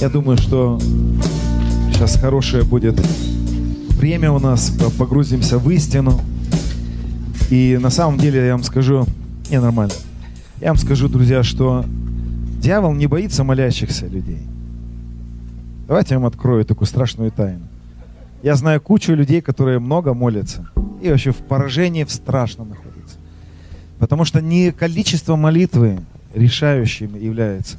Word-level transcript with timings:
Я 0.00 0.08
думаю, 0.08 0.38
что 0.38 0.78
сейчас 1.92 2.16
хорошее 2.20 2.62
будет 2.62 3.00
время 3.96 4.30
у 4.30 4.38
нас, 4.38 4.70
погрузимся 4.96 5.58
в 5.58 5.68
истину. 5.70 6.20
И 7.50 7.76
на 7.82 7.90
самом 7.90 8.16
деле 8.16 8.46
я 8.46 8.52
вам 8.52 8.62
скажу, 8.62 9.06
не 9.50 9.60
нормально. 9.60 9.94
Я 10.60 10.68
вам 10.68 10.76
скажу, 10.76 11.08
друзья, 11.08 11.42
что 11.42 11.84
дьявол 12.60 12.94
не 12.94 13.08
боится 13.08 13.42
молящихся 13.42 14.06
людей. 14.06 14.42
Давайте 15.88 16.14
я 16.14 16.20
вам 16.20 16.28
открою 16.28 16.64
такую 16.64 16.86
страшную 16.86 17.32
тайну. 17.32 17.66
Я 18.44 18.54
знаю 18.54 18.80
кучу 18.80 19.14
людей, 19.14 19.40
которые 19.40 19.80
много 19.80 20.14
молятся. 20.14 20.70
И 21.02 21.10
вообще 21.10 21.32
в 21.32 21.38
поражении 21.38 22.04
в 22.04 22.12
страшном 22.12 22.68
находятся. 22.68 23.16
Потому 23.98 24.24
что 24.24 24.40
не 24.40 24.70
количество 24.70 25.34
молитвы 25.34 25.98
решающим 26.34 27.16
является. 27.16 27.78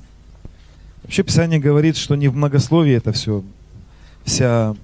Вообще 1.10 1.24
Писание 1.24 1.60
говорит, 1.60 1.98
что 1.98 2.14
не 2.14 2.28
в 2.28 2.36
многословии 2.36 2.94
это 2.94 3.12
все, 3.12 3.44
вся, 4.26 4.76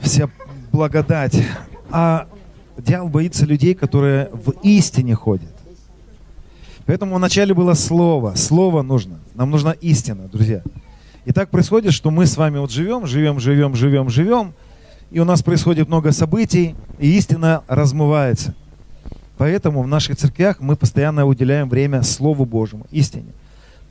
вся 0.00 0.30
благодать, 0.72 1.38
а 1.90 2.26
дьявол 2.78 3.10
боится 3.10 3.44
людей, 3.44 3.74
которые 3.74 4.30
в 4.32 4.52
истине 4.62 5.14
ходят. 5.14 5.54
Поэтому 6.86 7.16
вначале 7.16 7.52
было 7.52 7.74
слово. 7.74 8.32
Слово 8.34 8.80
нужно. 8.80 9.18
Нам 9.34 9.50
нужна 9.50 9.72
истина, 9.72 10.26
друзья. 10.26 10.62
И 11.26 11.32
так 11.32 11.50
происходит, 11.50 11.92
что 11.92 12.10
мы 12.10 12.24
с 12.24 12.38
вами 12.38 12.56
вот 12.56 12.70
живем, 12.70 13.06
живем, 13.06 13.40
живем, 13.40 13.74
живем, 13.74 14.08
живем, 14.08 14.54
и 15.10 15.20
у 15.20 15.26
нас 15.26 15.42
происходит 15.42 15.88
много 15.88 16.12
событий, 16.12 16.74
и 16.98 17.14
истина 17.18 17.62
размывается. 17.68 18.54
Поэтому 19.36 19.82
в 19.82 19.86
наших 19.86 20.16
церквях 20.16 20.60
мы 20.60 20.76
постоянно 20.76 21.26
уделяем 21.26 21.68
время 21.68 22.02
Слову 22.02 22.46
Божьему, 22.46 22.86
истине. 22.90 23.34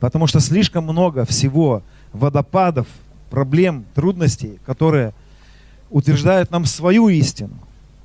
Потому 0.00 0.26
что 0.26 0.40
слишком 0.40 0.84
много 0.84 1.24
всего 1.24 1.82
водопадов, 2.12 2.86
проблем, 3.30 3.84
трудностей, 3.94 4.58
которые 4.64 5.12
утверждают 5.90 6.50
нам 6.50 6.64
свою 6.64 7.08
истину. 7.08 7.56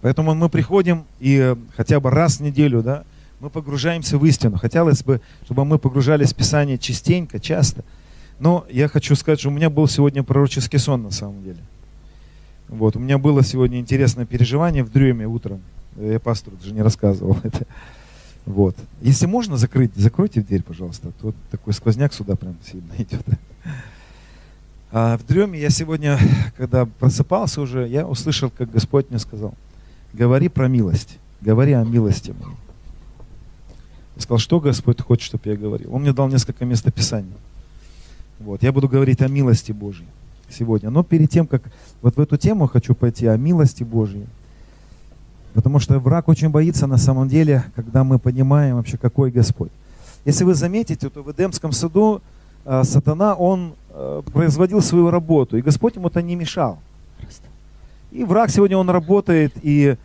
Поэтому 0.02 0.33
мы 0.35 0.50
приходим 0.50 1.05
и 1.19 1.55
хотя 1.77 2.00
бы 2.00 2.09
раз 2.09 2.38
в 2.38 2.39
неделю, 2.41 2.81
да, 2.81 3.03
мы 3.39 3.50
погружаемся 3.50 4.17
в 4.17 4.25
истину. 4.25 4.58
Хотелось 4.58 5.03
бы, 5.03 5.22
чтобы 5.45 5.66
мы 5.66 5.77
погружались 5.77 6.33
в 6.33 6.35
Писание 6.35 6.77
частенько, 6.77 7.39
часто– 7.39 7.83
но 8.39 8.66
я 8.69 8.88
хочу 8.88 9.16
сказать, 9.16 9.39
что 9.39 9.50
у 9.50 9.53
меня 9.53 9.69
был 9.69 9.88
сегодня 9.88 10.23
пророческий 10.23 10.80
сон 10.80 11.03
на 11.03 11.11
самом 11.11 11.44
деле. 11.44 11.59
Вот, 12.67 12.95
у 12.95 13.00
меня 13.00 13.17
было 13.17 13.44
сегодня 13.44 13.80
интересное 13.80 14.25
переживание 14.25 14.83
в 14.83 14.91
дреме 14.91 15.28
утром. 15.28 15.61
Я 15.95 16.19
пастору 16.19 16.57
даже 16.57 16.73
не 16.73 16.81
рассказывал 16.81 17.38
это. 17.44 17.66
Вот. 18.45 18.75
Если 19.02 19.25
можно 19.25 19.58
закрыть, 19.58 19.91
закройте 19.95 20.41
дверь, 20.41 20.63
пожалуйста. 20.63 21.11
Тут 21.22 21.36
такой 21.49 21.73
сквозняк 21.73 22.13
сюда 22.13 22.36
прям 22.36 22.55
сильно 22.66 22.91
идет. 22.97 23.23
А 24.91 25.17
в 25.17 25.25
дреме 25.25 25.59
я 25.59 25.69
сегодня, 25.69 26.19
когда 26.58 26.85
просыпался 26.85 27.61
уже, 27.61 27.88
я 27.88 28.05
услышал, 28.08 28.52
как 28.55 28.69
Господь 28.72 29.09
мне 29.09 29.17
сказал, 29.17 29.55
говори 30.13 30.50
про 30.50 30.67
милость, 30.67 31.17
говори 31.41 31.72
о 31.72 31.83
милости. 31.83 32.35
Я 34.16 34.22
сказал, 34.22 34.38
что 34.38 34.59
Господь 34.59 35.02
хочет, 35.02 35.25
чтобы 35.25 35.50
я 35.50 35.55
говорил. 35.55 35.94
Он 35.94 36.03
мне 36.03 36.13
дал 36.13 36.28
несколько 36.28 36.66
местописаний. 36.66 37.33
Вот, 38.39 38.61
я 38.61 38.72
буду 38.72 38.88
говорить 38.88 39.22
о 39.22 39.28
милости 39.28 39.72
Божьей 39.72 40.05
сегодня. 40.50 40.89
Но 40.89 41.03
перед 41.03 41.31
тем, 41.31 41.47
как 41.47 41.63
вот 42.02 42.17
в 42.17 42.19
эту 42.19 42.38
тему 42.38 42.67
хочу 42.67 42.94
пойти, 42.94 43.25
о 43.25 43.38
милости 43.38 43.83
Божьей. 43.83 44.28
Потому 45.53 45.79
что 45.79 45.99
враг 45.99 46.27
очень 46.27 46.49
боится 46.49 46.87
на 46.87 46.97
самом 46.97 47.27
деле, 47.27 47.63
когда 47.75 48.03
мы 48.03 48.19
понимаем 48.19 48.77
вообще, 48.77 48.97
какой 48.97 49.31
Господь. 49.31 49.71
Если 50.25 50.43
вы 50.43 50.55
заметите, 50.55 51.09
то 51.09 51.21
в 51.21 51.31
Эдемском 51.31 51.71
саду 51.71 52.21
э, 52.65 52.83
сатана, 52.83 53.35
он 53.35 53.73
э, 53.89 54.21
производил 54.33 54.81
свою 54.81 55.09
работу, 55.09 55.57
и 55.57 55.61
Господь 55.61 55.95
ему 55.95 56.07
это 56.07 56.21
не 56.21 56.35
мешал. 56.35 56.79
И 58.11 58.23
враг 58.23 58.49
сегодня, 58.49 58.77
он 58.77 58.89
работает, 58.89 59.53
и 59.61 59.85
э, 59.87 59.95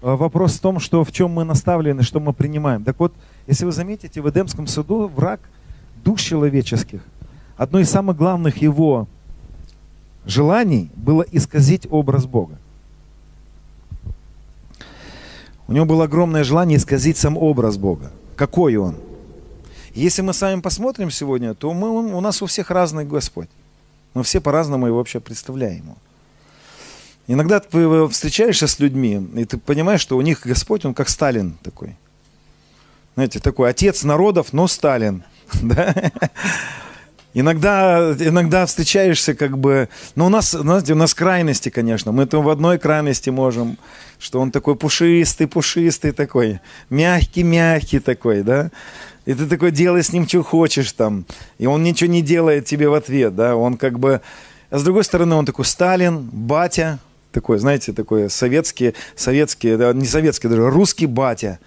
вопрос 0.00 0.54
в 0.54 0.60
том, 0.60 0.78
что 0.78 1.04
в 1.04 1.12
чем 1.12 1.30
мы 1.32 1.44
наставлены, 1.44 2.02
что 2.02 2.20
мы 2.20 2.32
принимаем. 2.32 2.84
Так 2.84 2.98
вот, 2.98 3.12
если 3.46 3.64
вы 3.64 3.72
заметите, 3.72 4.20
в 4.20 4.28
Эдемском 4.28 4.66
саду 4.66 5.08
враг 5.08 5.40
душ 6.04 6.20
человеческих 6.20 7.02
одно 7.56 7.78
из 7.78 7.90
самых 7.90 8.16
главных 8.16 8.58
его 8.58 9.06
желаний 10.26 10.90
было 10.96 11.24
исказить 11.30 11.86
образ 11.90 12.26
Бога. 12.26 12.58
У 15.72 15.74
него 15.74 15.86
было 15.86 16.04
огромное 16.04 16.44
желание 16.44 16.76
исказить 16.76 17.16
сам 17.16 17.38
образ 17.38 17.78
Бога. 17.78 18.12
Какой 18.36 18.76
он? 18.76 18.96
Если 19.94 20.20
мы 20.20 20.34
с 20.34 20.42
вами 20.42 20.60
посмотрим 20.60 21.10
сегодня, 21.10 21.54
то 21.54 21.72
мы, 21.72 21.88
у 22.14 22.20
нас 22.20 22.42
у 22.42 22.46
всех 22.46 22.70
разный 22.70 23.06
Господь. 23.06 23.48
Мы 24.12 24.22
все 24.22 24.42
по-разному 24.42 24.86
его 24.86 24.98
вообще 24.98 25.18
представляем. 25.18 25.96
Иногда 27.26 27.58
ты 27.58 28.06
встречаешься 28.08 28.66
с 28.66 28.80
людьми, 28.80 29.26
и 29.34 29.46
ты 29.46 29.56
понимаешь, 29.56 30.02
что 30.02 30.18
у 30.18 30.20
них 30.20 30.42
Господь, 30.44 30.84
он 30.84 30.92
как 30.92 31.08
Сталин 31.08 31.56
такой. 31.62 31.96
Знаете, 33.14 33.40
такой 33.40 33.70
отец 33.70 34.02
народов, 34.02 34.52
но 34.52 34.68
Сталин. 34.68 35.24
Да? 35.62 35.94
Иногда, 37.34 38.14
иногда 38.18 38.66
встречаешься 38.66 39.34
как 39.34 39.56
бы... 39.56 39.88
Ну, 40.16 40.26
у 40.26 40.28
нас, 40.28 40.50
знаете, 40.50 40.92
у 40.92 40.96
нас 40.96 41.14
крайности, 41.14 41.70
конечно. 41.70 42.12
Мы 42.12 42.26
то 42.26 42.42
в 42.42 42.50
одной 42.50 42.78
крайности 42.78 43.30
можем, 43.30 43.78
что 44.18 44.40
он 44.40 44.50
такой 44.50 44.76
пушистый, 44.76 45.46
пушистый 45.46 46.12
такой, 46.12 46.60
мягкий-мягкий 46.90 48.00
такой, 48.00 48.42
да? 48.42 48.70
И 49.24 49.32
ты 49.32 49.46
такой, 49.46 49.70
делай 49.70 50.02
с 50.02 50.12
ним, 50.12 50.28
что 50.28 50.42
хочешь 50.42 50.92
там. 50.92 51.24
И 51.58 51.66
он 51.66 51.82
ничего 51.82 52.10
не 52.10 52.20
делает 52.20 52.66
тебе 52.66 52.88
в 52.88 52.94
ответ, 52.94 53.34
да? 53.34 53.56
Он 53.56 53.78
как 53.78 53.98
бы... 53.98 54.20
А 54.68 54.78
с 54.78 54.82
другой 54.82 55.04
стороны, 55.04 55.34
он 55.34 55.46
такой 55.46 55.64
Сталин, 55.64 56.28
батя, 56.30 56.98
такой, 57.30 57.58
знаете, 57.58 57.94
такой 57.94 58.28
советский, 58.28 58.94
советский, 59.16 59.70
не 59.94 60.06
советский, 60.06 60.48
даже 60.48 60.68
русский 60.68 61.06
батя 61.06 61.60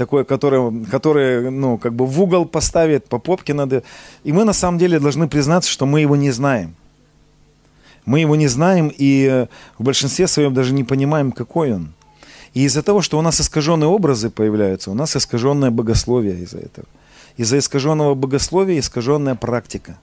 такое, 0.00 0.24
которое, 0.24 0.72
которое, 0.90 1.50
ну, 1.50 1.76
как 1.76 1.92
бы 1.92 2.06
в 2.06 2.22
угол 2.22 2.46
поставит, 2.46 3.06
по 3.06 3.18
попке 3.18 3.52
надо. 3.52 3.82
И 4.24 4.32
мы 4.32 4.44
на 4.44 4.54
самом 4.54 4.78
деле 4.78 4.98
должны 4.98 5.28
признаться, 5.28 5.70
что 5.70 5.84
мы 5.84 6.00
его 6.00 6.16
не 6.16 6.30
знаем. 6.30 6.74
Мы 8.06 8.20
его 8.20 8.34
не 8.34 8.48
знаем 8.48 8.90
и 8.98 9.46
в 9.78 9.84
большинстве 9.84 10.26
своем 10.26 10.54
даже 10.54 10.72
не 10.72 10.84
понимаем, 10.84 11.32
какой 11.32 11.74
он. 11.74 11.92
И 12.54 12.64
из-за 12.64 12.82
того, 12.82 13.02
что 13.02 13.18
у 13.18 13.22
нас 13.22 13.40
искаженные 13.42 13.88
образы 13.88 14.30
появляются, 14.30 14.90
у 14.90 14.94
нас 14.94 15.16
искаженное 15.16 15.70
богословие 15.70 16.44
из-за 16.44 16.60
этого. 16.60 16.86
Из-за 17.36 17.58
искаженного 17.58 18.14
богословия 18.14 18.78
искаженная 18.78 19.34
практика. 19.34 19.98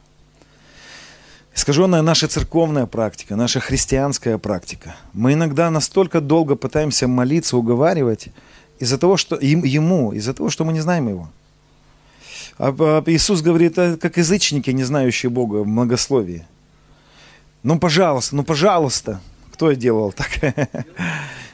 Искаженная 1.56 2.04
наша 2.04 2.28
церковная 2.28 2.86
практика, 2.86 3.36
наша 3.36 3.60
христианская 3.60 4.38
практика. 4.38 4.96
Мы 5.14 5.34
иногда 5.34 5.72
настолько 5.72 6.22
долго 6.22 6.56
пытаемся 6.56 7.08
молиться, 7.08 7.58
уговаривать, 7.58 8.30
из-за 8.80 8.98
того, 8.98 9.18
что 9.18 9.38
ему, 9.40 10.14
из-за 10.14 10.34
того, 10.34 10.50
что 10.50 10.66
мы 10.66 10.74
не 10.74 10.80
знаем 10.80 11.08
его. 11.08 11.30
А, 12.58 12.76
а 12.78 13.04
Иисус 13.06 13.42
говорит, 13.42 13.76
как 13.76 14.18
язычники, 14.18 14.72
не 14.72 14.84
знающие 14.84 15.30
Бога 15.30 15.58
в 15.58 15.68
многословии. 15.68 16.46
Ну, 17.64 17.80
пожалуйста, 17.80 18.36
ну, 18.36 18.44
пожалуйста. 18.44 19.22
Кто 19.52 19.72
делал 19.74 20.12
так? 20.12 20.30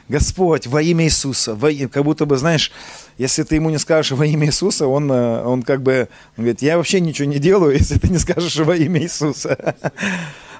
Господь, 0.08 0.66
во 0.66 0.82
имя 0.82 1.06
Иисуса, 1.06 1.54
во 1.54 1.70
как 1.88 2.04
будто 2.04 2.26
бы, 2.26 2.36
знаешь, 2.36 2.70
если 3.16 3.42
ты 3.42 3.54
ему 3.54 3.70
не 3.70 3.78
скажешь 3.78 4.12
во 4.12 4.26
имя 4.26 4.46
Иисуса, 4.46 4.86
он, 4.86 5.10
э, 5.10 5.42
он 5.42 5.62
как 5.62 5.82
бы 5.82 6.08
он 6.36 6.44
говорит, 6.44 6.60
я 6.60 6.76
вообще 6.76 7.00
ничего 7.00 7.26
не 7.26 7.38
делаю, 7.38 7.72
если 7.78 7.98
ты 7.98 8.08
не 8.08 8.18
скажешь 8.18 8.56
во 8.56 8.76
имя 8.76 9.02
Иисуса. 9.02 9.74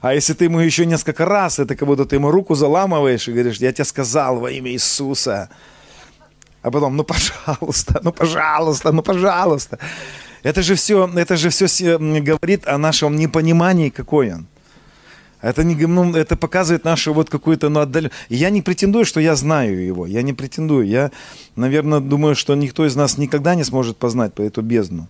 А 0.00 0.12
если 0.12 0.34
ты 0.34 0.44
ему 0.44 0.58
еще 0.58 0.84
несколько 0.84 1.24
раз, 1.24 1.58
это 1.58 1.74
как 1.76 1.88
будто 1.88 2.04
ты 2.04 2.16
ему 2.16 2.30
руку 2.30 2.54
заламываешь 2.54 3.26
и 3.26 3.32
говоришь, 3.32 3.56
я 3.56 3.72
тебе 3.72 3.86
сказал 3.86 4.38
во 4.38 4.50
имя 4.50 4.70
Иисуса 4.70 5.48
а 6.64 6.70
потом, 6.70 6.96
ну 6.96 7.04
пожалуйста, 7.04 8.00
ну 8.02 8.10
пожалуйста, 8.10 8.90
ну 8.92 9.02
пожалуйста. 9.02 9.78
Это 10.42 10.62
же 10.62 10.74
все, 10.74 11.06
это 11.14 11.36
же 11.36 11.50
все 11.50 11.98
говорит 11.98 12.66
о 12.66 12.78
нашем 12.78 13.16
непонимании, 13.16 13.90
какой 13.90 14.32
он. 14.32 14.46
Это, 15.42 15.62
не, 15.62 15.74
ну, 15.74 16.16
это 16.16 16.36
показывает 16.36 16.84
нашу 16.84 17.12
вот 17.12 17.28
какую-то 17.28 17.68
ну, 17.68 17.80
отдаленность. 17.80 18.16
Я 18.30 18.48
не 18.48 18.62
претендую, 18.62 19.04
что 19.04 19.20
я 19.20 19.36
знаю 19.36 19.84
его. 19.84 20.06
Я 20.06 20.22
не 20.22 20.32
претендую. 20.32 20.86
Я, 20.86 21.10
наверное, 21.54 22.00
думаю, 22.00 22.34
что 22.34 22.54
никто 22.54 22.86
из 22.86 22.96
нас 22.96 23.18
никогда 23.18 23.54
не 23.54 23.64
сможет 23.64 23.98
познать 23.98 24.32
по 24.32 24.40
эту 24.40 24.62
бездну. 24.62 25.06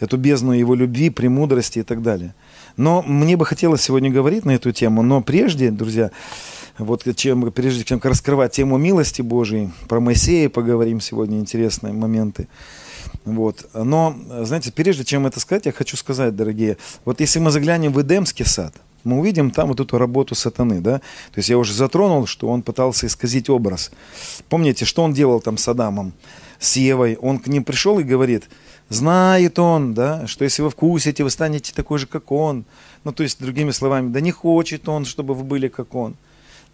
Эту 0.00 0.16
бездну 0.16 0.52
его 0.52 0.74
любви, 0.74 1.10
премудрости 1.10 1.80
и 1.80 1.82
так 1.82 2.00
далее. 2.00 2.34
Но 2.78 3.02
мне 3.02 3.36
бы 3.36 3.44
хотелось 3.44 3.82
сегодня 3.82 4.10
говорить 4.10 4.46
на 4.46 4.52
эту 4.52 4.72
тему. 4.72 5.02
Но 5.02 5.20
прежде, 5.20 5.70
друзья, 5.70 6.10
вот 6.78 7.04
чем, 7.16 7.50
прежде 7.52 7.84
чем 7.84 8.00
раскрывать 8.02 8.52
тему 8.52 8.78
милости 8.78 9.22
Божией, 9.22 9.70
про 9.88 10.00
Моисея 10.00 10.48
поговорим 10.48 11.00
сегодня, 11.00 11.38
интересные 11.38 11.92
моменты. 11.92 12.48
Вот. 13.24 13.68
Но, 13.74 14.16
знаете, 14.42 14.72
прежде 14.72 15.04
чем 15.04 15.26
это 15.26 15.40
сказать, 15.40 15.66
я 15.66 15.72
хочу 15.72 15.96
сказать, 15.96 16.34
дорогие, 16.36 16.76
вот 17.04 17.20
если 17.20 17.38
мы 17.38 17.50
заглянем 17.50 17.92
в 17.92 18.00
Эдемский 18.00 18.44
сад, 18.44 18.74
мы 19.04 19.18
увидим 19.20 19.50
там 19.50 19.68
вот 19.68 19.80
эту 19.80 19.96
работу 19.98 20.34
сатаны, 20.34 20.80
да? 20.80 20.98
То 20.98 21.38
есть 21.38 21.48
я 21.48 21.56
уже 21.56 21.72
затронул, 21.72 22.26
что 22.26 22.48
он 22.48 22.62
пытался 22.62 23.06
исказить 23.06 23.48
образ. 23.48 23.90
Помните, 24.48 24.84
что 24.84 25.02
он 25.02 25.12
делал 25.12 25.40
там 25.40 25.56
с 25.56 25.68
Адамом, 25.68 26.12
с 26.58 26.76
Евой? 26.76 27.16
Он 27.16 27.38
к 27.38 27.46
ним 27.46 27.64
пришел 27.64 27.98
и 27.98 28.02
говорит, 28.02 28.48
Знает 28.88 29.58
он, 29.58 29.92
да, 29.92 30.26
что 30.26 30.44
если 30.44 30.62
вы 30.62 30.70
вкусите, 30.70 31.22
вы 31.22 31.30
станете 31.30 31.74
такой 31.74 31.98
же, 31.98 32.06
как 32.06 32.32
он. 32.32 32.64
Ну, 33.04 33.12
то 33.12 33.22
есть, 33.22 33.38
другими 33.40 33.70
словами, 33.70 34.10
да 34.10 34.20
не 34.20 34.30
хочет 34.30 34.88
он, 34.88 35.04
чтобы 35.04 35.34
вы 35.34 35.44
были, 35.44 35.68
как 35.68 35.94
он. 35.94 36.16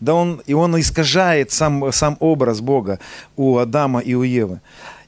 Да 0.01 0.15
он, 0.15 0.43
и 0.47 0.55
он 0.55 0.79
искажает 0.79 1.51
сам, 1.51 1.93
сам 1.93 2.17
образ 2.21 2.61
Бога 2.61 2.99
у 3.37 3.59
Адама 3.59 4.01
и 4.01 4.15
у 4.15 4.23
Евы. 4.23 4.61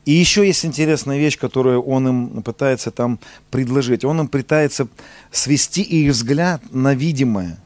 И 0.06 0.12
еще 0.12 0.46
есть 0.46 0.64
интересная 0.64 1.18
вещь, 1.18 1.36
которую 1.36 1.82
он 1.82 2.08
им 2.08 2.42
пытается 2.42 2.92
там 2.92 3.18
предложить. 3.50 4.04
Он 4.04 4.20
им 4.20 4.28
пытается 4.28 4.86
свести 5.32 5.82
их 5.82 6.12
взгляд 6.12 6.62
на 6.70 6.94
видимое. 6.94 7.58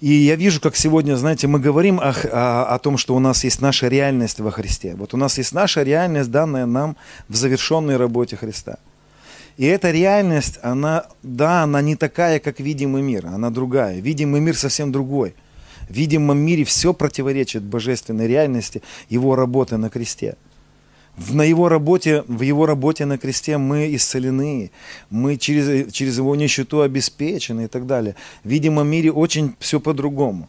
И 0.00 0.12
я 0.12 0.36
вижу, 0.36 0.60
как 0.60 0.76
сегодня, 0.76 1.16
знаете, 1.16 1.48
мы 1.48 1.58
говорим 1.58 1.98
о, 1.98 2.10
о, 2.10 2.74
о 2.74 2.78
том, 2.78 2.98
что 2.98 3.16
у 3.16 3.18
нас 3.18 3.42
есть 3.44 3.60
наша 3.60 3.88
реальность 3.88 4.40
во 4.40 4.50
Христе. 4.50 4.94
Вот 4.94 5.14
у 5.14 5.16
нас 5.16 5.38
есть 5.38 5.52
наша 5.52 5.82
реальность, 5.82 6.30
данная 6.30 6.66
нам 6.66 6.96
в 7.28 7.34
завершенной 7.34 7.96
работе 7.96 8.36
Христа. 8.36 8.78
И 9.56 9.64
эта 9.64 9.90
реальность, 9.90 10.58
она, 10.62 11.06
да, 11.22 11.62
она 11.62 11.80
не 11.80 11.96
такая, 11.96 12.40
как 12.40 12.60
видимый 12.60 13.02
мир, 13.02 13.26
она 13.26 13.50
другая. 13.50 14.00
Видимый 14.00 14.40
мир 14.40 14.56
совсем 14.56 14.92
другой. 14.92 15.34
В 15.88 15.94
видимом 15.94 16.38
мире 16.38 16.64
все 16.64 16.92
противоречит 16.92 17.62
божественной 17.62 18.26
реальности 18.26 18.82
его 19.08 19.36
работы 19.36 19.76
на 19.76 19.88
кресте 19.90 20.36
на 21.30 21.42
его 21.42 21.68
работе, 21.68 22.24
в 22.26 22.42
его 22.42 22.66
работе 22.66 23.06
на 23.06 23.18
кресте 23.18 23.58
мы 23.58 23.94
исцелены, 23.94 24.70
мы 25.10 25.36
через, 25.36 25.92
через 25.92 26.18
его 26.18 26.36
нищету 26.36 26.82
обеспечены 26.82 27.64
и 27.64 27.68
так 27.68 27.86
далее. 27.86 28.14
В 28.44 28.48
видимом 28.48 28.86
мире 28.88 29.10
очень 29.12 29.54
все 29.58 29.80
по-другому. 29.80 30.48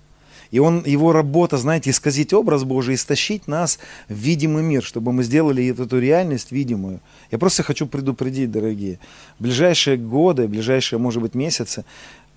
И 0.50 0.60
он, 0.60 0.82
его 0.86 1.12
работа, 1.12 1.58
знаете, 1.58 1.90
исказить 1.90 2.32
образ 2.34 2.64
Божий, 2.64 2.96
истощить 2.96 3.48
нас 3.48 3.80
в 4.08 4.14
видимый 4.14 4.64
мир, 4.64 4.82
чтобы 4.82 5.12
мы 5.12 5.24
сделали 5.24 5.68
эту 5.68 6.00
реальность 6.00 6.54
видимую. 6.54 7.02
Я 7.32 7.38
просто 7.38 7.64
хочу 7.64 7.86
предупредить, 7.86 8.50
дорогие, 8.50 9.00
в 9.40 9.44
ближайшие 9.44 9.98
годы, 9.98 10.48
в 10.48 10.50
ближайшие, 10.50 11.00
может 11.00 11.22
быть, 11.22 11.36
месяцы, 11.36 11.84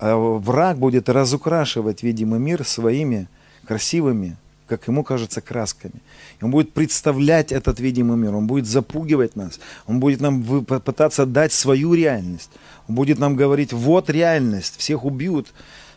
враг 0.00 0.78
будет 0.78 1.08
разукрашивать 1.08 2.02
видимый 2.02 2.40
мир 2.40 2.64
своими 2.64 3.28
красивыми, 3.66 4.36
как 4.66 4.86
ему 4.88 5.04
кажется, 5.04 5.40
красками. 5.40 6.00
Он 6.40 6.50
будет 6.50 6.72
представлять 6.72 7.52
этот 7.52 7.80
видимый 7.80 8.16
мир, 8.16 8.34
он 8.34 8.46
будет 8.46 8.66
запугивать 8.66 9.36
нас, 9.36 9.60
он 9.86 10.00
будет 10.00 10.20
нам 10.20 10.64
пытаться 10.64 11.26
дать 11.26 11.52
свою 11.52 11.94
реальность, 11.94 12.50
он 12.88 12.94
будет 12.94 13.18
нам 13.18 13.36
говорить, 13.36 13.72
вот 13.72 14.08
реальность, 14.08 14.76
всех 14.78 15.04
убьют, 15.04 15.52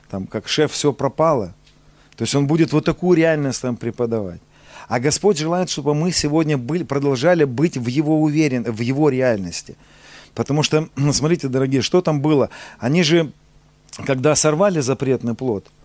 там, 0.10 0.28
как 0.28 0.48
шеф, 0.48 0.72
все 0.72 0.92
пропало. 0.92 1.54
То 2.16 2.24
есть 2.24 2.36
он 2.36 2.46
будет 2.46 2.74
вот 2.74 2.86
такую 2.86 3.18
реальность 3.18 3.64
нам 3.64 3.76
преподавать. 3.76 4.42
А 4.88 5.00
Господь 5.00 5.38
желает, 5.38 5.70
чтобы 5.70 5.96
мы 5.96 6.12
сегодня 6.12 6.58
были, 6.58 6.84
продолжали 6.84 7.46
быть 7.46 7.78
в 7.78 7.88
Его 7.88 8.22
уверен, 8.22 8.64
в 8.64 8.80
Его 8.80 9.10
реальности. 9.10 9.76
Потому 10.36 10.64
что, 10.64 10.90
смотрите, 11.12 11.48
дорогие, 11.48 11.82
что 11.82 12.02
там 12.02 12.22
было? 12.22 12.50
Они 12.80 13.04
же, 13.04 13.32
когда 14.06 14.36
сорвали 14.36 14.80
запретный 14.80 15.36
плод– 15.36 15.66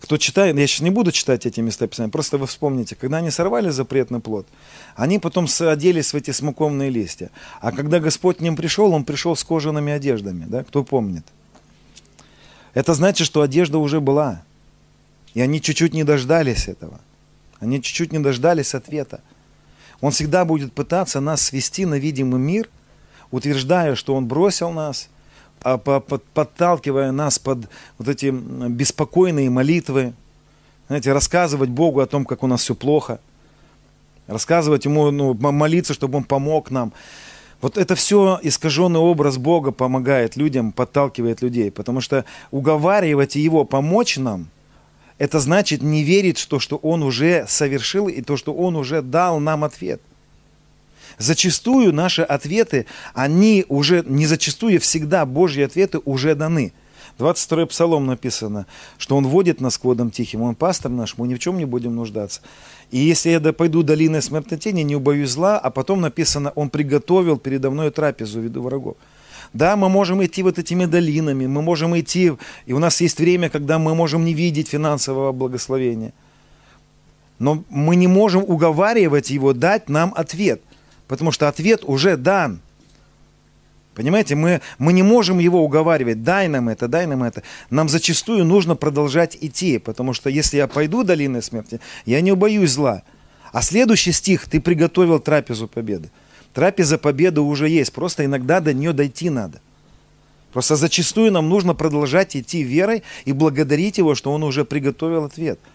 кто 0.00 0.16
читает, 0.16 0.56
я 0.56 0.66
сейчас 0.66 0.80
не 0.80 0.90
буду 0.90 1.12
читать 1.12 1.44
эти 1.44 1.60
места 1.60 1.86
Писания, 1.86 2.10
просто 2.10 2.38
вы 2.38 2.46
вспомните, 2.46 2.96
когда 2.96 3.18
они 3.18 3.30
сорвали 3.30 3.68
запретный 3.68 4.20
плод, 4.20 4.46
они 4.96 5.18
потом 5.18 5.46
оделись 5.60 6.12
в 6.12 6.16
эти 6.16 6.30
смоковные 6.30 6.88
листья. 6.88 7.30
А 7.60 7.70
когда 7.70 8.00
Господь 8.00 8.38
к 8.38 8.40
ним 8.40 8.56
пришел, 8.56 8.92
Он 8.92 9.04
пришел 9.04 9.36
с 9.36 9.44
кожаными 9.44 9.92
одеждами, 9.92 10.46
да, 10.48 10.64
кто 10.64 10.84
помнит? 10.84 11.24
Это 12.72 12.94
значит, 12.94 13.26
что 13.26 13.42
одежда 13.42 13.78
уже 13.78 14.00
была. 14.00 14.42
И 15.34 15.40
они 15.40 15.60
чуть-чуть 15.60 15.92
не 15.92 16.04
дождались 16.04 16.66
этого. 16.66 17.00
Они 17.58 17.82
чуть-чуть 17.82 18.12
не 18.12 18.20
дождались 18.20 18.74
ответа. 18.74 19.20
Он 20.00 20.12
всегда 20.12 20.44
будет 20.44 20.72
пытаться 20.72 21.20
нас 21.20 21.42
свести 21.42 21.84
на 21.84 21.96
видимый 21.96 22.40
мир, 22.40 22.70
утверждая, 23.30 23.96
что 23.96 24.14
Он 24.14 24.26
бросил 24.26 24.70
нас– 24.70 25.08
подталкивая 25.62 27.12
нас 27.12 27.38
под 27.38 27.68
вот 27.98 28.08
эти 28.08 28.30
беспокойные 28.30 29.50
молитвы, 29.50 30.14
знаете, 30.88 31.12
рассказывать 31.12 31.70
Богу 31.70 32.00
о 32.00 32.06
том, 32.06 32.24
как 32.24 32.42
у 32.42 32.46
нас 32.46 32.62
все 32.62 32.74
плохо, 32.74 33.20
рассказывать 34.26 34.84
Ему, 34.84 35.10
ну, 35.10 35.34
молиться, 35.34 35.94
чтобы 35.94 36.18
Он 36.18 36.24
помог 36.24 36.70
нам. 36.70 36.92
Вот 37.60 37.76
это 37.76 37.94
все 37.94 38.40
искаженный 38.42 39.00
образ 39.00 39.36
Бога 39.36 39.70
помогает 39.70 40.36
людям, 40.36 40.72
подталкивает 40.72 41.42
людей, 41.42 41.70
потому 41.70 42.00
что 42.00 42.24
уговаривать 42.50 43.36
Его 43.36 43.64
помочь 43.64 44.16
нам, 44.16 44.48
это 45.18 45.38
значит 45.40 45.82
не 45.82 46.02
верить 46.02 46.38
в 46.38 46.46
то, 46.46 46.58
что 46.58 46.76
Он 46.76 47.02
уже 47.02 47.44
совершил 47.46 48.08
и 48.08 48.22
то, 48.22 48.38
что 48.38 48.54
Он 48.54 48.76
уже 48.76 49.02
дал 49.02 49.38
нам 49.38 49.64
ответ 49.64 50.00
зачастую 51.20 51.92
наши 51.92 52.22
ответы, 52.22 52.86
они 53.14 53.64
уже, 53.68 54.02
не 54.06 54.26
зачастую, 54.26 54.80
всегда 54.80 55.26
Божьи 55.26 55.62
ответы 55.62 56.00
уже 56.04 56.34
даны. 56.34 56.72
22-й 57.18 57.66
псалом 57.66 58.06
написано, 58.06 58.66
что 58.96 59.16
Он 59.16 59.26
водит 59.26 59.60
нас 59.60 59.76
к 59.76 59.84
водам 59.84 60.10
тихим, 60.10 60.40
Он 60.40 60.54
пастор 60.54 60.90
наш, 60.90 61.18
мы 61.18 61.28
ни 61.28 61.34
в 61.34 61.38
чем 61.38 61.58
не 61.58 61.66
будем 61.66 61.94
нуждаться. 61.94 62.40
И 62.90 62.98
если 62.98 63.30
я 63.30 63.40
пойду 63.52 63.82
долиной 63.82 64.22
смертной 64.22 64.58
тени, 64.58 64.80
не 64.82 64.96
убоюсь 64.96 65.30
зла, 65.30 65.58
а 65.58 65.70
потом 65.70 66.00
написано, 66.00 66.52
Он 66.54 66.70
приготовил 66.70 67.36
передо 67.36 67.70
мной 67.70 67.90
трапезу 67.90 68.40
в 68.40 68.44
виду 68.44 68.62
врагов. 68.62 68.96
Да, 69.52 69.76
мы 69.76 69.88
можем 69.88 70.24
идти 70.24 70.42
вот 70.42 70.58
этими 70.58 70.86
долинами, 70.86 71.46
мы 71.46 71.60
можем 71.60 71.98
идти, 71.98 72.32
и 72.66 72.72
у 72.72 72.78
нас 72.78 73.00
есть 73.00 73.18
время, 73.18 73.50
когда 73.50 73.78
мы 73.78 73.94
можем 73.94 74.24
не 74.24 74.32
видеть 74.32 74.68
финансового 74.68 75.32
благословения. 75.32 76.12
Но 77.38 77.64
мы 77.68 77.96
не 77.96 78.06
можем 78.06 78.44
уговаривать 78.46 79.30
его 79.30 79.52
дать 79.52 79.88
нам 79.88 80.14
ответ 80.16 80.62
потому 81.10 81.32
что 81.32 81.48
ответ 81.48 81.82
уже 81.84 82.16
дан. 82.16 82.60
Понимаете, 83.96 84.36
мы, 84.36 84.60
мы 84.78 84.92
не 84.92 85.02
можем 85.02 85.40
его 85.40 85.60
уговаривать, 85.64 86.22
дай 86.22 86.46
нам 86.46 86.68
это, 86.68 86.86
дай 86.86 87.04
нам 87.06 87.24
это. 87.24 87.42
Нам 87.68 87.88
зачастую 87.88 88.44
нужно 88.44 88.76
продолжать 88.76 89.36
идти, 89.40 89.78
потому 89.78 90.12
что 90.12 90.30
если 90.30 90.58
я 90.58 90.68
пойду 90.68 91.02
долиной 91.02 91.42
смерти, 91.42 91.80
я 92.06 92.20
не 92.20 92.30
убоюсь 92.30 92.70
зла. 92.70 93.02
А 93.52 93.60
следующий 93.60 94.12
стих, 94.12 94.48
ты 94.48 94.60
приготовил 94.60 95.18
трапезу 95.18 95.66
победы. 95.66 96.10
Трапеза 96.54 96.96
победы 96.96 97.40
уже 97.40 97.68
есть, 97.68 97.92
просто 97.92 98.24
иногда 98.24 98.60
до 98.60 98.72
нее 98.72 98.92
дойти 98.92 99.30
надо. 99.30 99.60
Просто 100.52 100.76
зачастую 100.76 101.32
нам 101.32 101.48
нужно 101.48 101.74
продолжать 101.74 102.36
идти 102.36 102.62
верой 102.62 103.02
и 103.24 103.32
благодарить 103.32 103.98
Его, 103.98 104.14
что 104.14 104.32
Он 104.32 104.44
уже 104.44 104.64
приготовил 104.64 105.24
ответ– 105.24 105.58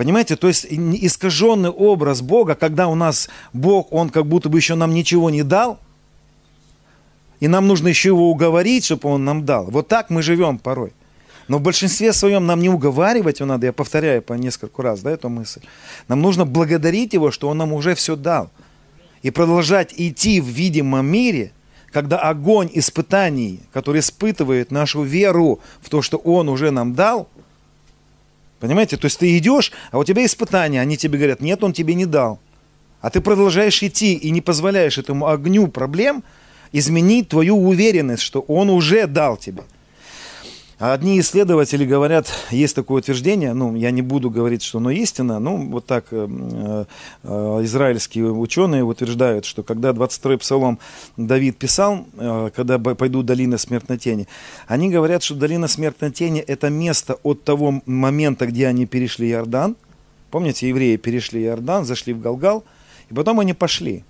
Понимаете, 0.00 0.36
то 0.36 0.48
есть 0.48 0.66
искаженный 0.70 1.68
образ 1.68 2.22
Бога, 2.22 2.54
когда 2.54 2.88
у 2.88 2.94
нас 2.94 3.28
Бог, 3.52 3.92
Он 3.92 4.08
как 4.08 4.24
будто 4.24 4.48
бы 4.48 4.56
еще 4.56 4.74
нам 4.74 4.94
ничего 4.94 5.28
не 5.28 5.42
дал, 5.42 5.78
и 7.38 7.48
нам 7.48 7.66
нужно 7.68 7.88
еще 7.88 8.08
его 8.08 8.30
уговорить, 8.30 8.86
чтобы 8.86 9.10
он 9.10 9.26
нам 9.26 9.44
дал. 9.44 9.66
Вот 9.66 9.88
так 9.88 10.08
мы 10.08 10.22
живем 10.22 10.56
порой. 10.56 10.94
Но 11.48 11.58
в 11.58 11.60
большинстве 11.60 12.14
своем 12.14 12.46
нам 12.46 12.62
не 12.62 12.70
уговаривать 12.70 13.40
его 13.40 13.48
надо, 13.48 13.66
я 13.66 13.74
повторяю 13.74 14.22
по 14.22 14.32
нескольку 14.32 14.80
раз 14.80 15.00
да, 15.00 15.10
эту 15.10 15.28
мысль. 15.28 15.60
Нам 16.08 16.22
нужно 16.22 16.46
благодарить 16.46 17.12
его, 17.12 17.30
что 17.30 17.50
он 17.50 17.58
нам 17.58 17.74
уже 17.74 17.94
все 17.94 18.16
дал. 18.16 18.50
И 19.20 19.30
продолжать 19.30 19.92
идти 19.98 20.40
в 20.40 20.46
видимом 20.46 21.04
мире, 21.04 21.52
когда 21.92 22.18
огонь 22.20 22.70
испытаний, 22.72 23.60
который 23.70 24.00
испытывает 24.00 24.70
нашу 24.70 25.02
веру 25.02 25.60
в 25.82 25.90
то, 25.90 26.00
что 26.00 26.16
он 26.16 26.48
уже 26.48 26.70
нам 26.70 26.94
дал– 26.94 27.28
Понимаете? 28.60 28.96
То 28.96 29.06
есть 29.06 29.18
ты 29.18 29.36
идешь, 29.38 29.72
а 29.90 29.98
у 29.98 30.04
тебя 30.04 30.24
испытания, 30.24 30.80
они 30.80 30.96
тебе 30.96 31.18
говорят, 31.18 31.40
нет, 31.40 31.64
он 31.64 31.72
тебе 31.72 31.94
не 31.94 32.06
дал. 32.06 32.38
А 33.00 33.08
ты 33.08 33.20
продолжаешь 33.20 33.82
идти 33.82 34.14
и 34.14 34.30
не 34.30 34.42
позволяешь 34.42 34.98
этому 34.98 35.28
огню 35.28 35.66
проблем 35.68 36.22
изменить 36.70 37.28
твою 37.28 37.56
уверенность, 37.56 38.22
что 38.22 38.40
он 38.42 38.68
уже 38.70 39.06
дал 39.06 39.36
тебе. 39.36 39.62
А 40.80 40.94
одни 40.94 41.20
исследователи 41.20 41.84
говорят, 41.84 42.32
есть 42.50 42.74
такое 42.74 43.02
утверждение, 43.02 43.52
ну, 43.52 43.76
я 43.76 43.90
не 43.90 44.00
буду 44.00 44.30
говорить, 44.30 44.62
что 44.62 44.78
оно 44.78 44.90
истина, 44.90 45.38
ну, 45.38 45.68
вот 45.70 45.84
так 45.84 46.06
э, 46.10 46.86
э, 47.22 47.60
израильские 47.64 48.32
ученые 48.32 48.82
утверждают, 48.82 49.44
что 49.44 49.62
когда 49.62 49.90
22-й 49.90 50.38
псалом 50.38 50.78
Давид 51.18 51.58
писал, 51.58 52.06
э, 52.16 52.48
когда 52.56 52.78
пойду 52.78 53.22
долина 53.22 53.58
смертной 53.58 53.98
тени, 53.98 54.26
они 54.68 54.88
говорят, 54.88 55.22
что 55.22 55.34
долина 55.34 55.68
смертной 55.68 56.12
тени– 56.12 56.40
это 56.46 56.70
место 56.70 57.18
от 57.24 57.44
того 57.44 57.82
момента, 57.84 58.46
где 58.46 58.66
они 58.66 58.86
перешли 58.86 59.28
Иордан, 59.28 59.76
помните, 60.30 60.66
евреи 60.66 60.96
перешли 60.96 61.44
Иордан, 61.44 61.84
зашли 61.84 62.14
в 62.14 62.22
Галгал, 62.22 62.64
и 63.10 63.14
потом 63.14 63.38
они 63.40 63.52
пошли. 63.52 64.02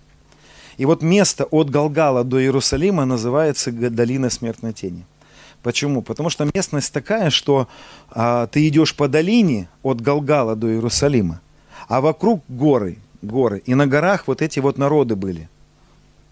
И 0.77 0.85
вот 0.85 1.03
место 1.03 1.47
от 1.47 1.69
Галгала 1.69 2.23
до 2.23 2.41
Иерусалима 2.41 3.07
называется 3.07 3.73
долина 3.73 4.31
смертной 4.31 4.73
тени. 4.73 5.05
Почему? 5.63 6.03
Потому 6.03 6.31
что 6.31 6.49
местность 6.55 6.93
такая, 6.93 7.31
что 7.31 7.69
а, 8.11 8.47
ты 8.47 8.67
идешь 8.69 8.95
по 8.95 9.09
долине 9.09 9.69
от 9.83 10.01
Галгала 10.01 10.57
до 10.57 10.69
Иерусалима, 10.69 11.41
а 11.89 12.01
вокруг 12.01 12.43
горы, 12.49 12.99
горы. 13.21 13.63
И 13.67 13.75
на 13.75 13.87
горах 13.87 14.27
вот 14.27 14.41
эти 14.41 14.59
вот 14.61 14.79
народы 14.79 15.17
были, 15.17 15.49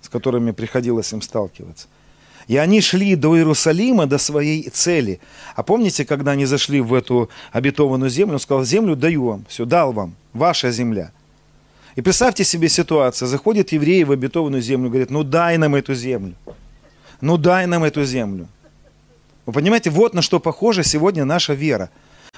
с 0.00 0.08
которыми 0.08 0.52
приходилось 0.52 1.12
им 1.12 1.20
сталкиваться. 1.20 1.88
И 2.46 2.56
они 2.56 2.80
шли 2.80 3.14
до 3.14 3.36
Иерусалима, 3.36 4.06
до 4.06 4.16
своей 4.16 4.70
цели. 4.70 5.20
А 5.54 5.62
помните, 5.62 6.06
когда 6.06 6.30
они 6.30 6.46
зашли 6.46 6.80
в 6.80 6.94
эту 6.94 7.28
обетованную 7.52 8.08
землю, 8.08 8.34
он 8.34 8.40
сказал, 8.40 8.64
землю 8.64 8.96
даю 8.96 9.24
вам, 9.26 9.44
все, 9.48 9.66
дал 9.66 9.92
вам, 9.92 10.14
ваша 10.32 10.70
земля. 10.70 11.12
И 11.94 12.00
представьте 12.00 12.44
себе 12.44 12.70
ситуацию. 12.70 13.28
Заходит 13.28 13.72
евреи 13.72 14.04
в 14.04 14.12
обетованную 14.12 14.62
землю, 14.62 14.88
говорит, 14.88 15.10
ну 15.10 15.24
дай 15.24 15.58
нам 15.58 15.74
эту 15.74 15.94
землю. 15.94 16.34
Ну 17.20 17.36
дай 17.36 17.66
нам 17.66 17.84
эту 17.84 18.04
землю. 18.04 18.48
Вы 19.48 19.54
понимаете, 19.54 19.88
вот 19.88 20.12
на 20.12 20.20
что 20.20 20.40
похожа 20.40 20.82
сегодня 20.82 21.24
наша 21.24 21.54
вера. 21.54 21.88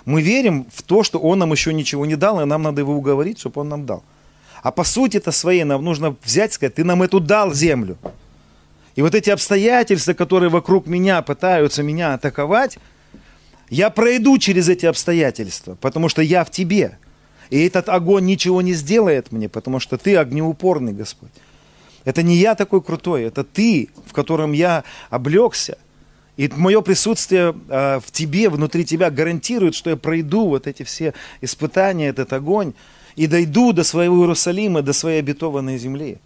Мы 0.05 0.23
верим 0.23 0.69
в 0.73 0.85
то, 0.85 1.03
что 1.03 1.19
Он 1.19 1.41
нам 1.41 1.51
еще 1.51 1.75
ничего 1.75 2.07
не 2.07 2.15
дал, 2.15 2.41
и 2.41 2.45
нам 2.45 2.63
надо 2.63 2.83
его 2.83 2.95
уговорить, 2.95 3.41
чтобы 3.41 3.63
Он 3.63 3.69
нам 3.69 3.85
дал. 3.85 4.05
А 4.63 4.71
по 4.71 4.85
сути 4.85 5.17
это 5.17 5.33
своей 5.33 5.65
нам 5.65 5.83
нужно 5.85 6.15
взять 6.23 6.53
и 6.53 6.55
сказать, 6.55 6.77
ты 6.77 6.85
нам 6.85 7.03
эту 7.03 7.19
дал 7.19 7.53
землю. 7.53 7.99
И 8.95 9.03
вот 9.03 9.17
эти 9.17 9.29
обстоятельства, 9.29 10.13
которые 10.13 10.51
вокруг 10.51 10.87
меня 10.87 11.21
пытаются 11.23 11.83
меня 11.83 12.15
атаковать, 12.15 12.79
я 13.71 13.91
пройду 13.91 14.39
через 14.39 14.69
эти 14.69 14.87
обстоятельства, 14.87 15.75
потому 15.81 16.09
что 16.09 16.23
я 16.23 16.45
в 16.45 16.53
тебе. 16.53 16.97
И 17.51 17.67
этот 17.67 17.89
огонь 17.89 18.25
ничего 18.25 18.63
не 18.63 18.73
сделает 18.73 19.33
мне, 19.33 19.49
потому 19.49 19.81
что 19.81 19.99
ты 19.99 20.17
огнеупорный, 20.17 20.93
Господь. 20.93 21.33
Это 22.05 22.23
не 22.23 22.37
я 22.37 22.55
такой 22.55 22.81
крутой, 22.81 23.25
это 23.25 23.43
ты, 23.43 23.91
в 24.07 24.13
котором 24.13 24.53
я 24.53 24.85
облегся. 25.11 25.77
И 26.41 26.51
мое 26.57 26.81
присутствие 26.81 27.55
э, 27.69 28.01
в 28.01 28.11
тебе, 28.11 28.49
внутри 28.49 28.87
тебя 28.87 29.11
гарантирует, 29.11 29.75
что 29.75 29.91
я 29.91 29.97
пройду 29.97 30.49
вот 30.49 30.67
эти 30.67 30.85
все 30.85 31.13
испытания, 31.43 32.09
этот 32.09 32.33
огонь, 32.33 32.73
и 33.15 33.27
дойду 33.27 33.75
до 33.75 33.85
своего 33.85 34.23
Иерусалима, 34.23 34.81
до 34.81 34.95
своей 34.95 35.19
обетованной 35.19 35.77
земли. 35.77 36.17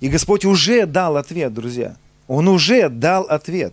И 0.00 0.10
Господь 0.10 0.44
уже 0.44 0.84
дал 0.84 1.16
ответ, 1.16 1.54
друзья. 1.54 1.96
Он 2.28 2.48
уже 2.48 2.90
дал 2.90 3.22
ответ. 3.22 3.72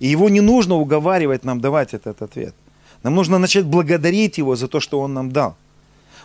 И 0.00 0.06
его 0.06 0.28
не 0.28 0.42
нужно 0.42 0.74
уговаривать 0.74 1.46
нам 1.46 1.62
давать 1.62 1.94
этот 1.94 2.20
ответ. 2.20 2.54
Нам 3.02 3.14
нужно 3.14 3.38
начать 3.38 3.64
благодарить 3.64 4.36
его 4.36 4.54
за 4.54 4.68
то, 4.68 4.80
что 4.80 5.00
он 5.00 5.14
нам 5.14 5.32
дал. 5.32 5.56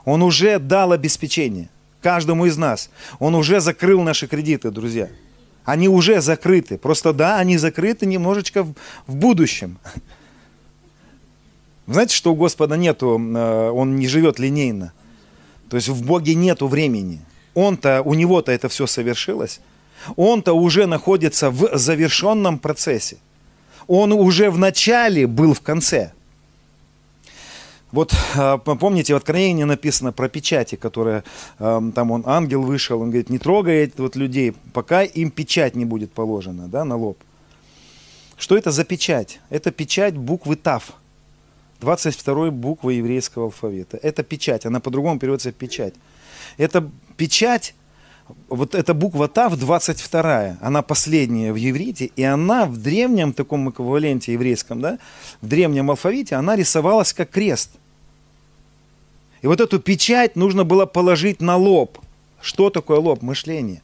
Он 0.03 0.21
уже 0.21 0.59
дал 0.59 0.91
обеспечение 0.91 1.69
каждому 2.01 2.45
из 2.45 2.57
нас. 2.57 2.89
Он 3.19 3.35
уже 3.35 3.61
закрыл 3.61 4.01
наши 4.01 4.27
кредиты, 4.27 4.69
друзья. 4.69 5.07
Они 5.65 5.89
уже 5.89 6.21
закрыты. 6.21 6.77
Просто 6.77 7.11
да, 7.11 7.37
они 7.37 7.57
закрыты 7.57 8.05
немножечко 8.05 8.63
в, 8.63 8.73
в 9.07 9.15
будущем. 9.15 9.77
Знаете, 11.87 12.15
что 12.15 12.31
у 12.31 12.35
Господа 12.35 12.77
нету, 12.77 13.19
э, 13.19 13.69
он 13.69 13.95
не 13.95 14.07
живет 14.07 14.39
линейно. 14.39 14.93
То 15.69 15.77
есть 15.77 15.89
в 15.89 16.05
Боге 16.05 16.35
нету 16.35 16.67
времени. 16.67 17.19
Он-то, 17.55 18.01
у 18.03 18.13
него-то 18.13 18.51
это 18.51 18.69
все 18.69 18.87
совершилось. 18.87 19.59
Он-то 20.15 20.53
уже 20.53 20.85
находится 20.85 21.49
в 21.49 21.77
завершенном 21.77 22.59
процессе. 22.59 23.17
Он 23.87 24.11
уже 24.11 24.51
в 24.51 24.57
начале 24.57 25.25
был 25.25 25.53
в 25.53 25.61
конце. 25.61 26.11
Вот 27.95 28.13
а, 28.35 28.57
помните, 28.57 29.13
в 29.13 29.17
Откровении 29.17 29.63
написано 29.63 30.11
про 30.11 30.27
печати, 30.27 30.75
которые 30.75 31.23
там 31.57 32.11
он, 32.11 32.23
ангел 32.25 32.61
вышел, 32.61 32.99
он 32.99 33.09
говорит, 33.09 33.29
не 33.29 33.39
трогай 33.39 33.89
вот 33.95 34.17
людей, 34.17 34.53
пока 34.73 35.03
им 35.03 35.31
печать 35.31 35.77
не 35.77 35.85
будет 35.85 36.11
положена 36.11 36.67
да, 36.67 36.83
на 36.83 36.97
лоб. 36.97 37.17
Что 38.37 38.57
это 38.57 38.71
за 38.71 38.83
печать? 38.83 39.39
Это 39.49 39.71
печать 39.71 40.17
буквы 40.17 40.57
ТАВ, 40.57 40.91
22 41.79 42.51
буквы 42.51 42.95
еврейского 42.95 43.45
алфавита. 43.45 43.95
Это 44.03 44.23
печать, 44.23 44.65
она 44.65 44.81
по-другому 44.81 45.17
переводится 45.17 45.53
печать. 45.53 45.93
Это 46.57 46.91
печать, 47.15 47.75
вот 48.49 48.75
эта 48.75 48.93
буква 48.93 49.29
ТАВ 49.29 49.55
22, 49.55 50.57
она 50.59 50.81
последняя 50.81 51.53
в 51.53 51.55
еврите, 51.55 52.11
и 52.13 52.23
она 52.23 52.65
в 52.65 52.75
древнем 52.75 53.31
таком 53.31 53.69
эквиваленте 53.69 54.33
еврейском, 54.33 54.81
да, 54.81 54.99
в 55.41 55.47
древнем 55.47 55.89
алфавите, 55.89 56.35
она 56.35 56.57
рисовалась 56.57 57.13
как 57.13 57.29
крест– 57.29 57.69
и 59.41 59.47
вот 59.47 59.61
эту 59.61 59.79
печать 59.79 60.35
нужно 60.35 60.63
было 60.63 60.85
положить 60.85 61.41
на 61.41 61.55
лоб. 61.57 61.99
Что 62.41 62.69
такое 62.69 62.99
лоб? 62.99 63.21
Мышление. 63.21 63.81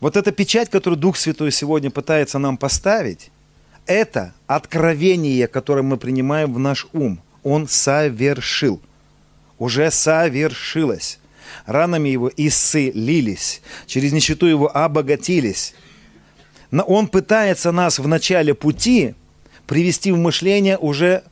Вот 0.00 0.16
эта 0.16 0.32
печать, 0.32 0.68
которую 0.68 0.98
Дух 0.98 1.16
Святой 1.16 1.52
сегодня 1.52 1.90
пытается 1.90 2.38
нам 2.38 2.56
поставить, 2.56 3.30
это 3.86 4.34
откровение, 4.46 5.46
которое 5.48 5.82
мы 5.82 5.96
принимаем 5.96 6.52
в 6.52 6.58
наш 6.58 6.86
ум. 6.92 7.20
Он 7.42 7.68
совершил. 7.68 8.80
Уже 9.58 9.90
совершилось. 9.90 11.18
Ранами 11.66 12.08
его 12.08 12.30
исцелились. 12.36 13.62
Через 13.86 14.12
нищету 14.12 14.46
его 14.46 14.76
обогатились. 14.76 15.74
Но 16.70 16.82
он 16.82 17.06
пытается 17.06 17.70
нас 17.70 17.98
в 17.98 18.08
начале 18.08 18.54
пути 18.54 19.14
привести 19.66 20.10
в 20.10 20.16
мышление 20.16 20.78
уже 20.78 21.22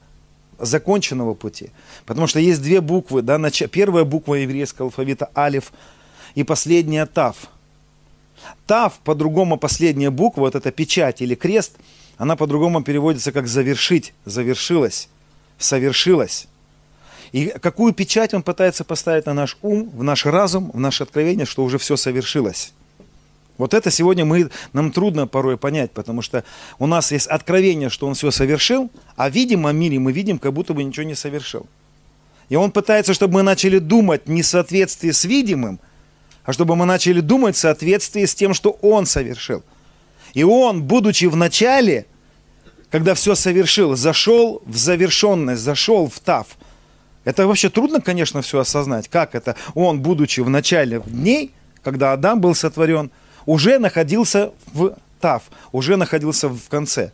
законченного 0.61 1.35
пути. 1.35 1.71
Потому 2.07 2.27
что 2.27 2.41
есть 2.41 2.63
две 2.63 2.81
буквы. 2.81 3.23
Да, 3.23 3.39
нач... 3.39 3.63
Первая 3.71 4.05
буква 4.05 4.35
еврейского 4.35 4.87
алфавита 4.87 5.31
алиф 5.37 5.73
и 6.35 6.45
последняя 6.45 7.07
тав. 7.07 7.37
Тав, 8.67 8.99
по-другому 9.05 9.59
последняя 9.59 10.11
буква, 10.11 10.43
вот 10.43 10.55
эта 10.55 10.71
печать 10.71 11.21
или 11.23 11.35
крест, 11.35 11.77
она 12.17 12.37
по-другому 12.37 12.83
переводится 12.83 13.33
как 13.33 13.47
завершить, 13.47 14.15
завершилась, 14.25 15.09
совершилась. 15.59 16.49
И 17.33 17.47
какую 17.61 17.93
печать 17.93 18.35
он 18.35 18.43
пытается 18.43 18.85
поставить 18.85 19.27
на 19.27 19.35
наш 19.35 19.57
ум, 19.63 19.91
в 19.91 20.03
наш 20.03 20.27
разум, 20.27 20.71
в 20.73 20.81
наше 20.81 21.05
откровение, 21.05 21.47
что 21.47 21.65
уже 21.65 21.79
все 21.79 21.97
совершилось. 21.97 22.73
Вот 23.61 23.75
это 23.75 23.91
сегодня 23.91 24.25
мы, 24.25 24.49
нам 24.73 24.91
трудно 24.91 25.27
порой 25.27 25.59
понять, 25.59 25.91
потому 25.91 26.23
что 26.23 26.45
у 26.79 26.87
нас 26.87 27.13
есть 27.13 27.27
откровение, 27.27 27.91
что 27.91 28.07
он 28.07 28.15
все 28.15 28.31
совершил, 28.31 28.91
а 29.17 29.29
в 29.29 29.35
видимом 29.35 29.77
мире 29.77 29.99
мы 29.99 30.13
видим, 30.13 30.39
как 30.39 30.55
будто 30.55 30.73
бы 30.73 30.83
ничего 30.83 31.05
не 31.05 31.15
совершил. 31.15 31.67
И 32.49 32.57
он 32.57 32.73
пытается, 32.73 33.13
чтобы 33.13 33.35
мы 33.35 33.43
начали 33.43 33.79
думать 33.79 34.29
не 34.29 34.41
в 34.41 34.47
соответствии 34.47 35.11
с 35.11 35.27
видимым, 35.27 35.79
а 36.45 36.55
чтобы 36.55 36.75
мы 36.75 36.87
начали 36.87 37.21
думать 37.21 37.55
в 37.55 37.59
соответствии 37.59 38.25
с 38.25 38.35
тем, 38.35 38.55
что 38.55 38.79
он 38.81 39.05
совершил. 39.05 39.63
И 40.33 40.43
он, 40.43 40.83
будучи 40.83 41.27
в 41.27 41.37
начале, 41.37 42.07
когда 42.91 43.13
все 43.13 43.35
совершил, 43.35 43.95
зашел 43.95 44.63
в 44.65 44.75
завершенность, 44.75 45.61
зашел 45.61 46.09
в 46.09 46.19
тав. 46.19 46.47
Это 47.25 47.47
вообще 47.47 47.69
трудно, 47.69 48.01
конечно, 48.01 48.41
все 48.41 48.61
осознать. 48.61 49.09
Как 49.09 49.35
это? 49.35 49.55
Он, 49.75 50.01
будучи 50.01 50.41
в 50.41 50.49
начале 50.49 51.03
дней, 51.05 51.53
когда 51.83 52.15
Адам 52.15 52.41
был 52.41 52.55
сотворен, 52.55 53.11
уже 53.47 53.79
находился 53.79 54.53
в 54.73 54.97
Тав, 55.21 55.43
уже 55.73 55.97
находился 55.97 56.49
в 56.49 56.69
конце. 56.69 57.13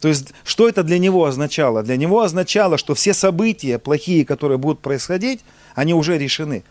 То 0.00 0.08
есть, 0.08 0.32
что 0.44 0.68
это 0.68 0.82
для 0.82 0.98
него 0.98 1.24
означало? 1.24 1.82
Для 1.82 1.96
него 1.96 2.20
означало, 2.20 2.78
что 2.78 2.94
все 2.94 3.14
события 3.14 3.78
плохие, 3.78 4.24
которые 4.24 4.58
будут 4.58 4.80
происходить, 4.80 5.40
они 5.74 5.94
уже 5.94 6.18
решены. 6.18 6.64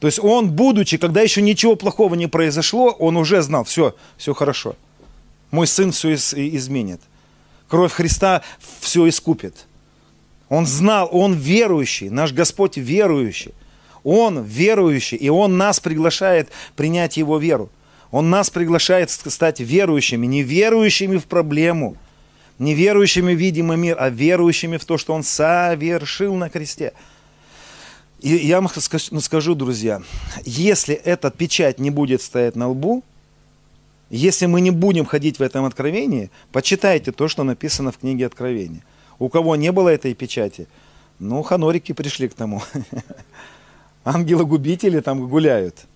То 0.00 0.06
есть 0.06 0.18
он, 0.18 0.50
будучи, 0.50 0.96
когда 0.96 1.22
еще 1.22 1.42
ничего 1.42 1.76
плохого 1.76 2.14
не 2.14 2.26
произошло, 2.26 2.90
он 2.90 3.16
уже 3.16 3.42
знал, 3.42 3.64
все, 3.64 3.94
все 4.16 4.34
хорошо. 4.34 4.76
Мой 5.50 5.66
сын 5.66 5.92
все 5.92 6.14
изменит. 6.14 7.00
Кровь 7.68 7.92
Христа 7.92 8.42
все 8.80 9.08
искупит. 9.08 9.66
Он 10.48 10.66
знал, 10.66 11.08
он 11.12 11.34
верующий, 11.34 12.10
наш 12.10 12.32
Господь 12.32 12.76
верующий. 12.76 13.52
Он 14.04 14.42
верующий, 14.42 15.18
и 15.18 15.28
Он 15.28 15.58
нас 15.58 15.80
приглашает 15.80 16.48
принять 16.76 17.16
Его 17.16 17.38
веру. 17.38 17.68
Он 18.10 18.30
нас 18.30 18.50
приглашает 18.50 19.10
стать 19.10 19.60
верующими, 19.60 20.26
не 20.26 20.42
верующими 20.42 21.18
в 21.18 21.26
проблему, 21.26 21.96
не 22.58 22.74
верующими 22.74 23.34
в 23.34 23.38
видимый 23.38 23.76
мир, 23.76 23.96
а 23.98 24.08
верующими 24.08 24.78
в 24.78 24.84
то, 24.84 24.96
что 24.96 25.12
Он 25.12 25.22
совершил 25.22 26.34
на 26.34 26.48
кресте. 26.48 26.92
И 28.20 28.30
я 28.30 28.60
вам 28.60 28.70
ну, 29.10 29.20
скажу, 29.20 29.54
друзья, 29.54 30.02
если 30.44 30.94
эта 30.94 31.30
печать 31.30 31.78
не 31.78 31.90
будет 31.90 32.20
стоять 32.20 32.56
на 32.56 32.68
лбу, 32.68 33.04
если 34.10 34.46
мы 34.46 34.60
не 34.60 34.70
будем 34.70 35.04
ходить 35.04 35.38
в 35.38 35.42
этом 35.42 35.66
откровении, 35.66 36.30
почитайте 36.50 37.12
то, 37.12 37.28
что 37.28 37.44
написано 37.44 37.92
в 37.92 37.98
книге 37.98 38.26
Откровения. 38.26 38.82
У 39.18 39.28
кого 39.28 39.54
не 39.54 39.70
было 39.70 39.90
этой 39.90 40.14
печати, 40.14 40.66
ну, 41.18 41.42
ханорики 41.42 41.92
пришли 41.92 42.28
к 42.28 42.34
тому. 42.34 42.62
Ангелы-губители 44.04 45.00
там 45.00 45.28
гуляют. 45.28 45.86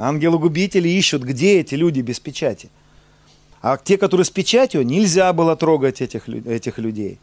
Ангелы-губители 0.00 0.88
ищут, 0.88 1.22
где 1.22 1.60
эти 1.60 1.74
люди 1.74 2.00
без 2.00 2.18
печати. 2.20 2.70
А 3.60 3.76
те, 3.76 3.98
которые 3.98 4.24
с 4.24 4.30
печатью, 4.30 4.82
нельзя 4.86 5.32
было 5.34 5.56
трогать 5.56 6.00
этих, 6.00 6.26
этих 6.28 6.78
людей. 6.78 7.18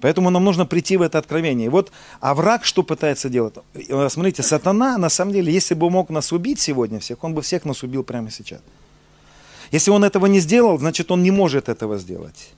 Поэтому 0.00 0.30
нам 0.30 0.44
нужно 0.44 0.66
прийти 0.66 0.96
в 0.96 1.02
это 1.02 1.18
откровение. 1.18 1.66
И 1.66 1.68
вот, 1.68 1.92
а 2.20 2.34
враг 2.34 2.64
что 2.64 2.82
пытается 2.82 3.28
делать? 3.28 3.54
Э, 3.74 4.08
смотрите, 4.10 4.42
сатана, 4.42 4.98
на 4.98 5.08
самом 5.08 5.32
деле, 5.32 5.52
если 5.52 5.74
бы 5.74 5.88
мог 5.88 6.10
нас 6.10 6.32
убить 6.32 6.58
сегодня 6.58 6.98
всех, 6.98 7.22
он 7.22 7.32
бы 7.32 7.42
всех 7.42 7.64
нас 7.64 7.84
убил 7.84 8.02
прямо 8.02 8.30
сейчас. 8.30 8.60
Если 9.70 9.92
он 9.92 10.02
этого 10.02 10.26
не 10.26 10.40
сделал, 10.40 10.78
значит, 10.78 11.12
он 11.12 11.22
не 11.22 11.30
может 11.30 11.68
этого 11.68 11.96
сделать. 11.98 12.50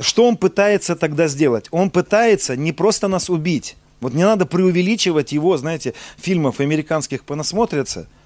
Что 0.00 0.26
он 0.26 0.38
пытается 0.38 0.96
тогда 0.96 1.28
сделать? 1.28 1.68
Он 1.70 1.90
пытается 1.90 2.56
не 2.56 2.72
просто 2.72 3.06
нас 3.08 3.28
убить. 3.28 3.76
Вот 4.00 4.14
не 4.14 4.24
надо 4.24 4.46
преувеличивать 4.46 5.32
его, 5.32 5.58
знаете, 5.58 5.92
фильмов 6.16 6.60
американских 6.60 7.24
понасмотрятся– 7.24 8.08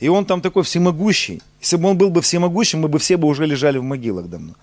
и 0.00 0.08
он 0.08 0.24
там 0.24 0.40
такой 0.40 0.62
всемогущий. 0.62 1.42
Если 1.60 1.76
бы 1.76 1.88
он 1.88 1.98
был 1.98 2.10
бы 2.10 2.22
всемогущим, 2.22 2.80
мы 2.80 2.88
бы 2.88 2.98
все 2.98 3.16
бы 3.16 3.28
уже 3.28 3.46
лежали 3.46 3.78
в 3.78 3.82
могилах 3.82 4.28
давно. 4.28 4.54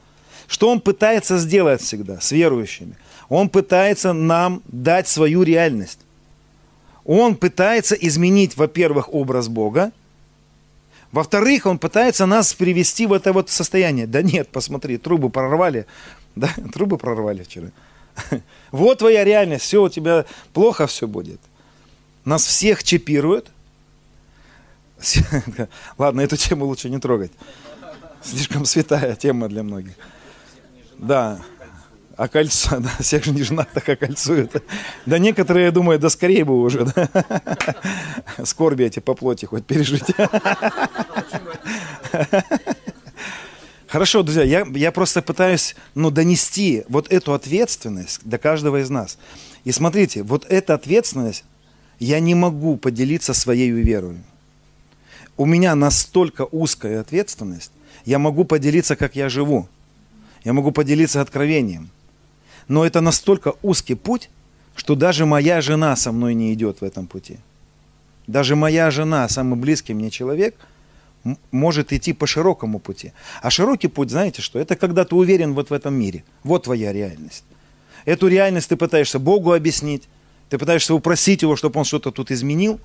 Что 0.48 0.70
он 0.70 0.82
пытается 0.82 1.38
сделать 1.38 1.82
всегда 1.82 2.20
с 2.20 2.32
верующими? 2.32 2.96
Он 3.30 3.50
пытается 3.50 4.14
нам 4.14 4.62
дать 4.66 5.08
свою 5.08 5.44
реальность. 5.44 6.00
Он 7.06 7.36
пытается 7.36 7.96
изменить, 7.96 8.58
во-первых, 8.58 9.14
образ 9.14 9.48
Бога, 9.48 9.92
во-вторых, 11.12 11.66
он 11.66 11.80
пытается 11.80 12.26
нас 12.26 12.54
привести 12.54 13.06
в 13.08 13.14
это 13.14 13.32
вот 13.32 13.50
состояние. 13.50 14.08
Да 14.08 14.22
нет, 14.22 14.50
посмотри, 14.50 14.98
трубы 14.98 15.30
прорвали. 15.30 15.86
Да, 16.36 16.50
трубы 16.74 16.98
прорвали 16.98 17.44
вчера. 17.44 17.72
Вот 18.72 19.00
твоя 19.00 19.24
реальность, 19.24 19.64
все 19.64 19.84
у 19.84 19.90
тебя 19.90 20.26
плохо 20.54 20.88
все 20.88 21.08
будет. 21.08 21.40
Нас 22.26 22.46
всех 22.46 22.84
чипируют. 22.84 23.52
Ладно, 25.98 26.22
эту 26.22 26.38
тему 26.38 26.66
лучше 26.66 26.90
не 26.90 27.00
трогать. 27.00 27.32
Слишком 28.22 28.66
святая 28.66 29.16
тема 29.16 29.48
для 29.48 29.64
многих. 29.64 29.94
Да, 30.98 31.40
а 32.18 32.28
кольцо, 32.28 32.80
да, 32.80 32.90
всех 33.00 33.24
же 33.26 33.32
неженатых 33.32 33.88
окольцуют. 33.88 34.64
Да 35.06 35.20
некоторые, 35.20 35.66
я 35.66 35.72
думаю, 35.72 36.00
да 36.00 36.10
скорее 36.10 36.44
бы 36.44 36.60
уже, 36.60 36.86
да. 36.86 37.10
Скорби 38.44 38.86
эти 38.86 39.00
по 39.00 39.14
плоти 39.14 39.46
хоть 39.46 39.66
пережить. 39.66 40.06
Хорошо, 43.88 44.24
друзья, 44.24 44.44
я, 44.44 44.66
я 44.74 44.92
просто 44.92 45.22
пытаюсь 45.22 45.76
ну, 45.96 46.10
донести 46.12 46.84
вот 46.90 47.12
эту 47.12 47.34
ответственность 47.34 48.20
до 48.24 48.38
каждого 48.38 48.82
из 48.82 48.90
нас. 48.90 49.18
И 49.64 49.72
смотрите, 49.72 50.24
вот 50.24 50.46
эта 50.50 50.74
ответственность, 50.74 51.46
я 52.00 52.20
не 52.20 52.36
могу 52.36 52.78
поделиться 52.78 53.34
своей 53.34 53.70
верой. 53.70 54.18
У 55.38 55.46
меня 55.46 55.76
настолько 55.76 56.46
узкая 56.52 57.00
ответственность, 57.00 57.72
я 58.06 58.20
могу 58.20 58.44
поделиться, 58.44 58.96
как 58.96 59.16
я 59.16 59.30
живу. 59.30 59.68
Я 60.44 60.54
могу 60.54 60.72
поделиться 60.72 61.22
откровением. 61.22 61.90
Но 62.68 62.86
это 62.86 63.02
настолько 63.02 63.54
узкий 63.62 63.96
путь, 63.96 64.30
что 64.76 64.96
даже 64.96 65.26
моя 65.26 65.62
жена 65.62 65.96
со 65.96 66.12
мной 66.12 66.34
не 66.34 66.54
идет 66.54 66.82
в 66.82 66.84
этом 66.84 67.08
пути. 67.08 67.38
Даже 68.28 68.56
моя 68.56 68.92
жена, 68.92 69.30
самый 69.30 69.58
близкий 69.58 69.94
мне 69.94 70.10
человек, 70.10 70.56
может 71.52 71.94
идти 71.94 72.14
по 72.14 72.28
широкому 72.28 72.80
пути. 72.80 73.14
А 73.42 73.50
широкий 73.50 73.88
путь, 73.88 74.10
знаете 74.10 74.42
что? 74.42 74.60
Это 74.60 74.76
когда 74.76 75.06
ты 75.06 75.16
уверен 75.16 75.54
вот 75.54 75.70
в 75.70 75.74
этом 75.74 75.94
мире. 75.94 76.24
Вот 76.44 76.64
твоя 76.64 76.94
реальность. 76.94 77.44
Эту 78.06 78.28
реальность 78.28 78.70
ты 78.70 78.78
пытаешься 78.78 79.20
Богу 79.20 79.54
объяснить, 79.54 80.08
ты 80.50 80.58
пытаешься 80.58 80.94
упросить 80.94 81.42
его, 81.42 81.56
чтобы 81.56 81.80
он 81.80 81.86
что-то 81.86 82.12
тут 82.12 82.32
изменил, 82.32 82.80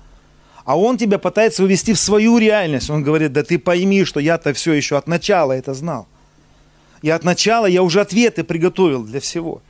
а 0.65 0.77
он 0.77 0.97
тебя 0.97 1.19
пытается 1.19 1.63
увести 1.63 1.93
в 1.93 1.99
свою 1.99 2.37
реальность. 2.37 2.89
Он 2.89 3.03
говорит, 3.03 3.33
да 3.33 3.43
ты 3.43 3.59
пойми, 3.59 4.05
что 4.05 4.19
я-то 4.19 4.53
все 4.53 4.73
еще 4.73 4.97
от 4.97 5.07
начала 5.07 5.51
это 5.51 5.73
знал. 5.73 6.07
И 7.01 7.09
от 7.09 7.23
начала 7.23 7.65
я 7.65 7.83
уже 7.83 7.99
ответы 7.99 8.43
приготовил 8.43 9.03
для 9.03 9.19
всего. 9.19 9.61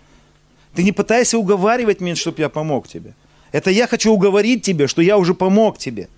Ты 0.75 0.83
не 0.83 0.91
пытайся 0.91 1.37
уговаривать 1.37 1.99
меня, 1.99 2.15
чтобы 2.15 2.41
я 2.41 2.49
помог 2.49 2.87
тебе. 2.87 3.15
Это 3.51 3.69
я 3.71 3.87
хочу 3.87 4.11
уговорить 4.11 4.63
тебя, 4.63 4.87
что 4.87 5.01
я 5.01 5.17
уже 5.17 5.33
помог 5.33 5.77
тебе. 5.77 6.09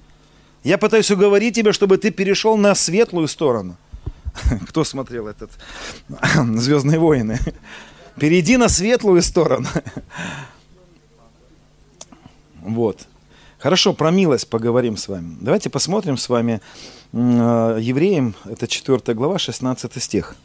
Я 0.64 0.78
пытаюсь 0.78 1.12
уговорить 1.12 1.56
тебя, 1.56 1.74
чтобы 1.74 1.98
ты 1.98 2.12
перешел 2.12 2.58
на 2.58 2.76
светлую 2.76 3.28
сторону. 3.28 3.78
Кто 4.70 4.84
смотрел 4.84 5.28
этот 5.28 5.52
«Звездные 6.56 7.00
войны»? 7.00 7.40
Перейди 8.20 8.58
на 8.58 8.70
светлую 8.70 9.22
сторону. 9.22 9.68
Вот. 12.62 13.08
Хорошо, 13.66 13.94
про 13.94 14.12
милость 14.12 14.48
поговорим 14.48 14.96
с 14.96 15.08
вами. 15.08 15.38
Давайте 15.42 15.72
посмотрим 15.72 16.18
с 16.18 16.30
вами 16.30 16.62
э, 17.14 17.80
Евреям, 17.82 18.36
это 18.46 18.68
4 18.68 19.16
глава, 19.16 19.40
16 19.40 20.04
стих. 20.04 20.36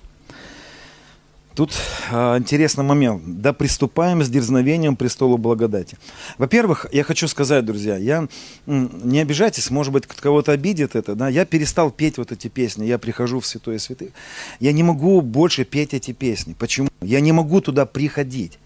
Тут 1.54 1.74
а, 2.10 2.38
интересный 2.38 2.82
момент. 2.82 3.22
Да 3.42 3.52
приступаем 3.52 4.22
с 4.22 4.30
дерзновением 4.30 4.96
престолу 4.96 5.36
благодати. 5.36 5.98
Во-первых, 6.38 6.86
я 6.92 7.04
хочу 7.04 7.28
сказать, 7.28 7.62
друзья, 7.66 7.98
я 7.98 8.26
не 8.64 9.20
обижайтесь, 9.20 9.68
может 9.70 9.92
быть, 9.92 10.06
кого-то 10.06 10.52
обидит 10.52 10.96
это, 10.96 11.14
да, 11.14 11.28
я 11.28 11.44
перестал 11.44 11.90
петь 11.90 12.16
вот 12.16 12.32
эти 12.32 12.48
песни, 12.48 12.86
я 12.86 12.96
прихожу 12.96 13.40
в 13.40 13.46
Святое 13.46 13.78
Святых. 13.78 14.12
Я 14.60 14.72
не 14.72 14.82
могу 14.82 15.20
больше 15.20 15.66
петь 15.66 15.92
эти 15.92 16.12
песни. 16.12 16.54
Почему? 16.58 16.88
Я 17.02 17.20
не 17.20 17.32
могу 17.32 17.60
туда 17.60 17.84
приходить. 17.84 18.58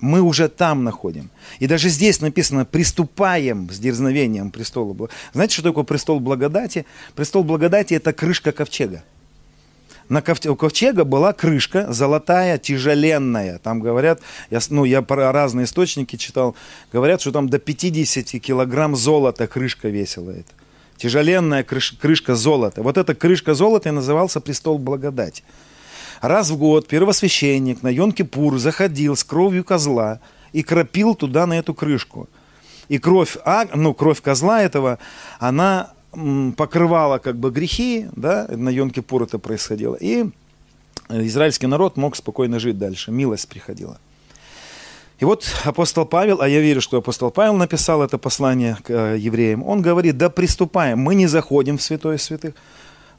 Мы 0.00 0.20
уже 0.20 0.48
там 0.48 0.84
находим. 0.84 1.30
И 1.58 1.66
даже 1.66 1.88
здесь 1.88 2.20
написано, 2.20 2.64
приступаем 2.64 3.70
с 3.70 3.78
дерзновением 3.78 4.50
престолу. 4.50 5.10
Знаете, 5.32 5.54
что 5.54 5.62
такое 5.62 5.84
престол 5.84 6.20
благодати? 6.20 6.86
Престол 7.14 7.44
благодати– 7.44 7.94
это 7.94 8.12
крышка 8.12 8.52
ковчега 8.52 9.02
на 10.10 10.22
ковчега, 10.22 10.52
у 10.52 10.56
ковчега 10.56 11.04
была 11.04 11.32
крышка 11.32 11.90
золотая, 11.92 12.58
тяжеленная. 12.58 13.58
Там 13.58 13.80
говорят, 13.80 14.20
я, 14.50 14.58
ну, 14.68 14.84
я 14.84 15.02
про 15.02 15.32
разные 15.32 15.64
источники 15.64 16.16
читал, 16.16 16.56
говорят, 16.92 17.20
что 17.20 17.30
там 17.30 17.48
до 17.48 17.58
50 17.58 18.42
килограмм 18.42 18.96
золота 18.96 19.46
крышка 19.46 19.88
весила 19.88 20.32
это. 20.32 20.52
Тяжеленная 20.96 21.62
крыш, 21.62 21.92
крышка 21.92 22.34
золота. 22.34 22.82
Вот 22.82 22.98
эта 22.98 23.14
крышка 23.14 23.54
золота 23.54 23.88
и 23.88 23.92
назывался 23.92 24.40
престол 24.40 24.78
благодати. 24.78 25.44
Раз 26.20 26.50
в 26.50 26.58
год 26.58 26.86
первосвященник 26.86 27.82
на 27.82 27.88
Йон-Кипур 27.88 28.58
заходил 28.58 29.16
с 29.16 29.24
кровью 29.24 29.64
козла 29.64 30.20
и 30.52 30.62
кропил 30.62 31.14
туда 31.14 31.46
на 31.46 31.58
эту 31.58 31.72
крышку. 31.72 32.28
И 32.88 32.98
кровь, 32.98 33.38
а, 33.44 33.66
ну, 33.74 33.94
кровь 33.94 34.20
козла 34.20 34.62
этого, 34.62 34.98
она 35.38 35.92
покрывала 36.56 37.18
как 37.18 37.36
бы 37.38 37.50
грехи, 37.50 38.08
да, 38.12 38.46
на 38.50 38.68
Йом-Кипур 38.68 39.24
это 39.24 39.38
происходило, 39.38 39.94
и 39.94 40.26
израильский 41.08 41.68
народ 41.68 41.96
мог 41.96 42.16
спокойно 42.16 42.58
жить 42.58 42.78
дальше, 42.78 43.12
милость 43.12 43.48
приходила. 43.48 43.98
И 45.20 45.24
вот 45.24 45.46
апостол 45.64 46.04
Павел, 46.04 46.40
а 46.40 46.48
я 46.48 46.60
верю, 46.60 46.80
что 46.80 46.96
апостол 46.96 47.30
Павел 47.30 47.54
написал 47.54 48.02
это 48.02 48.18
послание 48.18 48.76
к 48.82 48.90
э, 48.90 49.18
евреям, 49.18 49.62
он 49.62 49.82
говорит, 49.82 50.16
да 50.16 50.30
приступаем, 50.30 50.98
мы 50.98 51.14
не 51.14 51.26
заходим 51.26 51.78
в 51.78 51.82
святое 51.82 52.18
святых, 52.18 52.54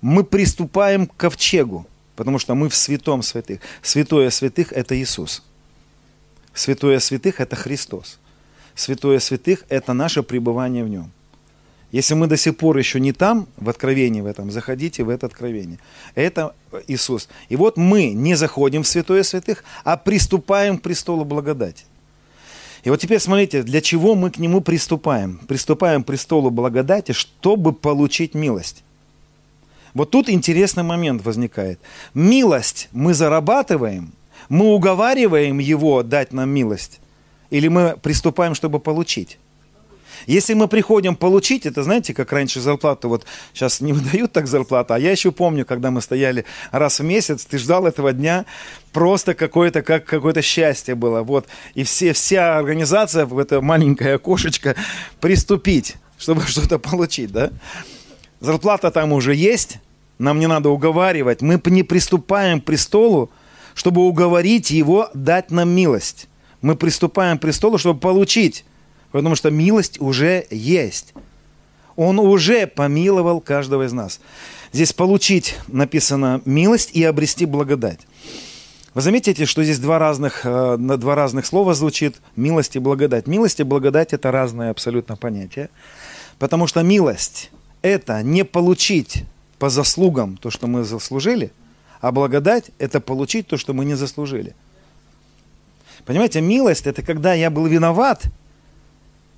мы 0.02 0.24
приступаем 0.24 1.08
к 1.08 1.16
ковчегу, 1.16 1.86
потому 2.22 2.38
что 2.38 2.54
мы 2.54 2.70
в 2.70 2.76
святом 2.76 3.24
святых. 3.24 3.62
Святое 3.82 4.30
святых– 4.30 4.72
это 4.74 4.96
Иисус. 4.96 5.42
Святое 6.54 7.00
святых– 7.00 7.40
это 7.40 7.56
Христос. 7.56 8.20
Святое 8.76 9.18
святых– 9.18 9.64
это 9.70 9.94
наше 9.94 10.22
пребывание 10.22 10.84
в 10.84 10.90
Нем. 10.90 11.12
Если 11.92 12.14
мы 12.14 12.28
до 12.28 12.38
сих 12.38 12.58
пор 12.58 12.78
еще 12.78 13.00
не 13.00 13.12
там, 13.12 13.48
в 13.58 13.70
откровении 13.70 14.22
в 14.22 14.28
этом, 14.28 14.52
заходите 14.52 15.04
в 15.04 15.10
это 15.10 15.26
откровение. 15.26 15.80
Это 16.14 16.54
Иисус. 16.88 17.28
И 17.50 17.56
вот 17.56 17.76
мы 17.76 18.12
не 18.12 18.36
заходим 18.36 18.84
в 18.84 18.88
святое 18.88 19.24
святых, 19.24 19.64
а 19.84 19.98
приступаем 19.98 20.78
к 20.78 20.84
престолу 20.84 21.26
благодати. 21.26 21.86
И 22.84 22.90
вот 22.92 23.00
теперь 23.00 23.20
смотрите, 23.20 23.64
для 23.64 23.82
чего 23.82 24.14
мы 24.14 24.30
к 24.30 24.38
нему 24.38 24.62
приступаем? 24.62 25.40
Приступаем 25.48 26.04
к 26.04 26.06
престолу 26.06 26.52
благодати, 26.52 27.14
чтобы 27.14 27.74
получить 27.74 28.36
милость. 28.36 28.84
Вот 29.94 30.12
тут 30.12 30.30
интересный 30.30 30.84
момент 30.84 31.24
возникает. 31.24 31.80
Милость 32.14 32.90
мы 32.92 33.14
зарабатываем, 33.14 34.14
мы 34.50 34.74
уговариваем 34.74 35.60
его 35.60 36.04
дать 36.04 36.34
нам 36.34 36.50
милость, 36.50 37.00
или 37.50 37.68
мы 37.68 37.98
приступаем, 38.02 38.56
чтобы 38.56 38.80
получить? 38.80 39.38
Если 40.28 40.54
мы 40.54 40.68
приходим 40.68 41.16
получить, 41.16 41.66
это 41.66 41.84
знаете, 41.84 42.14
как 42.14 42.32
раньше 42.32 42.62
зарплату, 42.62 43.10
вот 43.10 43.26
сейчас 43.54 43.82
не 43.82 43.94
выдают 43.94 44.32
так 44.32 44.48
зарплату, 44.48 44.94
а 44.94 45.00
я 45.00 45.12
еще 45.12 45.32
помню, 45.32 45.66
когда 45.66 45.92
мы 45.92 46.02
стояли 46.02 46.46
раз 46.72 47.00
в 47.00 47.04
месяц, 47.04 47.46
ты 47.46 47.58
ждал 47.58 47.88
этого 47.88 48.14
дня, 48.14 48.46
просто 48.94 49.34
какое-то, 49.34 49.82
как 49.82 50.06
какое-то 50.06 50.42
счастье 50.42 50.96
было, 50.96 51.24
вот, 51.24 51.48
и 51.74 51.84
все, 51.84 52.14
вся 52.14 52.58
организация 52.58 53.26
в 53.26 53.38
это 53.38 53.62
маленькое 53.62 54.16
окошечко 54.16 54.76
приступить, 55.20 55.96
чтобы 56.18 56.42
что-то 56.48 56.80
получить, 56.80 57.32
да. 57.32 57.52
Зарплата 58.42 58.92
там 58.92 59.14
уже 59.14 59.34
есть, 59.34 59.78
нам 60.20 60.40
не 60.40 60.48
надо 60.48 60.70
уговаривать, 60.70 61.42
мы 61.42 61.62
не 61.66 61.84
приступаем 61.84 62.60
к 62.60 62.66
престолу, 62.66 63.30
чтобы 63.76 64.06
уговорить 64.06 64.72
его 64.72 65.10
дать 65.14 65.50
нам 65.52 65.70
милость. 65.70 66.28
Мы 66.62 66.76
приступаем 66.76 67.38
к 67.38 67.42
престолу, 67.42 67.78
чтобы 67.78 68.00
получить 68.00 68.66
потому 69.12 69.36
что 69.36 69.52
милость 69.52 70.00
уже 70.00 70.48
есть. 70.50 71.14
Он 71.96 72.20
уже 72.20 72.68
помиловал 72.68 73.42
каждого 73.42 73.86
из 73.86 73.94
нас. 73.94 74.20
Здесь 74.72 74.94
получить 74.94 75.58
написано 75.68 76.42
милость 76.46 76.92
и 76.94 77.04
обрести 77.04 77.46
благодать. 77.46 78.00
Вы 78.94 79.02
заметите, 79.02 79.46
что 79.46 79.64
здесь 79.64 79.80
два 79.80 80.00
разных, 80.00 80.42
э, 80.46 80.78
два 80.78 81.16
разных 81.16 81.46
слова 81.46 81.74
звучит 81.74 82.18
милость 82.36 82.76
и 82.76 82.80
благодать. 82.80 83.28
Милость 83.28 83.60
и 83.60 83.64
благодать 83.64 84.14
это 84.14 84.32
разные 84.32 84.70
абсолютно 84.70 85.16
понятия. 85.16 85.70
Потому 86.40 86.68
что 86.68 86.82
милость 86.82 87.52
это 87.82 88.22
не 88.24 88.44
получить 88.46 89.24
по 89.60 89.70
заслугам 89.70 90.38
то, 90.38 90.50
что 90.50 90.68
мы 90.68 90.84
заслужили, 90.84 91.52
а 92.00 92.12
благодать 92.12 92.72
это 92.80 93.00
получить 93.00 93.48
то, 93.48 93.58
что 93.58 93.74
мы 93.74 93.86
не 93.86 93.96
заслужили. 93.96 94.56
Понимаете, 96.06 96.42
милость 96.42 96.88
это 96.88 97.04
когда 97.04 97.34
я 97.34 97.50
был 97.50 97.68
виноват, 97.68 98.26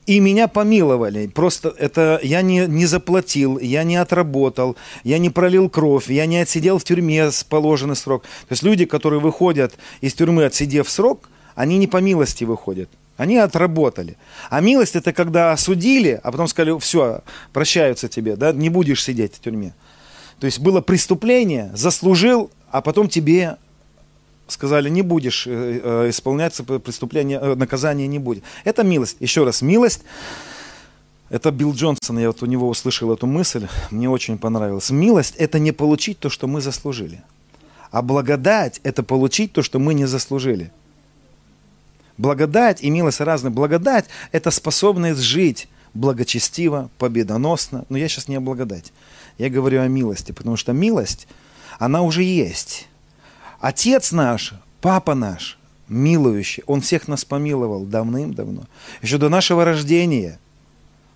и 0.05 0.19
меня 0.19 0.47
помиловали. 0.47 1.27
Просто 1.27 1.73
это 1.77 2.19
я 2.23 2.41
не, 2.41 2.65
не 2.67 2.85
заплатил, 2.85 3.57
я 3.59 3.83
не 3.83 3.95
отработал, 3.95 4.75
я 5.03 5.17
не 5.17 5.29
пролил 5.29 5.69
кровь, 5.69 6.09
я 6.09 6.25
не 6.25 6.37
отсидел 6.37 6.77
в 6.77 6.83
тюрьме 6.83 7.31
с 7.31 7.43
положенный 7.43 7.95
срок. 7.95 8.23
То 8.23 8.51
есть 8.51 8.63
люди, 8.63 8.85
которые 8.85 9.21
выходят 9.21 9.73
из 10.01 10.13
тюрьмы, 10.13 10.45
отсидев 10.45 10.89
срок, 10.89 11.29
они 11.55 11.77
не 11.77 11.87
по 11.87 11.97
милости 11.97 12.43
выходят. 12.43 12.89
Они 13.17 13.37
отработали. 13.37 14.17
А 14.49 14.59
милость 14.61 14.95
это 14.95 15.13
когда 15.13 15.51
осудили, 15.51 16.19
а 16.23 16.31
потом 16.31 16.47
сказали, 16.47 16.77
все, 16.79 17.21
прощаются 17.51 18.07
тебе, 18.07 18.35
да, 18.35 18.51
не 18.51 18.69
будешь 18.69 19.03
сидеть 19.03 19.35
в 19.35 19.39
тюрьме. 19.39 19.73
То 20.39 20.45
есть 20.45 20.59
было 20.59 20.81
преступление, 20.81 21.71
заслужил, 21.73 22.49
а 22.71 22.81
потом 22.81 23.07
тебе 23.07 23.57
сказали, 24.47 24.89
не 24.89 25.01
будешь 25.01 25.47
э, 25.47 25.81
э, 25.83 26.09
исполняться 26.09 26.63
преступление, 26.63 27.39
э, 27.41 27.55
наказание 27.55 28.07
не 28.07 28.19
будет. 28.19 28.43
Это 28.63 28.83
милость. 28.83 29.17
Еще 29.19 29.43
раз, 29.43 29.61
милость. 29.61 30.01
Это 31.29 31.51
Билл 31.51 31.73
Джонсон, 31.73 32.19
я 32.19 32.27
вот 32.27 32.43
у 32.43 32.45
него 32.45 32.69
услышал 32.69 33.11
эту 33.11 33.25
мысль, 33.25 33.67
мне 33.89 34.07
очень 34.07 34.37
понравилось. 34.37 34.91
Милость– 34.91 35.35
это 35.37 35.57
не 35.57 35.71
получить 35.71 36.19
то, 36.19 36.29
что 36.29 36.47
мы 36.47 36.61
заслужили. 36.61 37.23
А 37.89 38.03
благодать– 38.03 38.79
это 38.83 39.01
получить 39.01 39.51
то, 39.51 39.63
что 39.63 39.79
мы 39.79 39.95
не 39.95 40.05
заслужили. 40.05 40.71
Благодать 42.17 42.81
и 42.81 42.89
милость 42.89 43.19
разные. 43.21 43.51
Благодать– 43.51 44.05
это 44.31 44.51
способность 44.51 45.21
жить 45.21 45.67
благочестиво, 45.93 46.89
победоносно. 46.97 47.85
Но 47.89 47.97
я 47.97 48.07
сейчас 48.07 48.27
не 48.27 48.35
о 48.35 48.41
благодати. 48.41 48.91
Я 49.37 49.49
говорю 49.49 49.81
о 49.81 49.87
милости, 49.87 50.31
потому 50.31 50.57
что 50.57 50.73
милость, 50.73 51.27
она 51.79 52.01
уже 52.01 52.23
есть. 52.23 52.87
Отец 53.59 54.11
наш, 54.11 54.53
папа 54.81 55.15
наш, 55.15 55.57
милующий, 55.87 56.63
он 56.67 56.81
всех 56.81 57.07
нас 57.07 57.25
помиловал 57.25 57.85
давным-давно. 57.85 58.63
Еще 59.01 59.17
до 59.17 59.29
нашего 59.29 59.65
рождения. 59.65 60.39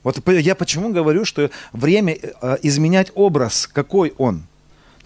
Вот 0.03 0.25
я 0.27 0.55
почему 0.55 0.89
говорю, 0.89 1.25
что 1.25 1.49
время 1.73 2.15
э, 2.15 2.57
изменять 2.63 3.11
образ, 3.13 3.67
какой 3.67 4.13
он, 4.17 4.43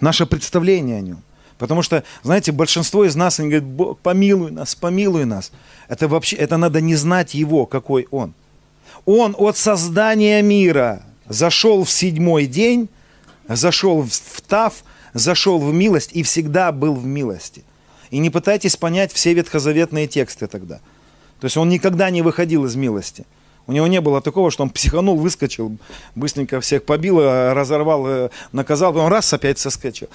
наше 0.00 0.26
представление 0.26 0.98
о 0.98 1.00
нем. 1.00 1.22
Потому 1.62 1.82
что, 1.82 2.02
знаете, 2.24 2.50
большинство 2.50 3.04
из 3.04 3.14
нас, 3.14 3.38
они 3.38 3.50
говорят, 3.50 3.68
Бог, 3.68 3.98
помилуй 4.00 4.50
нас, 4.50 4.74
помилуй 4.74 5.26
нас. 5.26 5.52
Это 5.86 6.08
вообще, 6.08 6.34
это 6.34 6.56
надо 6.56 6.80
не 6.80 6.96
знать 6.96 7.34
его, 7.34 7.66
какой 7.66 8.08
он. 8.10 8.34
Он 9.04 9.36
от 9.38 9.56
создания 9.56 10.42
мира 10.42 11.04
зашел 11.28 11.84
в 11.84 11.90
седьмой 11.92 12.46
день, 12.46 12.88
зашел 13.46 14.02
в 14.02 14.40
Тав, 14.40 14.82
зашел 15.14 15.60
в 15.60 15.72
милость 15.72 16.10
и 16.14 16.24
всегда 16.24 16.72
был 16.72 16.96
в 16.96 17.06
милости. 17.06 17.62
И 18.10 18.18
не 18.18 18.30
пытайтесь 18.30 18.76
понять 18.76 19.12
все 19.12 19.32
ветхозаветные 19.32 20.08
тексты 20.08 20.48
тогда. 20.48 20.80
То 21.38 21.44
есть 21.44 21.56
он 21.56 21.68
никогда 21.68 22.10
не 22.10 22.22
выходил 22.22 22.64
из 22.64 22.74
милости. 22.74 23.24
У 23.68 23.72
него 23.72 23.86
не 23.86 24.00
было 24.00 24.20
такого, 24.20 24.50
что 24.50 24.64
он 24.64 24.70
психанул, 24.70 25.16
выскочил, 25.16 25.76
быстренько 26.16 26.60
всех 26.60 26.84
побил, 26.84 27.20
разорвал, 27.20 28.06
э, 28.08 28.30
наказал, 28.50 28.96
он 28.96 29.06
раз 29.06 29.32
опять 29.32 29.60
соскочил. 29.60 30.08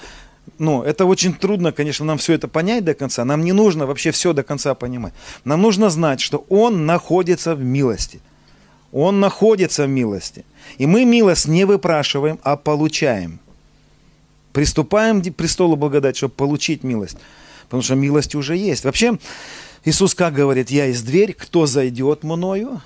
Ну, 0.58 0.82
это 0.82 1.04
очень 1.04 1.34
трудно, 1.34 1.72
конечно, 1.72 2.04
нам 2.04 2.18
все 2.18 2.34
это 2.34 2.48
понять 2.48 2.84
до 2.84 2.94
конца. 2.94 3.24
Нам 3.24 3.44
не 3.44 3.52
нужно 3.52 3.86
вообще 3.86 4.10
все 4.10 4.32
до 4.32 4.42
конца 4.42 4.74
понимать. 4.74 5.12
Нам 5.44 5.62
нужно 5.62 5.90
знать, 5.90 6.20
что 6.20 6.44
Он 6.48 6.86
находится 6.86 7.54
в 7.54 7.62
милости. 7.62 8.20
Он 8.92 9.20
находится 9.20 9.84
в 9.84 9.88
милости. 9.88 10.44
И 10.78 10.86
мы 10.86 11.04
милость 11.04 11.46
не 11.46 11.64
выпрашиваем, 11.64 12.38
а 12.42 12.56
получаем. 12.56 13.40
Приступаем 14.52 15.22
к 15.22 15.34
престолу 15.34 15.76
благодати, 15.76 16.16
чтобы 16.16 16.34
получить 16.34 16.82
милость. 16.82 17.18
Потому 17.64 17.82
что 17.82 17.94
милость 17.94 18.34
уже 18.34 18.56
есть. 18.56 18.84
Вообще, 18.84 19.18
Иисус 19.84 20.14
как 20.14 20.32
говорит, 20.32 20.70
я 20.70 20.86
есть 20.86 21.04
дверь, 21.04 21.34
кто 21.34 21.66
зайдет 21.66 22.24
мною, 22.24 22.80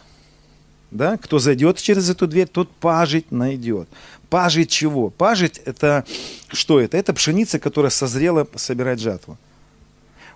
да, 0.93 1.17
кто 1.17 1.39
зайдет 1.39 1.79
через 1.79 2.09
эту 2.11 2.27
дверь, 2.27 2.47
тот 2.47 2.71
пажить 2.71 3.33
найдет. 3.33 3.89
Пажить 4.29 4.71
чего? 4.71 5.11
Пажить 5.11 5.61
это 5.65 6.05
что 6.49 6.81
это? 6.81 6.97
Это 6.97 7.13
пшеница, 7.13 7.59
которая 7.59 7.91
созрела 7.91 8.47
собирать 8.57 9.01
жатву. 9.01 9.39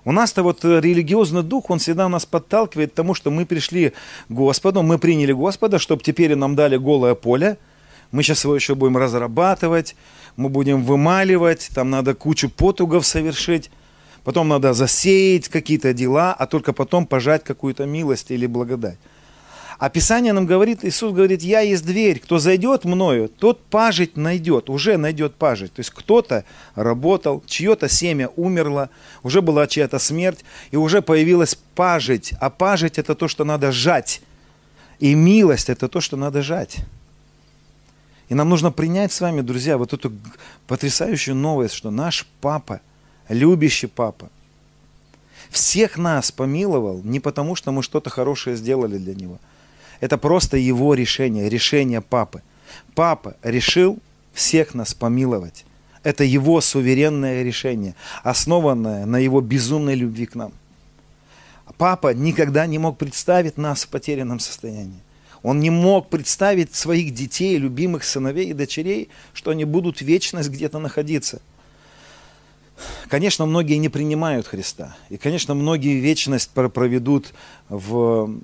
У 0.04 0.12
нас-то 0.12 0.42
вот 0.42 0.64
религиозный 0.64 1.42
дух, 1.42 1.68
он 1.68 1.78
всегда 1.78 2.08
нас 2.08 2.24
подталкивает 2.24 2.92
к 2.92 2.94
тому, 2.94 3.14
что 3.14 3.30
мы 3.30 3.44
пришли 3.44 3.90
к 3.90 3.94
Господу, 4.32 4.82
мы 4.82 4.98
приняли 4.98 5.32
Господа, 5.32 5.78
чтобы 5.78 6.02
теперь 6.02 6.34
нам 6.36 6.54
дали 6.54 6.76
голое 6.76 7.14
поле, 7.14 7.58
мы 8.12 8.22
сейчас 8.22 8.44
его 8.44 8.54
еще 8.54 8.74
будем 8.76 8.96
разрабатывать, 8.96 9.96
мы 10.36 10.48
будем 10.48 10.82
вымаливать, 10.84 11.70
там 11.74 11.90
надо 11.90 12.14
кучу 12.14 12.48
потугов 12.48 13.04
совершить, 13.04 13.70
потом 14.22 14.48
надо 14.48 14.74
засеять 14.74 15.48
какие-то 15.48 15.92
дела, 15.92 16.32
а 16.38 16.46
только 16.46 16.72
потом 16.72 17.04
пожать 17.04 17.42
какую-то 17.42 17.84
милость 17.84 18.30
или 18.30 18.46
благодать. 18.46 18.98
А 19.78 19.90
Писание 19.90 20.32
нам 20.32 20.46
говорит, 20.46 20.84
Иисус 20.84 21.12
говорит, 21.12 21.42
я 21.42 21.60
есть 21.60 21.84
дверь, 21.84 22.18
кто 22.18 22.38
зайдет 22.38 22.84
мною, 22.86 23.28
тот 23.28 23.62
пажить 23.64 24.16
найдет, 24.16 24.70
уже 24.70 24.96
найдет 24.96 25.34
пажить. 25.34 25.74
То 25.74 25.80
есть 25.80 25.90
кто-то 25.90 26.44
работал, 26.74 27.42
чье-то 27.46 27.86
семя 27.88 28.30
умерло, 28.36 28.88
уже 29.22 29.42
была 29.42 29.66
чья-то 29.66 29.98
смерть, 29.98 30.44
и 30.70 30.76
уже 30.76 31.02
появилась 31.02 31.58
пажить. 31.74 32.32
А 32.40 32.48
пажить 32.48 32.98
это 32.98 33.14
то, 33.14 33.28
что 33.28 33.44
надо 33.44 33.70
жать. 33.70 34.22
И 34.98 35.14
милость 35.14 35.68
это 35.68 35.88
то, 35.88 36.00
что 36.00 36.16
надо 36.16 36.42
жать. 36.42 36.78
И 38.30 38.34
нам 38.34 38.48
нужно 38.48 38.72
принять 38.72 39.12
с 39.12 39.20
вами, 39.20 39.42
друзья, 39.42 39.76
вот 39.76 39.92
эту 39.92 40.10
потрясающую 40.66 41.34
новость, 41.34 41.74
что 41.74 41.90
наш 41.90 42.26
папа, 42.40 42.80
любящий 43.28 43.88
папа, 43.88 44.30
всех 45.50 45.98
нас 45.98 46.32
помиловал 46.32 47.02
не 47.04 47.20
потому, 47.20 47.54
что 47.54 47.72
мы 47.72 47.82
что-то 47.82 48.08
хорошее 48.08 48.56
сделали 48.56 48.96
для 48.96 49.14
него. 49.14 49.38
Это 50.00 50.18
просто 50.18 50.56
его 50.56 50.94
решение, 50.94 51.48
решение 51.48 52.00
папы. 52.00 52.42
Папа 52.94 53.36
решил 53.42 53.98
всех 54.32 54.74
нас 54.74 54.94
помиловать. 54.94 55.64
Это 56.02 56.22
его 56.24 56.60
суверенное 56.60 57.42
решение, 57.42 57.94
основанное 58.22 59.06
на 59.06 59.18
его 59.18 59.40
безумной 59.40 59.94
любви 59.94 60.26
к 60.26 60.34
нам. 60.34 60.52
Папа 61.78 62.14
никогда 62.14 62.66
не 62.66 62.78
мог 62.78 62.96
представить 62.96 63.56
нас 63.56 63.84
в 63.84 63.88
потерянном 63.88 64.38
состоянии. 64.38 65.00
Он 65.42 65.60
не 65.60 65.70
мог 65.70 66.08
представить 66.08 66.74
своих 66.74 67.12
детей, 67.12 67.56
любимых 67.56 68.04
сыновей 68.04 68.50
и 68.50 68.52
дочерей, 68.52 69.08
что 69.32 69.50
они 69.50 69.64
будут 69.64 70.00
вечность 70.00 70.48
где-то 70.48 70.78
находиться. 70.78 71.40
Конечно, 73.08 73.46
многие 73.46 73.76
не 73.76 73.88
принимают 73.88 74.46
Христа. 74.46 74.96
И, 75.08 75.16
конечно, 75.16 75.54
многие 75.54 75.98
вечность 75.98 76.50
проведут 76.50 77.32
в 77.68 78.38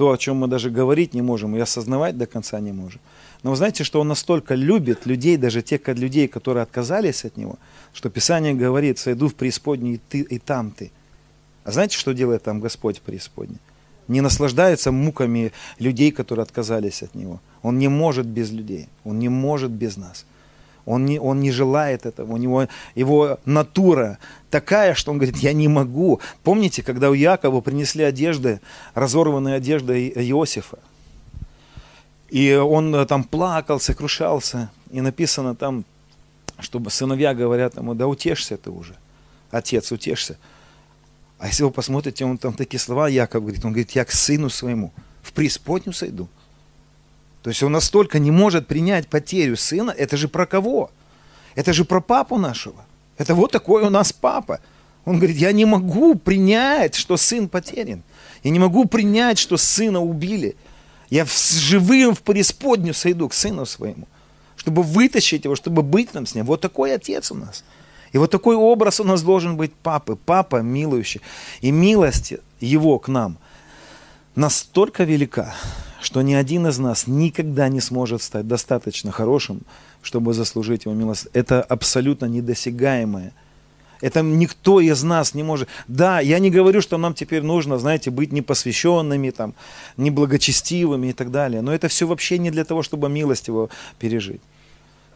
то, 0.00 0.12
о 0.12 0.16
чем 0.16 0.38
мы 0.38 0.48
даже 0.48 0.70
говорить 0.70 1.12
не 1.12 1.20
можем 1.20 1.54
и 1.54 1.60
осознавать 1.60 2.16
до 2.16 2.24
конца 2.26 2.58
не 2.58 2.72
можем. 2.72 3.02
Но 3.42 3.50
вы 3.50 3.56
знаете, 3.56 3.84
что 3.84 4.00
Он 4.00 4.08
настолько 4.08 4.54
любит 4.54 5.04
людей, 5.04 5.36
даже 5.36 5.60
тех 5.60 5.86
людей, 5.88 6.26
которые 6.26 6.62
отказались 6.62 7.26
от 7.26 7.36
Него, 7.36 7.58
что 7.92 8.08
Писание 8.08 8.54
говорит, 8.54 8.98
сойду 8.98 9.28
в 9.28 9.34
преисподнюю 9.34 9.96
и, 9.96 9.98
ты, 9.98 10.20
и 10.20 10.38
там 10.38 10.70
ты. 10.70 10.90
А 11.64 11.72
знаете, 11.72 11.98
что 11.98 12.14
делает 12.14 12.42
там 12.42 12.60
Господь 12.60 12.96
в 12.96 13.02
преисподней? 13.02 13.58
не 14.08 14.22
наслаждается 14.22 14.90
муками 14.90 15.52
людей, 15.78 16.12
которые 16.12 16.44
отказались 16.44 17.02
от 17.02 17.14
Него. 17.14 17.38
Он 17.62 17.78
не 17.78 17.88
может 17.88 18.26
без 18.26 18.50
людей, 18.50 18.88
Он 19.04 19.18
не 19.18 19.28
может 19.28 19.70
без 19.70 19.98
нас. 19.98 20.24
Он 20.90 21.06
не, 21.06 21.18
он 21.20 21.40
не 21.40 21.52
желает 21.52 22.04
этого. 22.04 22.32
У 22.32 22.36
него 22.36 22.66
его 22.94 23.38
натура 23.44 24.18
такая, 24.50 24.94
что 24.94 25.12
он 25.12 25.18
говорит, 25.18 25.36
я 25.36 25.52
не 25.52 25.68
могу. 25.68 26.20
Помните, 26.42 26.82
когда 26.82 27.10
у 27.10 27.14
Якова 27.14 27.60
принесли 27.60 28.02
одежды, 28.02 28.60
разорванные 28.94 29.54
одежды 29.54 30.08
Иосифа? 30.08 30.78
И 32.28 32.54
он 32.54 33.06
там 33.06 33.24
плакал, 33.24 33.78
сокрушался. 33.78 34.70
И 34.90 35.00
написано 35.00 35.54
там, 35.54 35.84
чтобы 36.58 36.90
сыновья 36.90 37.34
говорят 37.34 37.76
ему, 37.76 37.94
да 37.94 38.08
утешься 38.08 38.56
ты 38.56 38.70
уже. 38.70 38.96
Отец, 39.50 39.92
утешься. 39.92 40.36
А 41.38 41.46
если 41.46 41.62
вы 41.62 41.70
посмотрите, 41.70 42.24
он 42.24 42.36
там 42.36 42.52
такие 42.52 42.80
слова 42.80 43.08
Яков 43.08 43.42
говорит, 43.42 43.64
он 43.64 43.72
говорит, 43.72 43.92
я 43.92 44.04
к 44.04 44.10
сыну 44.12 44.50
своему 44.50 44.92
в 45.22 45.32
преисподнюю 45.32 45.94
сойду. 45.94 46.28
То 47.42 47.50
есть 47.50 47.62
он 47.62 47.72
настолько 47.72 48.18
не 48.18 48.30
может 48.30 48.66
принять 48.66 49.08
потерю 49.08 49.56
сына, 49.56 49.90
это 49.96 50.16
же 50.16 50.28
про 50.28 50.46
кого? 50.46 50.90
Это 51.54 51.72
же 51.72 51.84
про 51.84 52.00
папу 52.00 52.38
нашего. 52.38 52.84
Это 53.18 53.34
вот 53.34 53.50
такой 53.50 53.82
у 53.82 53.90
нас 53.90 54.12
папа. 54.12 54.60
Он 55.04 55.16
говорит, 55.16 55.36
я 55.36 55.52
не 55.52 55.64
могу 55.64 56.14
принять, 56.14 56.94
что 56.94 57.16
сын 57.16 57.48
потерян. 57.48 58.02
Я 58.42 58.50
не 58.50 58.58
могу 58.58 58.86
принять, 58.86 59.38
что 59.38 59.56
сына 59.56 60.00
убили. 60.00 60.56
Я 61.08 61.26
живым 61.26 62.14
в 62.14 62.22
преисподнюю 62.22 62.94
сойду 62.94 63.28
к 63.28 63.34
сыну 63.34 63.66
своему, 63.66 64.06
чтобы 64.56 64.82
вытащить 64.82 65.44
его, 65.44 65.56
чтобы 65.56 65.82
быть 65.82 66.14
нам 66.14 66.26
с 66.26 66.34
ним. 66.34 66.44
Вот 66.44 66.60
такой 66.60 66.94
отец 66.94 67.30
у 67.30 67.34
нас– 67.34 67.64
и 68.12 68.18
вот 68.18 68.30
такой 68.30 68.56
образ 68.56 69.00
у 69.00 69.04
нас 69.04 69.22
должен 69.22 69.56
быть 69.56 69.72
папы. 69.72 70.16
Папа 70.16 70.56
милующий. 70.56 71.20
И 71.60 71.70
милость 71.70 72.34
его 72.60 72.98
к 72.98 73.08
нам 73.08 73.38
настолько 74.34 75.04
велика, 75.04 75.54
что 76.00 76.22
ни 76.22 76.34
один 76.34 76.66
из 76.66 76.78
нас 76.78 77.06
никогда 77.06 77.68
не 77.68 77.80
сможет 77.80 78.22
стать 78.22 78.48
достаточно 78.48 79.12
хорошим, 79.12 79.62
чтобы 80.02 80.34
заслужить 80.34 80.84
его 80.84 80.94
милость. 80.94 81.28
Это 81.32 81.62
абсолютно 81.62 82.26
недосягаемое. 82.26 83.32
Это 84.00 84.22
никто 84.22 84.80
из 84.80 85.02
нас 85.02 85.34
не 85.34 85.42
может. 85.42 85.68
Да, 85.86 86.20
я 86.20 86.38
не 86.38 86.50
говорю, 86.50 86.80
что 86.80 86.96
нам 86.96 87.12
теперь 87.12 87.42
нужно, 87.42 87.78
знаете, 87.78 88.10
быть 88.10 88.32
непосвященными, 88.32 89.30
там, 89.30 89.54
неблагочестивыми 89.98 91.08
и 91.08 91.12
так 91.12 91.30
далее. 91.30 91.60
Но 91.60 91.72
это 91.72 91.88
все 91.88 92.06
вообще 92.06 92.38
не 92.38 92.50
для 92.50 92.64
того, 92.64 92.82
чтобы 92.82 93.10
милость 93.10 93.48
его 93.48 93.68
пережить. 93.98 94.40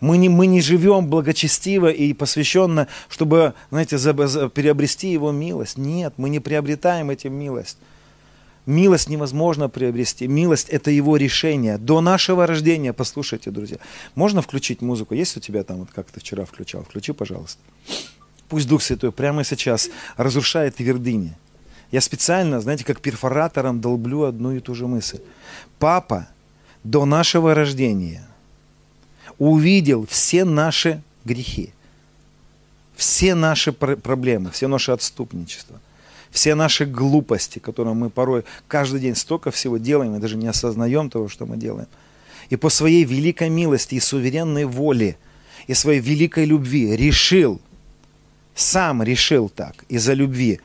Мы 0.01 0.19
не, 0.19 0.29
мы 0.29 0.47
не 0.47 0.61
живем 0.61 1.07
благочестиво 1.07 1.91
и 1.91 2.13
посвященно, 2.13 2.89
чтобы, 3.09 3.55
знаете, 3.71 3.97
за, 3.97 4.27
за, 4.27 4.51
приобрести 4.51 5.11
Его 5.11 5.33
милость. 5.33 5.79
Нет, 5.79 6.15
мы 6.19 6.29
не 6.29 6.41
приобретаем 6.41 7.09
этим 7.09 7.33
милость. 7.33 7.79
Милость 8.67 9.11
невозможно 9.11 9.69
приобрести. 9.69 10.27
Милость– 10.27 10.69
это 10.71 10.91
его 10.91 11.19
решение. 11.19 11.77
До 11.77 12.01
нашего 12.01 12.47
рождения, 12.47 12.95
послушайте, 12.95 13.51
друзья, 13.51 13.77
можно 14.15 14.41
включить 14.41 14.81
музыку? 14.81 15.15
Есть 15.15 15.37
у 15.37 15.41
тебя 15.41 15.65
там, 15.65 15.79
вот 15.81 15.89
как 15.95 16.11
ты 16.11 16.21
вчера 16.21 16.47
включал? 16.47 16.83
Включи, 16.83 17.13
пожалуйста. 17.13 17.61
Пусть 18.49 18.67
Дух 18.67 18.83
Святой 18.83 19.13
прямо 19.13 19.45
сейчас 19.45 19.91
разрушает 20.17 20.77
твердыни. 20.77 21.35
Я 21.91 22.01
специально, 22.01 22.61
знаете, 22.61 22.85
как 22.85 23.01
перфоратором 23.01 23.81
долблю 23.81 24.25
одну 24.25 24.53
и 24.53 24.61
ту 24.61 24.75
же 24.75 24.87
мысль. 24.87 25.21
Папа 25.79 26.27
до 26.85 27.05
нашего 27.05 27.55
рождения 27.55 28.27
увидел 29.39 30.07
все 30.07 30.45
наши 30.45 31.03
грехи, 31.27 31.75
все 32.97 33.35
наши 33.35 33.73
проблемы, 33.73 34.51
все 34.51 34.69
наши 34.69 34.91
отступничества– 34.91 35.81
все 36.35 36.57
наши 36.57 36.85
глупости, 36.85 37.61
которые 37.61 37.95
мы 37.95 38.11
порой 38.11 38.45
каждый 38.67 39.01
день 39.01 39.15
столько 39.15 39.53
всего 39.53 39.79
делаем, 39.79 40.17
и 40.17 40.19
даже 40.19 40.37
не 40.37 40.49
осознаем 40.49 41.09
того, 41.09 41.29
что 41.29 41.47
мы 41.47 41.57
делаем. 41.57 41.87
И 42.51 42.57
по 42.57 42.71
своей 42.71 43.05
великой 43.05 43.51
милости 43.51 43.95
и 43.95 44.01
суверенной 44.01 44.65
воле, 44.65 45.17
и 45.69 45.75
своей 45.75 46.01
великой 46.01 46.45
любви 46.47 46.97
решил, 46.97 47.61
сам 48.57 49.05
решил 49.05 49.49
так, 49.49 49.85
из-за 49.89 50.13
любви, 50.13 50.61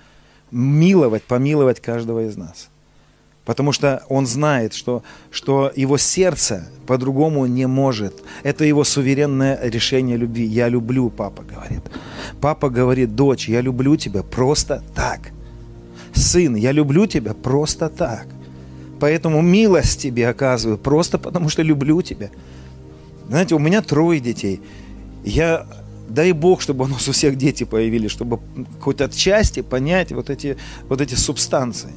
миловать, 0.50 1.22
помиловать 1.22 1.80
каждого 1.80 2.26
из 2.26 2.36
нас. 2.36 2.70
Потому 3.46 3.72
что 3.72 4.04
он 4.10 4.26
знает, 4.26 4.74
что, 4.74 5.04
что 5.30 5.72
его 5.76 6.00
сердце 6.00 6.68
по-другому 6.88 7.46
не 7.46 7.68
может. 7.68 8.24
Это 8.42 8.66
его 8.66 8.84
суверенное 8.84 9.60
решение 9.62 10.18
любви. 10.18 10.46
Я 10.46 10.68
люблю, 10.68 11.12
папа 11.12 11.44
говорит. 11.44 11.82
Папа 12.42 12.70
говорит, 12.70 13.16
дочь, 13.16 13.48
я 13.48 13.62
люблю 13.62 13.98
тебя 13.98 14.24
просто 14.24 14.84
так 14.96 15.32
сын, 16.14 16.56
я 16.56 16.72
люблю 16.72 17.06
тебя 17.06 17.34
просто 17.34 17.90
так. 17.90 18.28
Поэтому 19.00 19.42
милость 19.42 20.02
тебе 20.02 20.28
оказываю 20.28 20.78
просто 20.78 21.18
потому, 21.18 21.50
что 21.50 21.62
люблю 21.62 22.02
тебя. 22.02 22.30
Знаете, 23.28 23.56
у 23.56 23.60
меня 23.60 23.82
трое 23.82 24.20
детей. 24.20 24.62
Я, 25.24 25.66
дай 26.10 26.32
Бог, 26.32 26.62
чтобы 26.62 26.86
у 26.86 26.88
нас 26.88 27.08
у 27.08 27.12
всех 27.12 27.38
дети 27.38 27.64
появились, 27.64 28.12
чтобы 28.12 28.40
хоть 28.82 29.02
отчасти 29.02 29.62
понять 29.62 30.12
вот 30.12 30.30
эти, 30.30 30.58
вот 30.90 31.02
эти 31.02 31.16
субстанции. 31.16 31.92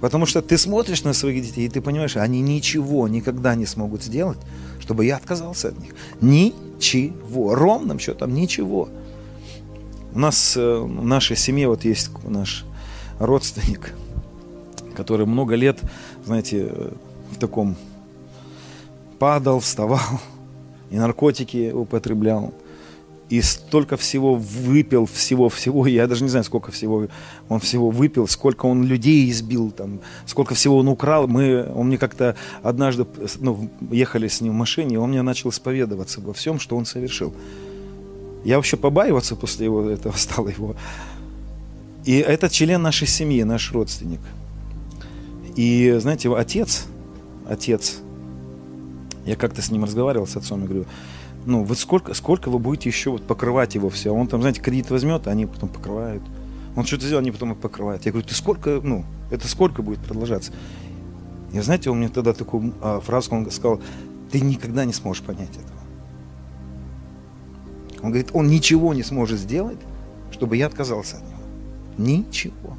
Потому 0.00 0.24
что 0.24 0.40
ты 0.40 0.56
смотришь 0.56 1.04
на 1.04 1.12
своих 1.12 1.44
детей, 1.44 1.66
и 1.66 1.68
ты 1.68 1.82
понимаешь, 1.82 2.16
они 2.16 2.40
ничего 2.40 3.06
никогда 3.06 3.54
не 3.54 3.66
смогут 3.66 4.02
сделать, 4.02 4.38
чтобы 4.78 5.04
я 5.04 5.16
отказался 5.16 5.68
от 5.68 5.78
них. 5.78 5.94
Ничего. 6.22 7.54
Ровным 7.54 7.98
счетом 7.98 8.32
ничего. 8.32 8.88
У 10.12 10.18
нас 10.18 10.56
э, 10.56 10.78
в 10.78 11.04
нашей 11.04 11.36
семье 11.36 11.68
вот 11.68 11.84
есть 11.84 12.10
наш 12.24 12.64
родственник, 13.20 13.94
который 14.96 15.26
много 15.26 15.54
лет, 15.54 15.78
знаете, 16.24 16.72
в 17.30 17.38
таком 17.38 17.76
падал, 19.20 19.60
вставал, 19.60 20.00
и 20.90 20.96
наркотики 20.96 21.70
употреблял, 21.70 22.52
и 23.28 23.40
столько 23.42 23.96
всего 23.96 24.34
выпил, 24.34 25.06
всего-всего, 25.06 25.86
я 25.86 26.08
даже 26.08 26.24
не 26.24 26.30
знаю, 26.30 26.44
сколько 26.44 26.72
всего 26.72 27.06
он 27.48 27.60
всего 27.60 27.90
выпил, 27.90 28.26
сколько 28.26 28.66
он 28.66 28.82
людей 28.82 29.30
избил, 29.30 29.70
там, 29.70 30.00
сколько 30.26 30.56
всего 30.56 30.78
он 30.78 30.88
украл. 30.88 31.28
Мы, 31.28 31.70
он 31.72 31.86
мне 31.86 31.98
как-то 31.98 32.34
однажды, 32.64 33.06
ну, 33.38 33.70
ехали 33.92 34.26
с 34.26 34.40
ним 34.40 34.54
в 34.54 34.56
машине, 34.56 34.94
и 34.94 34.98
он 34.98 35.10
мне 35.10 35.22
начал 35.22 35.50
исповедоваться 35.50 36.20
во 36.20 36.32
всем, 36.32 36.58
что 36.58 36.76
он 36.76 36.86
совершил. 36.86 37.32
Я 38.42 38.56
вообще 38.56 38.76
побаиваться 38.76 39.36
после 39.36 39.66
его, 39.66 39.88
этого 39.88 40.12
стал 40.16 40.48
его. 40.48 40.74
И 42.04 42.16
это 42.16 42.48
член 42.48 42.82
нашей 42.82 43.06
семьи, 43.06 43.42
наш 43.42 43.72
родственник. 43.72 44.20
И, 45.56 45.96
знаете, 46.00 46.34
отец, 46.34 46.86
отец, 47.48 47.98
я 49.26 49.36
как-то 49.36 49.60
с 49.60 49.70
ним 49.70 49.84
разговаривал, 49.84 50.26
с 50.26 50.36
отцом, 50.36 50.64
и 50.64 50.66
говорю, 50.66 50.86
ну, 51.44 51.64
вот 51.64 51.78
сколько, 51.78 52.14
сколько 52.14 52.50
вы 52.50 52.58
будете 52.58 52.88
еще 52.88 53.10
вот 53.10 53.26
покрывать 53.26 53.74
его 53.74 53.90
все? 53.90 54.14
Он 54.14 54.26
там, 54.26 54.40
знаете, 54.40 54.60
кредит 54.60 54.90
возьмет, 54.90 55.26
а 55.26 55.30
они 55.30 55.46
потом 55.46 55.68
покрывают. 55.68 56.22
Он 56.76 56.84
что-то 56.84 57.06
сделал, 57.06 57.20
они 57.20 57.30
потом 57.30 57.54
покрывают. 57.54 58.04
Я 58.06 58.12
говорю, 58.12 58.26
ты 58.26 58.34
сколько, 58.34 58.80
ну, 58.82 59.04
это 59.30 59.48
сколько 59.48 59.82
будет 59.82 60.00
продолжаться? 60.00 60.52
И 61.52 61.60
знаете, 61.60 61.90
он 61.90 61.98
мне 61.98 62.08
тогда 62.08 62.32
такую 62.32 62.72
а, 62.80 63.00
фразу 63.00 63.34
он 63.34 63.50
сказал, 63.50 63.80
ты 64.30 64.40
никогда 64.40 64.84
не 64.84 64.92
сможешь 64.92 65.22
понять 65.22 65.50
этого. 65.50 65.80
Он 68.02 68.10
говорит, 68.10 68.30
он 68.32 68.48
ничего 68.48 68.94
не 68.94 69.02
сможет 69.02 69.40
сделать, 69.40 69.78
чтобы 70.30 70.56
я 70.56 70.66
отказался 70.66 71.16
от 71.16 71.22
него. 71.22 71.39
Ничего. 72.00 72.78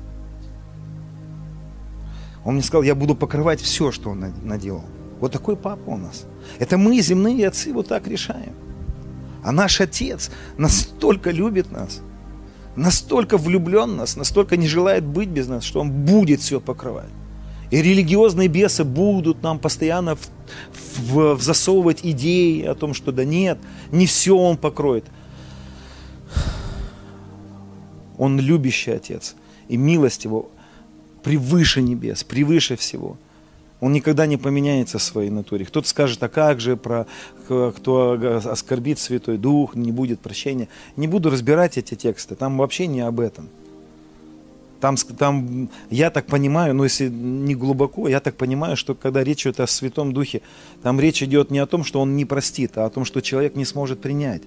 Он 2.43 2.55
мне 2.55 2.63
сказал, 2.63 2.81
я 2.81 2.95
буду 2.95 3.13
покрывать 3.13 3.61
все, 3.61 3.91
что 3.91 4.09
он 4.09 4.33
наделал. 4.43 4.83
Вот 5.19 5.31
такой 5.31 5.55
папа 5.55 5.91
у 5.91 5.97
нас. 5.97 6.25
Это 6.57 6.79
мы, 6.79 6.99
земные 7.01 7.47
отцы, 7.47 7.71
вот 7.71 7.87
так 7.87 8.07
решаем. 8.07 8.53
А 9.43 9.51
наш 9.51 9.79
отец 9.79 10.31
настолько 10.57 11.29
любит 11.29 11.71
нас, 11.71 12.01
настолько 12.75 13.37
влюблен 13.37 13.91
в 13.91 13.95
нас, 13.95 14.15
настолько 14.15 14.57
не 14.57 14.67
желает 14.67 15.05
быть 15.05 15.29
без 15.29 15.47
нас, 15.47 15.63
что 15.63 15.81
он 15.81 15.91
будет 15.91 16.41
все 16.41 16.59
покрывать. 16.59 17.09
И 17.69 17.79
религиозные 17.79 18.47
бесы 18.47 18.83
будут 18.83 19.43
нам 19.43 19.59
постоянно 19.59 20.15
в, 20.15 20.29
в, 20.97 21.35
в 21.35 21.41
засовывать 21.43 21.99
идеи 22.03 22.63
о 22.63 22.73
том, 22.73 22.95
что 22.95 23.11
да 23.11 23.23
нет, 23.23 23.59
не 23.91 24.07
все 24.07 24.35
он 24.35 24.57
покроет– 24.57 25.05
он 28.21 28.39
любящий 28.39 28.91
Отец. 28.91 29.35
И 29.67 29.77
милость 29.77 30.25
Его 30.25 30.51
превыше 31.23 31.81
небес, 31.81 32.23
превыше 32.23 32.75
всего. 32.75 33.17
Он 33.79 33.93
никогда 33.93 34.27
не 34.27 34.37
поменяется 34.37 34.99
в 34.99 35.01
своей 35.01 35.31
натуре. 35.31 35.65
Кто-то 35.65 35.87
скажет, 35.87 36.21
а 36.21 36.29
как 36.29 36.59
же 36.59 36.77
про 36.77 37.07
кто 37.47 38.39
оскорбит 38.45 38.99
Святой 38.99 39.39
Дух, 39.39 39.73
не 39.73 39.91
будет 39.91 40.19
прощения. 40.19 40.67
Не 40.97 41.07
буду 41.07 41.31
разбирать 41.31 41.79
эти 41.79 41.95
тексты, 41.95 42.35
там 42.35 42.59
вообще 42.59 42.85
не 42.85 43.01
об 43.01 43.19
этом. 43.19 43.49
Там, 44.81 44.97
там, 44.97 45.69
я 45.89 46.11
так 46.11 46.27
понимаю, 46.27 46.75
но 46.75 46.83
если 46.83 47.09
не 47.09 47.55
глубоко, 47.55 48.07
я 48.07 48.19
так 48.19 48.35
понимаю, 48.35 48.77
что 48.77 48.93
когда 48.93 49.23
речь 49.23 49.47
идет 49.47 49.61
о 49.61 49.65
Святом 49.65 50.13
Духе, 50.13 50.43
там 50.83 50.99
речь 50.99 51.23
идет 51.23 51.49
не 51.49 51.57
о 51.57 51.65
том, 51.65 51.83
что 51.83 51.99
он 51.99 52.15
не 52.15 52.25
простит, 52.25 52.77
а 52.77 52.85
о 52.85 52.91
том, 52.91 53.03
что 53.03 53.21
человек 53.21 53.55
не 53.55 53.65
сможет 53.65 53.99
принять. 53.99 54.43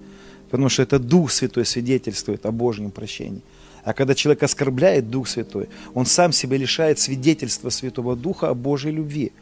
Потому 0.48 0.68
что 0.68 0.82
это 0.82 1.00
Дух 1.00 1.32
Святой 1.32 1.66
свидетельствует 1.66 2.46
о 2.46 2.52
Божьем 2.52 2.92
прощении. 2.92 3.42
А 3.84 3.92
когда 3.92 4.14
человек 4.14 4.42
оскорбляет 4.42 5.10
Дух 5.10 5.28
Святой, 5.28 5.68
он 5.92 6.06
сам 6.06 6.32
себя 6.32 6.56
лишает 6.56 6.98
свидетельства 6.98 7.68
Святого 7.68 8.16
Духа 8.16 8.48
о 8.48 8.54
Божьей 8.54 8.92
любви, 8.92 9.32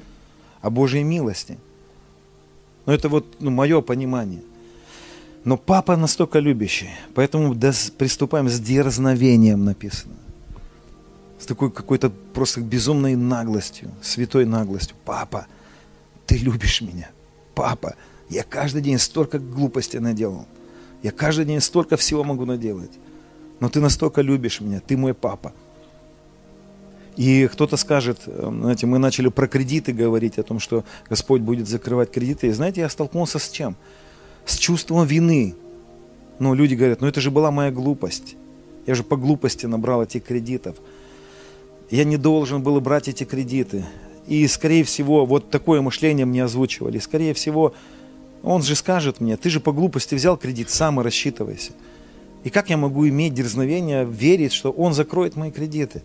о 0.61 0.70
Божьей 0.70 1.05
милости. 1.05 1.59
Но 2.85 2.92
это 2.92 3.09
вот 3.09 3.37
ну, 3.38 3.50
мое 3.50 3.81
понимание. 3.83 4.42
Но 5.44 5.57
папа 5.57 5.96
настолько 5.96 6.40
любящий, 6.40 6.90
поэтому 7.14 7.55
приступаем 7.98 8.48
с 8.48 8.59
дерзновением 8.59 9.64
написано. 9.64 10.14
С 11.38 11.46
такой 11.46 11.70
какой-то 11.70 12.11
просто 12.11 12.61
безумной 12.61 13.16
наглостью, 13.16 13.90
святой 14.00 14.44
наглостью. 14.44 14.96
Папа, 15.05 15.46
ты 16.26 16.37
любишь 16.37 16.81
меня. 16.81 17.11
Папа, 17.55 17.94
я 18.28 18.44
каждый 18.44 18.83
день 18.83 18.98
столько 18.98 19.38
глупостей 19.38 19.98
наделал. 19.98 20.46
Я 21.02 21.11
каждый 21.11 21.44
день 21.44 21.61
столько 21.61 21.96
всего 21.96 22.22
могу 22.22 22.44
наделать 22.44 22.92
но 23.62 23.68
ты 23.68 23.81
настолько 23.81 24.22
любишь 24.22 24.61
меня, 24.61 24.81
ты 24.85 24.96
мой 24.96 25.14
папа. 25.14 25.53
И 27.14 27.46
кто-то 27.46 27.77
скажет, 27.77 28.18
э, 28.27 28.51
знаете, 28.51 28.87
мы 28.87 28.98
начали 28.98 29.29
про 29.29 29.46
кредиты 29.46 29.92
говорить, 29.92 30.37
о 30.37 30.42
том, 30.42 30.59
что 30.59 30.83
Господь 31.09 31.42
будет 31.42 31.68
закрывать 31.68 32.11
кредиты. 32.11 32.48
И 32.48 32.51
знаете, 32.51 32.81
я 32.81 32.88
столкнулся 32.88 33.38
с 33.38 33.48
чем? 33.48 33.77
С 34.46 34.57
чувством 34.57 35.07
вины. 35.07 35.55
Ну, 36.40 36.55
люди 36.55 36.75
говорят, 36.75 37.01
ну 37.03 37.07
это 37.07 37.20
же 37.20 37.31
была 37.31 37.53
моя 37.53 37.70
глупость. 37.70 38.35
Я 38.85 38.96
же 38.96 39.05
по 39.05 39.16
глупости 39.16 39.66
набрал 39.66 40.03
этих 40.03 40.25
кредитов. 40.25 40.79
Я 41.88 42.03
не 42.03 42.16
должен 42.16 42.64
был 42.64 42.81
брать 42.81 43.07
эти 43.07 43.22
кредиты. 43.22 43.85
И, 44.27 44.44
скорее 44.48 44.83
всего, 44.83 45.25
вот 45.25 45.51
такое 45.51 45.83
мышление 45.83 46.27
мне 46.27 46.42
озвучивали. 46.42 46.98
Скорее 46.98 47.33
всего, 47.33 47.75
он 48.42 48.64
же 48.64 48.75
скажет 48.75 49.20
мне, 49.20 49.37
ты 49.37 49.51
же 49.51 49.61
по 49.61 49.70
глупости 49.70 50.16
взял 50.16 50.37
кредит, 50.37 50.68
сам 50.68 51.01
и 51.01 51.05
рассчитывайся. 51.05 51.70
И 52.44 52.50
как 52.50 52.70
я 52.70 52.76
могу 52.76 53.09
иметь 53.09 53.35
дерзновение 53.35 54.05
верить, 54.05 54.52
что 54.52 54.70
Он 54.70 54.94
закроет 54.94 55.37
мои 55.37 55.50
кредиты? 55.50 56.02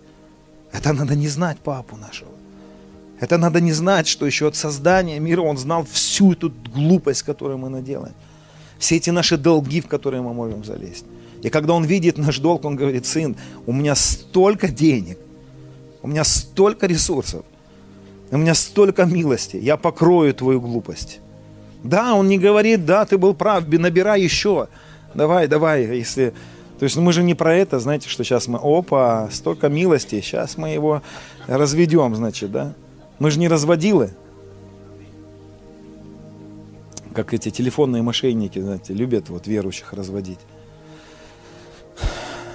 Это 0.71 0.93
надо 0.93 1.15
не 1.15 1.28
знать 1.28 1.58
папу 1.58 1.95
нашего. 1.95 2.32
Это 3.19 3.38
надо 3.38 3.60
не 3.62 3.73
знать, 3.73 4.08
что 4.08 4.26
еще 4.26 4.47
от 4.47 4.56
создания 4.56 5.19
мира 5.19 5.41
Он 5.41 5.58
знал 5.58 5.86
всю 5.91 6.34
эту 6.34 6.54
глупость, 6.76 7.23
которую 7.23 7.58
мы 7.58 7.69
наделаем. 7.69 8.13
Все 8.78 8.97
эти 8.97 9.10
наши 9.10 9.38
долги, 9.38 9.82
в 9.82 9.88
которые 9.88 10.21
мы 10.21 10.34
можем 10.34 10.63
залезть. 10.63 11.06
И 11.41 11.50
когда 11.50 11.73
Он 11.73 11.84
видит 11.84 12.17
наш 12.17 12.38
долг, 12.39 12.65
Он 12.65 12.76
говорит, 12.76 13.06
сын, 13.08 13.36
у 13.65 13.73
меня 13.73 13.95
столько 13.95 14.67
денег, 14.67 15.17
у 16.04 16.08
меня 16.08 16.23
столько 16.23 16.86
ресурсов, 16.86 17.43
у 18.30 18.38
меня 18.38 18.54
столько 18.54 19.06
милости, 19.06 19.58
я 19.58 19.78
покрою 19.78 20.34
твою 20.34 20.62
глупость. 20.62 21.19
Да, 21.84 22.13
Он 22.13 22.28
не 22.28 22.38
говорит, 22.38 22.86
да, 22.86 23.06
ты 23.06 23.17
был 23.17 23.34
прав, 23.34 23.67
набирай 23.67 24.21
еще 24.21 24.67
давай, 25.13 25.48
давай, 25.48 25.86
если 25.98 26.34
То 26.80 26.84
есть 26.84 26.96
ну, 26.96 27.02
мы 27.02 27.13
же 27.13 27.24
не 27.24 27.34
про 27.34 27.56
это, 27.56 27.80
знаете, 27.80 28.08
что 28.08 28.24
сейчас 28.24 28.48
мы, 28.48 28.60
опа, 28.62 29.30
столько 29.32 29.67
милости, 29.67 30.22
сейчас 30.22 30.58
мы 30.58 30.70
его 30.70 31.02
разведем, 31.48 32.15
значит, 32.15 32.52
да? 32.52 32.74
Мы 33.20 33.32
же 33.32 33.39
не 33.39 33.48
разводилы. 33.48 34.12
Как 37.13 37.34
эти 37.34 37.50
телефонные 37.50 38.04
мошенники, 38.04 38.60
знаете, 38.60 38.93
любят 38.93 39.30
вот 39.30 39.48
верующих 39.48 39.93
разводить. 39.93 40.39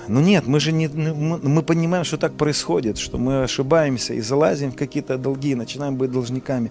Но 0.06 0.20
нет, 0.20 0.46
мы 0.46 0.60
же 0.60 0.72
не, 0.72 0.88
мы 0.88 1.62
понимаем, 1.62 2.04
что 2.04 2.16
так 2.16 2.34
происходит, 2.34 2.98
что 2.98 3.18
мы 3.18 3.42
ошибаемся 3.42 4.14
и 4.14 4.20
залазим 4.20 4.72
в 4.72 4.76
какие-то 4.76 5.16
долги, 5.16 5.54
начинаем 5.54 5.96
быть 5.96 6.12
должниками. 6.12 6.70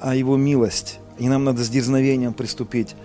А 0.00 0.14
его 0.14 0.36
милость, 0.36 0.98
и 1.18 1.28
нам 1.28 1.44
надо 1.44 1.62
с 1.62 1.68
дерзновением 1.68 2.32
приступить 2.32 2.96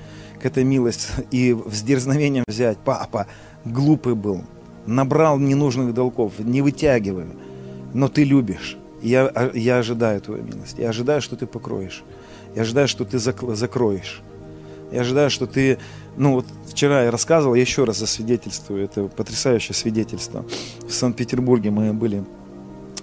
к 0.46 0.48
этой 0.48 0.64
милости 0.64 1.08
и 1.32 1.58
с 1.72 1.82
дерзновением 1.82 2.44
взять. 2.48 2.78
Папа 2.78 3.26
глупый 3.66 4.14
был, 4.14 4.44
набрал 4.86 5.40
ненужных 5.40 5.92
долгов, 5.92 6.34
не 6.38 6.62
вытягиваю, 6.62 7.30
но 7.96 8.10
ты 8.10 8.24
любишь. 8.24 8.78
Я, 9.02 9.26
а, 9.26 9.50
я 9.56 9.80
ожидаю 9.80 10.22
твою 10.22 10.44
милость. 10.44 10.78
Я 10.78 10.90
ожидаю, 10.90 11.20
что 11.22 11.36
ты 11.36 11.48
покроешь. 11.48 12.04
Я 12.56 12.62
ожидаю, 12.62 12.88
что 12.88 13.06
ты 13.06 13.18
закроешь. 13.18 14.22
Я 14.92 15.02
ожидаю, 15.02 15.32
что 15.32 15.48
ты 15.48 15.80
ну 16.16 16.34
вот 16.34 16.46
вчера 16.68 17.06
я 17.06 17.12
рассказывал, 17.12 17.56
я 17.56 17.62
еще 17.62 17.84
раз 17.84 17.98
засвидетельствую, 17.98 18.84
это 18.84 19.08
потрясающее 19.08 19.74
свидетельство. 19.74 20.46
В 20.88 20.94
Санкт-Петербурге 20.94 21.72
мы 21.72 21.92
были 21.92 22.24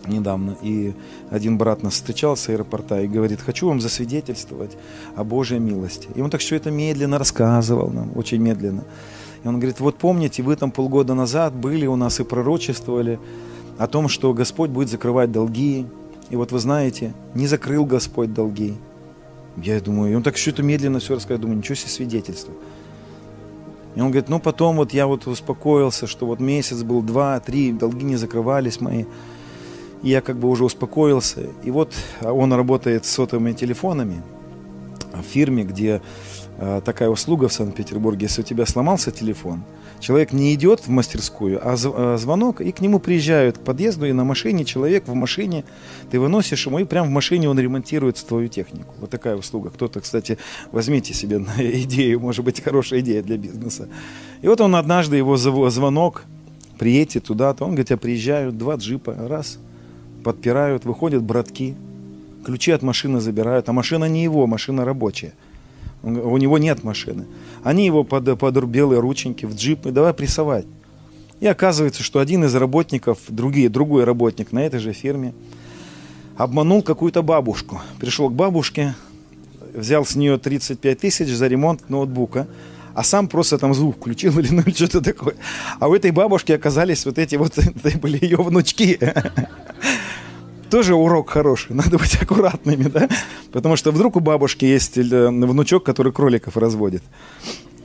недавно, 0.07 0.57
и 0.63 0.95
один 1.31 1.59
брат 1.59 1.83
нас 1.83 1.95
встречал 1.95 2.37
с 2.37 2.49
аэропорта 2.49 3.01
и 3.01 3.09
говорит, 3.09 3.41
хочу 3.41 3.69
вам 3.69 3.81
засвидетельствовать 3.81 4.77
о 5.17 5.25
Божьей 5.25 5.59
милости. 5.59 6.09
И 6.15 6.21
он 6.21 6.31
так 6.31 6.41
все 6.41 6.57
это 6.57 6.71
медленно 6.71 7.19
рассказывал 7.19 7.91
нам, 7.91 8.11
очень 8.17 8.39
медленно. 8.39 8.85
И 9.45 9.49
он 9.49 9.59
говорит, 9.59 9.81
вот 9.81 9.97
помните, 9.97 10.43
вы 10.43 10.57
там 10.57 10.71
полгода 10.71 11.15
назад 11.15 11.55
были 11.55 11.87
у 11.87 11.97
нас 11.97 12.21
и 12.21 12.25
пророчествовали 12.25 13.19
о 13.79 13.87
том, 13.87 14.09
что 14.09 14.33
Господь 14.33 14.71
будет 14.71 14.89
закрывать 14.89 15.33
долги. 15.33 15.87
И 16.31 16.37
вот 16.37 16.53
вы 16.53 16.59
знаете, 16.59 17.15
не 17.35 17.47
закрыл 17.47 17.85
Господь 17.85 18.33
долги. 18.33 18.75
Я 19.57 19.81
думаю, 19.81 20.13
и 20.13 20.15
он 20.15 20.23
так 20.23 20.37
все 20.37 20.51
это 20.51 20.63
медленно 20.63 20.99
все 20.99 21.15
рассказывает, 21.15 21.43
думаю, 21.43 21.59
ничего 21.59 21.75
себе 21.75 21.91
свидетельство. 21.91 22.55
И 23.95 24.01
он 24.01 24.07
говорит, 24.11 24.29
ну 24.29 24.39
потом 24.39 24.77
вот 24.77 24.95
я 24.95 25.07
вот 25.07 25.27
успокоился, 25.27 26.07
что 26.07 26.27
вот 26.27 26.41
месяц 26.41 26.83
был, 26.83 27.03
два, 27.03 27.39
три, 27.41 27.73
долги 27.73 28.05
не 28.05 28.17
закрывались 28.17 28.81
мои. 28.81 29.05
Я 30.03 30.21
как 30.21 30.39
бы 30.39 30.49
уже 30.49 30.65
успокоился. 30.65 31.47
И 31.63 31.71
вот 31.71 31.95
он 32.23 32.53
работает 32.53 33.05
с 33.05 33.11
сотовыми 33.11 33.53
телефонами 33.53 34.23
в 35.13 35.23
фирме, 35.23 35.65
где 35.65 36.01
э, 36.59 36.81
такая 36.85 37.09
услуга 37.09 37.49
в 37.49 37.53
Санкт-Петербурге, 37.53 38.27
если 38.27 38.43
у 38.43 38.45
тебя 38.45 38.67
сломался 38.67 39.11
телефон, 39.11 39.63
Человек 40.03 40.33
не 40.33 40.53
идет 40.53 40.81
в 40.81 40.89
мастерскую, 40.89 41.61
а 41.63 41.77
э, 41.77 42.17
звонок, 42.19 42.61
и 42.61 42.73
к 42.73 42.81
нему 42.81 42.99
приезжают 42.99 43.59
к 43.59 43.61
подъезду, 43.61 44.05
и 44.05 44.13
на 44.13 44.25
машине 44.25 44.65
человек 44.65 45.07
в 45.07 45.15
машине, 45.15 45.65
ты 46.11 46.19
выносишь 46.19 46.67
ему, 46.67 46.81
и 46.81 46.85
прямо 46.85 47.07
в 47.07 47.13
машине 47.13 47.49
он 47.49 47.57
ремонтирует 47.57 48.17
твою 48.17 48.49
технику. 48.49 48.97
Вот 48.99 49.11
такая 49.11 49.37
услуга. 49.37 49.71
Кто-то, 49.71 50.01
кстати, 50.01 50.39
возьмите 50.73 51.15
себе 51.15 51.39
на 51.39 51.53
идею, 51.59 52.19
может 52.19 52.45
быть, 52.45 52.61
хорошая 52.61 52.99
идея 52.99 53.23
для 53.23 53.37
бизнеса. 53.37 53.89
И 54.41 54.49
вот 54.49 54.61
он 54.61 54.75
однажды, 54.75 55.17
его 55.17 55.37
звонок, 55.37 56.25
приедьте 56.81 57.21
туда-то, 57.21 57.63
он 57.63 57.71
говорит, 57.71 57.91
я 57.91 57.97
приезжаю, 57.97 58.51
два 58.51 58.75
джипа, 58.75 59.15
раз, 59.15 59.61
подпирают, 60.23 60.85
выходят 60.85 61.23
братки, 61.23 61.75
ключи 62.45 62.71
от 62.73 62.83
машины 62.83 63.21
забирают, 63.21 63.69
а 63.69 63.73
машина 63.73 64.07
не 64.07 64.23
его, 64.23 64.47
машина 64.47 64.85
рабочая– 64.85 65.33
у 66.03 66.37
него 66.37 66.59
нет 66.59 66.83
машины. 66.83 67.27
Они 67.63 67.87
его 67.87 68.03
под, 68.03 68.39
под 68.39 68.65
белые 68.65 69.01
рученьки 69.01 69.47
в 69.47 69.55
джип, 69.55 69.87
и 69.87 69.91
давай 69.91 70.13
прессовать. 70.13 70.67
И 71.41 71.47
оказывается, 71.47 72.03
что 72.03 72.19
один 72.19 72.45
из 72.45 72.55
работников, 72.55 73.19
другие, 73.29 73.69
другой 73.69 74.05
работник 74.05 74.53
на 74.53 74.61
этой 74.61 74.81
же 74.81 74.93
ферме, 74.93 75.33
обманул 76.37 76.83
какую-то 76.83 77.23
бабушку. 77.23 77.81
Пришел 78.01 78.29
к 78.31 78.35
бабушке, 78.35 78.95
взял 79.75 80.05
с 80.05 80.17
нее 80.17 80.39
35 80.39 80.99
тысяч 80.99 81.29
за 81.29 81.47
ремонт 81.47 81.89
ноутбука, 81.89 82.49
а 82.95 83.03
сам 83.05 83.29
просто 83.29 83.59
там 83.59 83.75
звук 83.75 83.97
включил 83.97 84.39
или 84.39 84.49
ну, 84.51 84.63
что-то 84.75 85.01
такое. 85.01 85.35
А 85.79 85.89
у 85.89 85.95
этой 85.95 86.11
бабушки 86.11 86.53
оказались 86.53 87.07
вот 87.07 87.19
эти 87.19 87.37
вот, 87.37 87.59
это 87.59 87.99
были 87.99 88.19
ее 88.23 88.37
внучки 88.37 88.99
тоже 90.73 90.95
урок 90.95 91.29
хороший. 91.29 91.75
Надо 91.75 91.99
быть 91.99 92.15
аккуратными, 92.15 92.85
да? 92.85 93.07
Потому 93.53 93.77
что 93.77 93.91
вдруг 93.91 94.17
у 94.17 94.21
бабушки 94.21 94.65
есть 94.65 94.97
э, 94.97 95.03
внучок, 95.03 95.85
который 95.85 96.13
кроликов 96.13 96.57
разводит. 96.57 97.03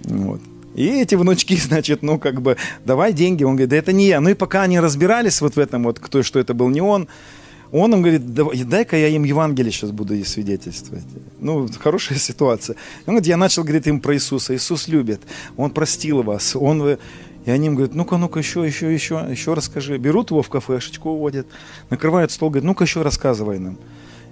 Вот. 0.06 0.40
И 0.74 0.86
эти 1.02 1.16
внучки, 1.16 1.58
значит, 1.58 2.02
ну, 2.02 2.18
как 2.18 2.42
бы, 2.42 2.56
давай 2.86 3.12
деньги. 3.12 3.44
Он 3.44 3.56
говорит, 3.56 3.70
да 3.70 3.76
это 3.76 3.92
не 3.92 4.08
я. 4.08 4.22
Ну, 4.22 4.30
и 4.30 4.36
пока 4.36 4.62
они 4.62 4.80
разбирались 4.80 5.42
вот 5.42 5.58
в 5.58 5.60
этом 5.60 5.84
вот, 5.84 6.00
кто, 6.00 6.24
что 6.24 6.40
это 6.40 6.54
был 6.54 6.70
не 6.70 6.80
он, 6.80 7.10
он 7.72 7.94
им 7.94 8.02
говорит, 8.02 8.34
дай-ка 8.70 8.98
я 8.98 9.08
им 9.10 9.24
Евангелие 9.24 9.72
сейчас 9.72 9.92
буду 9.92 10.14
ей 10.14 10.26
свидетельствовать. 10.26 11.06
Ну, 11.40 11.68
хорошая 11.80 12.18
ситуация. 12.18 12.76
Он 13.06 13.16
говорит, 13.16 13.28
я 13.28 13.38
начал 13.38 13.64
говорить 13.64 13.88
им 13.88 14.00
про 14.00 14.16
Иисуса. 14.16 14.56
Иисус 14.56 14.88
любит, 14.88 15.22
Он 15.58 15.72
простил 15.72 16.24
вас, 16.24 16.56
Он 16.56 16.98
и 17.48 17.50
они 17.50 17.68
им 17.68 17.76
говорят, 17.76 17.96
ну-ка, 17.96 18.18
ну-ка, 18.18 18.40
еще, 18.40 18.66
еще, 18.66 18.94
еще, 18.94 19.26
еще 19.30 19.54
расскажи. 19.54 19.98
Берут 19.98 20.32
его 20.32 20.42
в 20.42 20.50
кафешечку, 20.50 21.12
уводят, 21.12 21.48
накрывают 21.90 22.32
стол, 22.32 22.50
говорят, 22.50 22.66
ну-ка 22.66 22.84
еще 22.84 23.04
рассказывай 23.04 23.58
нам. 23.58 23.76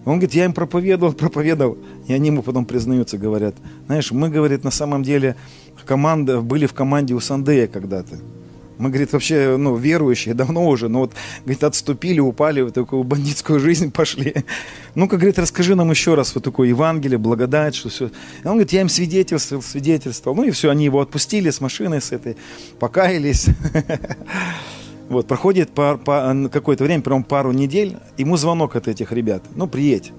И 0.06 0.10
он 0.10 0.16
говорит, 0.16 0.34
я 0.34 0.44
им 0.44 0.54
проповедовал, 0.54 1.14
проповедовал. 1.14 1.78
И 2.08 2.14
они 2.14 2.28
ему 2.28 2.44
потом 2.44 2.66
признаются, 2.66 3.18
говорят, 3.18 3.56
знаешь, 3.86 4.12
мы, 4.12 4.28
говорит, 4.28 4.66
на 4.66 4.72
самом 4.72 5.02
деле 5.04 5.38
команда, 5.86 6.42
были 6.42 6.66
в 6.66 6.74
команде 6.74 7.14
у 7.14 7.22
Сандея 7.22 7.68
когда-то. 7.68 8.18
Мы, 8.78 8.90
говорит, 8.90 9.14
вообще, 9.14 9.56
ну, 9.58 9.76
верующие, 9.76 10.34
давно 10.34 10.68
уже, 10.68 10.90
но 10.90 11.00
вот, 11.00 11.14
говорит, 11.44 11.64
отступили, 11.64 12.20
упали 12.20 12.62
в 12.62 12.72
такую 12.72 13.04
бандитскую 13.04 13.60
жизнь, 13.60 13.92
пошли. 13.92 14.36
Ну-ка, 14.96 15.16
говорит, 15.16 15.40
расскажи 15.40 15.76
нам 15.76 15.92
еще 15.92 16.16
раз 16.16 16.36
вот 16.36 16.44
такое 16.44 16.70
Евангелие, 16.70 17.18
благодать, 17.18 17.76
что 17.76 17.90
все. 17.90 18.08
И 18.08 18.48
он 18.48 18.54
говорит, 18.54 18.74
я 18.74 18.82
им 18.82 18.90
свидетельствовал, 18.90 19.62
свидетельствовал. 19.62 20.36
Ну 20.36 20.44
и 20.44 20.52
все, 20.52 20.70
они 20.70 20.86
его 20.86 21.00
отпустили 21.00 21.50
с 21.50 21.62
машины, 21.62 22.02
с 22.02 22.12
этой, 22.12 22.38
покаялись. 22.80 23.48
Вот, 25.08 25.28
проходит 25.28 25.70
какое-то 25.76 26.84
время, 26.84 27.04
прям 27.04 27.24
пару 27.24 27.52
недель, 27.52 27.98
ему 28.18 28.38
звонок 28.38 28.76
от 28.76 28.88
этих 28.88 29.12
ребят, 29.12 29.44
ну, 29.54 29.68
приедь. 29.68 30.12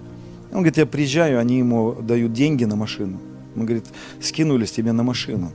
Он 0.51 0.59
говорит, 0.59 0.77
я 0.77 0.87
приезжаю, 0.87 1.41
они 1.41 1.59
ему 1.59 1.97
дают 2.01 2.33
деньги 2.33 2.65
на 2.65 2.77
машину. 2.77 3.21
Он 3.57 3.65
говорит, 3.65 3.87
скинулись 4.21 4.71
тебе 4.71 4.93
на 4.93 5.03
машину. 5.03 5.51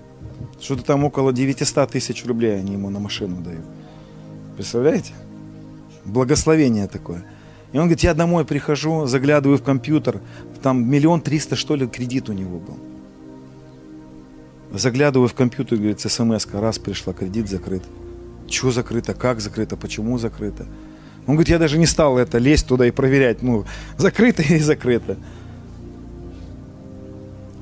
Что-то 0.61 0.83
там 0.83 1.03
около 1.03 1.33
900 1.33 1.89
тысяч 1.89 2.23
рублей 2.25 2.59
они 2.59 2.73
ему 2.73 2.89
на 2.91 2.99
машину 2.99 3.41
дают. 3.41 3.65
Представляете? 4.55 5.13
Благословение 6.05 6.87
такое. 6.87 7.25
И 7.73 7.77
он 7.77 7.85
говорит, 7.85 8.01
я 8.01 8.13
домой 8.13 8.45
прихожу, 8.45 9.07
заглядываю 9.07 9.57
в 9.57 9.63
компьютер, 9.63 10.21
там 10.61 10.87
миллион 10.87 11.21
триста, 11.21 11.55
что 11.55 11.75
ли, 11.75 11.87
кредит 11.87 12.29
у 12.29 12.33
него 12.33 12.59
был. 12.59 12.77
Заглядываю 14.77 15.27
в 15.27 15.33
компьютер, 15.33 15.77
говорит, 15.77 15.99
смс 15.99 16.47
раз 16.53 16.77
пришла, 16.77 17.13
кредит 17.13 17.49
закрыт. 17.49 17.83
Чего 18.47 18.71
закрыто, 18.71 19.13
как 19.13 19.41
закрыто, 19.41 19.77
почему 19.77 20.19
закрыто. 20.19 20.67
Он 21.25 21.35
говорит, 21.35 21.49
я 21.49 21.59
даже 21.59 21.77
не 21.77 21.85
стал 21.87 22.17
это 22.17 22.37
лезть 22.37 22.67
туда 22.67 22.85
и 22.85 22.91
проверять. 22.91 23.41
Ну, 23.41 23.65
закрыто 23.97 24.43
и 24.43 24.59
закрыто. 24.59 25.17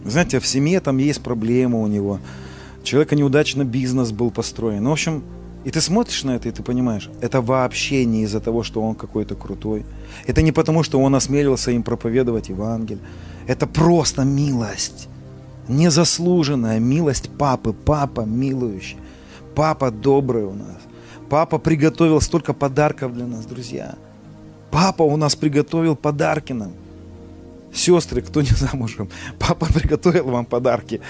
Знаете, 0.03 0.39
в 0.39 0.47
семье 0.47 0.79
там 0.79 0.97
есть 0.97 1.21
проблема 1.21 1.79
у 1.79 1.87
него 1.87 2.19
человека 2.83 3.15
неудачно 3.15 3.63
бизнес 3.63 4.11
был 4.11 4.31
построен. 4.31 4.83
Ну, 4.83 4.89
в 4.89 4.93
общем, 4.93 5.23
и 5.65 5.71
ты 5.71 5.81
смотришь 5.81 6.23
на 6.23 6.31
это, 6.31 6.49
и 6.49 6.51
ты 6.51 6.63
понимаешь, 6.63 7.09
это 7.21 7.41
вообще 7.41 8.05
не 8.05 8.23
из-за 8.23 8.39
того, 8.39 8.63
что 8.63 8.81
он 8.81 8.95
какой-то 8.95 9.35
крутой. 9.35 9.85
Это 10.25 10.41
не 10.41 10.51
потому, 10.51 10.83
что 10.83 10.99
он 10.99 11.15
осмелился 11.15 11.71
им 11.71 11.83
проповедовать 11.83 12.49
Евангелие. 12.49 13.03
Это 13.47 13.67
просто 13.67 14.23
милость. 14.23 15.09
Незаслуженная 15.67 16.79
милость 16.79 17.29
папы. 17.37 17.73
Папа 17.73 18.21
милующий. 18.21 18.97
Папа 19.55 19.91
добрый 19.91 20.43
у 20.43 20.53
нас. 20.53 20.77
Папа 21.29 21.59
приготовил 21.59 22.21
столько 22.21 22.53
подарков 22.53 23.13
для 23.13 23.27
нас, 23.27 23.45
друзья. 23.45 23.95
Папа 24.71 25.03
у 25.03 25.17
нас 25.17 25.35
приготовил 25.35 25.95
подарки 25.95 26.53
нам. 26.53 26.71
Сестры, 27.73 28.21
кто 28.21 28.41
не 28.41 28.49
замужем, 28.49 29.09
папа 29.39 29.65
приготовил 29.65 30.29
вам 30.29 30.45
подарки. 30.45 31.01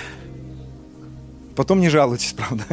Потом 1.60 1.82
не 1.82 1.89
жалуйтесь, 1.89 2.32
правда. 2.32 2.64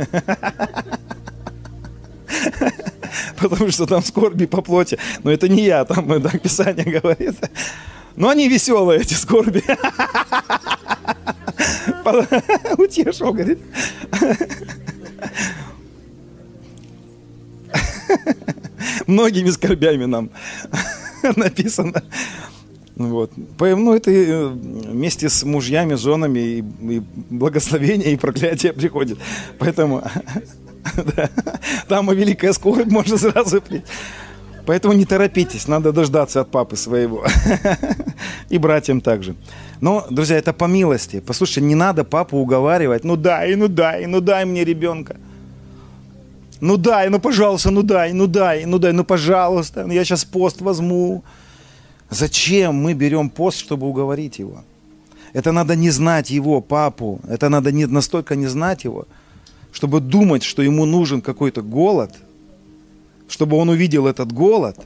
Потому 3.36 3.72
что 3.72 3.84
там 3.84 4.00
скорби 4.00 4.46
по 4.46 4.62
плоти. 4.62 4.96
Но 5.24 5.32
это 5.32 5.48
не 5.48 5.64
я, 5.64 5.84
там 5.84 6.22
так 6.22 6.40
Писание 6.40 7.00
говорит. 7.00 7.34
Но 8.14 8.28
они 8.28 8.48
веселые, 8.48 9.00
эти 9.00 9.14
скорби. 9.14 9.64
Утешил, 12.78 13.32
говорит. 13.32 13.58
Многими 19.08 19.50
скорбями 19.50 20.04
нам 20.04 20.30
написано. 21.34 22.04
Вот. 22.96 23.30
Ну, 23.58 23.94
это 23.94 24.10
э, 24.10 24.46
вместе 24.48 25.28
с 25.28 25.44
мужьями, 25.44 25.94
женами 25.94 26.38
и, 26.38 26.58
и 26.58 27.02
благословение, 27.30 28.12
и 28.12 28.16
проклятие 28.16 28.72
приходит. 28.72 29.18
Поэтому 29.58 30.02
Там 31.88 32.10
и 32.10 32.14
великая 32.14 32.52
скорость 32.52 32.90
можно 32.90 33.18
сразу. 33.18 33.62
Поэтому 34.66 34.94
не 34.94 35.04
торопитесь, 35.04 35.68
надо 35.68 35.92
дождаться 35.92 36.40
от 36.40 36.50
папы 36.50 36.76
своего. 36.76 37.24
И 38.48 38.58
братьям 38.58 39.00
также. 39.00 39.36
Но, 39.80 40.06
друзья, 40.10 40.38
это 40.38 40.52
по 40.52 40.64
милости. 40.64 41.22
Послушайте, 41.24 41.60
не 41.60 41.76
надо 41.76 42.02
папу 42.02 42.38
уговаривать. 42.38 43.04
Ну 43.04 43.16
дай, 43.16 43.54
ну 43.54 43.68
дай, 43.68 44.06
ну 44.06 44.20
дай 44.20 44.44
мне 44.44 44.64
ребенка. 44.64 45.16
Ну 46.60 46.76
дай, 46.76 47.10
ну 47.10 47.20
пожалуйста, 47.20 47.70
ну 47.70 47.82
дай, 47.82 48.12
ну 48.12 48.26
дай, 48.26 48.64
ну 48.64 48.78
дай, 48.78 48.92
ну 48.92 49.04
пожалуйста, 49.04 49.86
я 49.88 50.04
сейчас 50.04 50.24
пост 50.24 50.60
возьму. 50.60 51.22
Зачем 52.10 52.74
мы 52.74 52.94
берем 52.94 53.30
пост, 53.30 53.58
чтобы 53.58 53.86
уговорить 53.86 54.38
его? 54.38 54.62
Это 55.32 55.52
надо 55.52 55.76
не 55.76 55.90
знать 55.90 56.30
его, 56.30 56.60
папу. 56.60 57.20
Это 57.28 57.48
надо 57.48 57.72
не, 57.72 57.86
настолько 57.86 58.36
не 58.36 58.46
знать 58.46 58.84
его, 58.84 59.06
чтобы 59.72 60.00
думать, 60.00 60.42
что 60.42 60.62
ему 60.62 60.86
нужен 60.86 61.20
какой-то 61.20 61.62
голод– 61.62 62.14
чтобы 63.28 63.56
он 63.56 63.68
увидел 63.68 64.06
этот 64.06 64.32
голод 64.32 64.78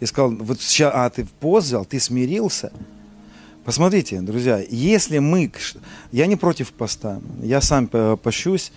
и 0.00 0.06
сказал, 0.06 0.30
вот 0.30 0.60
сейчас, 0.60 0.92
а 0.94 1.08
ты 1.10 1.26
пост 1.40 1.66
взял, 1.66 1.84
ты 1.84 2.00
смирился. 2.00 2.72
Посмотрите, 3.64 4.20
друзья, 4.20 4.60
если 4.68 5.18
мы, 5.18 5.52
я 6.10 6.26
не 6.26 6.36
против 6.36 6.72
поста, 6.72 7.20
я 7.40 7.60
сам 7.60 7.86
пощусь, 7.86 8.72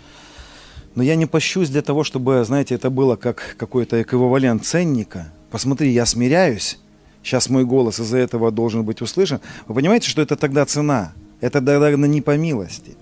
но 0.94 1.02
я 1.02 1.16
не 1.16 1.26
пощусь 1.26 1.70
для 1.70 1.82
того, 1.82 2.04
чтобы, 2.04 2.44
знаете, 2.46 2.76
это 2.76 2.90
было 2.90 3.16
как 3.16 3.56
какой-то 3.58 4.02
эквивалент 4.02 4.66
ценника. 4.66 5.32
Посмотри, 5.50 5.92
я 5.92 6.06
смиряюсь, 6.06 6.78
сейчас 7.26 7.50
мой 7.50 7.66
голос 7.66 8.00
из-за 8.00 8.18
этого 8.18 8.52
должен 8.52 8.84
быть 8.84 9.02
услышан. 9.02 9.42
Вы 9.68 9.76
понимаете, 9.76 10.10
что 10.10 10.22
это 10.22 10.36
тогда 10.36 10.66
цена? 10.66 11.14
Это 11.42 11.60
тогда 11.60 11.92
не 11.92 12.22
по 12.22 12.38
милости. 12.38 12.96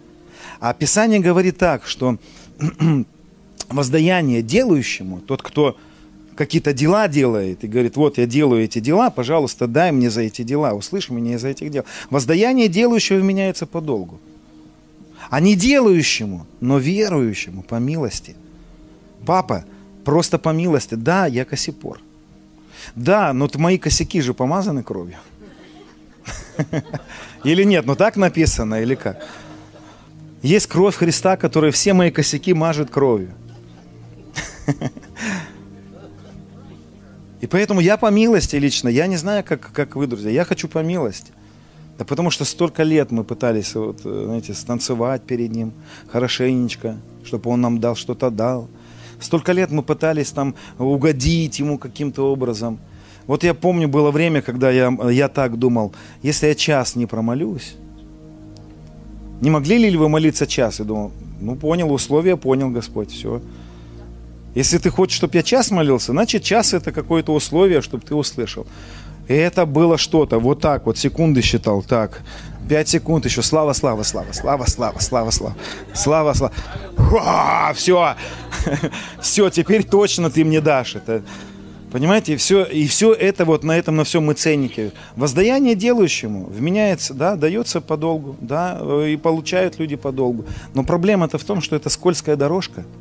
А 0.60 0.74
Писание 0.74 1.20
говорит 1.20 1.58
так, 1.58 1.86
что 1.86 2.18
воздаяние 3.70 4.42
делающему, 4.42 5.20
тот, 5.20 5.42
кто 5.42 5.78
какие-то 6.36 6.74
дела 6.74 7.08
делает 7.08 7.64
и 7.64 7.68
говорит, 7.68 7.96
вот 7.98 8.18
я 8.18 8.26
делаю 8.26 8.64
эти 8.64 8.80
дела, 8.80 9.10
пожалуйста, 9.10 9.68
дай 9.68 9.92
мне 9.92 10.10
за 10.10 10.22
эти 10.22 10.42
дела, 10.42 10.74
услышь 10.74 11.10
меня 11.10 11.36
из 11.36 11.44
этих 11.44 11.70
дел. 11.70 11.84
Воздаяние 12.10 12.70
делающего 12.70 13.20
меняется 13.20 13.66
по 13.66 13.82
долгу. 13.82 14.20
А 15.30 15.40
не 15.40 15.56
делающему, 15.56 16.48
но 16.60 16.78
верующему 16.78 17.62
по 17.62 17.76
милости. 17.76 18.36
Папа, 19.26 19.66
просто 20.06 20.38
по 20.38 20.50
милости. 20.50 20.96
Да, 20.96 21.28
я 21.28 21.46
косипор. 21.46 22.00
Да, 22.96 23.34
но 23.34 23.50
мои 23.56 23.78
косяки 23.78 24.22
же 24.22 24.34
помазаны 24.34 24.84
кровью. 24.84 25.18
Или 27.44 27.64
нет, 27.64 27.86
ну 27.86 27.96
так 27.96 28.16
написано, 28.16 28.82
или 28.82 28.96
как? 28.96 29.26
Есть 30.42 30.68
кровь 30.68 30.96
Христа, 30.96 31.38
которая 31.38 31.72
все 31.72 31.94
мои 31.94 32.12
косяки 32.12 32.54
мажет 32.54 32.90
кровью. 32.90 33.34
И 37.42 37.48
поэтому 37.48 37.82
я 37.82 37.98
по 37.98 38.10
милости 38.10 38.56
лично, 38.56 38.88
я 38.88 39.08
не 39.08 39.18
знаю, 39.18 39.44
как, 39.44 39.72
как 39.74 39.96
вы, 39.98 40.08
друзья, 40.08 40.32
я 40.32 40.46
хочу 40.46 40.70
по 40.70 40.80
милости. 40.80 41.34
Да 41.98 42.06
потому 42.06 42.32
что 42.32 42.46
столько 42.46 42.84
лет 42.84 43.12
мы 43.12 43.24
пытались, 43.24 43.76
вот, 43.76 44.00
знаете, 44.02 44.54
станцевать 44.54 45.24
перед 45.24 45.52
ним 45.52 45.74
хорошенечко, 46.12 46.98
чтобы 47.26 47.50
он 47.52 47.62
нам 47.62 47.80
дал 47.80 47.96
что-то 47.96 48.30
дал. 48.30 48.70
Столько 49.20 49.52
лет 49.52 49.72
мы 49.72 49.84
пытались 49.84 50.32
там 50.32 50.56
угодить 50.78 51.60
ему 51.60 51.78
каким-то 51.78 52.32
образом. 52.32 52.80
Вот 53.28 53.44
я 53.44 53.54
помню, 53.54 53.88
было 53.88 54.12
время, 54.12 54.42
когда 54.42 54.70
я, 54.70 54.96
я 55.10 55.30
так 55.30 55.58
думал, 55.58 55.94
если 56.22 56.48
я 56.48 56.56
час 56.56 56.96
не 56.96 57.06
промолюсь, 57.06 57.76
не 59.42 59.50
могли 59.50 59.78
ли 59.78 59.98
вы 59.98 60.10
молиться 60.10 60.46
час? 60.48 60.80
И 60.80 60.84
думал, 60.84 61.12
ну 61.42 61.56
понял, 61.56 61.92
условия 61.92 62.38
понял 62.38 62.70
Господь, 62.70 63.12
все. 63.12 63.42
Если 64.56 64.78
ты 64.78 64.90
хочешь, 64.90 65.18
чтобы 65.18 65.36
я 65.36 65.44
час 65.44 65.72
молился, 65.72 66.12
значит 66.12 66.44
час 66.44 66.74
это 66.74 66.92
какое-то 66.92 67.34
условие, 67.34 67.82
чтобы 67.82 68.06
ты 68.06 68.14
услышал. 68.16 68.68
И 69.28 69.34
это 69.34 69.66
было 69.66 69.98
что-то, 69.98 70.38
вот 70.38 70.60
так 70.60 70.86
вот, 70.86 70.98
секунды 70.98 71.42
считал, 71.42 71.82
так, 71.82 72.22
пять 72.68 72.90
секунд 72.90 73.26
еще, 73.26 73.42
слава, 73.42 73.74
слава, 73.74 74.04
слава, 74.04 74.32
слава, 74.34 74.66
слава, 74.66 75.00
слава, 75.00 75.32
слава, 75.32 75.54
слава, 75.94 76.34
слава, 76.34 77.74
все, 77.74 78.16
все, 79.22 79.50
теперь 79.52 79.84
точно 79.84 80.30
ты 80.30 80.44
мне 80.44 80.62
дашь 80.62 80.96
это. 80.96 81.24
Понимаете, 81.92 82.34
и 82.34 82.38
все, 82.38 82.64
и 82.64 82.88
все 82.88 83.14
это 83.14 83.46
вот 83.46 83.64
на 83.64 83.78
этом, 83.78 83.96
на 83.96 84.04
всем 84.04 84.26
мы 84.26 84.34
ценники. 84.34 84.92
Воздаяние 85.16 85.76
делающему 85.76 86.46
вменяется, 86.46 87.14
да, 87.14 87.36
дается 87.36 87.82
подолгу, 87.82 88.36
да, 88.42 88.82
и 89.06 89.16
получают 89.16 89.78
люди 89.78 89.96
подолгу. 89.96 90.46
Но 90.74 90.84
проблема-то 90.84 91.38
в 91.38 91.44
том, 91.44 91.62
что 91.62 91.76
это 91.76 91.90
скользкая 91.90 92.36
дорожка– 92.36 92.84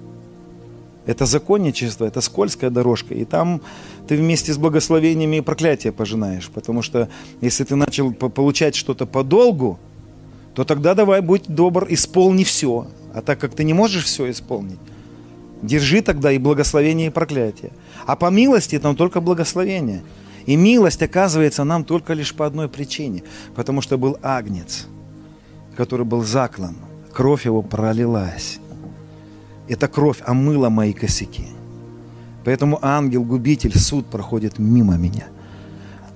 это 1.07 1.27
законничество, 1.27 2.05
это 2.05 2.21
скользкая 2.21 2.71
дорожка. 2.71 3.15
И 3.15 3.25
там 3.25 3.61
ты 4.07 4.17
вместе 4.17 4.53
с 4.53 4.59
благословениями 4.59 5.37
и 5.37 5.41
проклятия 5.41 5.93
пожинаешь. 5.93 6.49
Потому 6.49 6.83
что 6.83 7.09
если 7.41 7.65
ты 7.65 7.77
начал 7.77 8.13
получать 8.13 8.75
что-то 8.75 9.07
по 9.07 9.23
долгу, 9.25 9.79
то 10.55 10.65
тогда 10.65 10.95
давай 10.95 11.21
будь 11.21 11.49
добр, 11.49 11.87
исполни 11.89 12.45
все. 12.45 12.87
А 13.15 13.23
так 13.23 13.39
как 13.39 13.55
ты 13.55 13.65
не 13.65 13.75
можешь 13.75 14.05
все 14.05 14.31
исполнить, 14.31 14.79
держи 15.63 16.03
тогда 16.03 16.31
и 16.33 16.39
благословение, 16.39 17.09
и 17.09 17.11
проклятие. 17.11 17.73
А 18.07 18.17
по 18.17 18.31
милости 18.31 18.79
там 18.79 18.97
только 18.97 19.21
благословение. 19.21 20.03
И 20.47 20.57
милость 20.57 21.03
оказывается 21.03 21.65
нам 21.65 21.85
только 21.85 22.15
лишь 22.15 22.35
по 22.35 22.47
одной 22.47 22.69
причине. 22.69 23.23
Потому 23.55 23.81
что 23.81 23.99
был 23.99 24.19
агнец, 24.23 24.87
который 25.77 26.07
был 26.07 26.23
заклан. 26.23 26.77
Кровь 27.13 27.45
его 27.45 27.63
пролилась. 27.63 28.59
Эта 29.69 29.89
кровь 29.89 30.19
омыла 30.27 30.69
мои 30.69 30.93
косяки. 30.93 31.47
Поэтому 32.45 32.79
ангел-губитель, 32.83 33.79
суд 33.79 34.07
проходит 34.07 34.59
мимо 34.59 34.97
меня. 34.97 35.27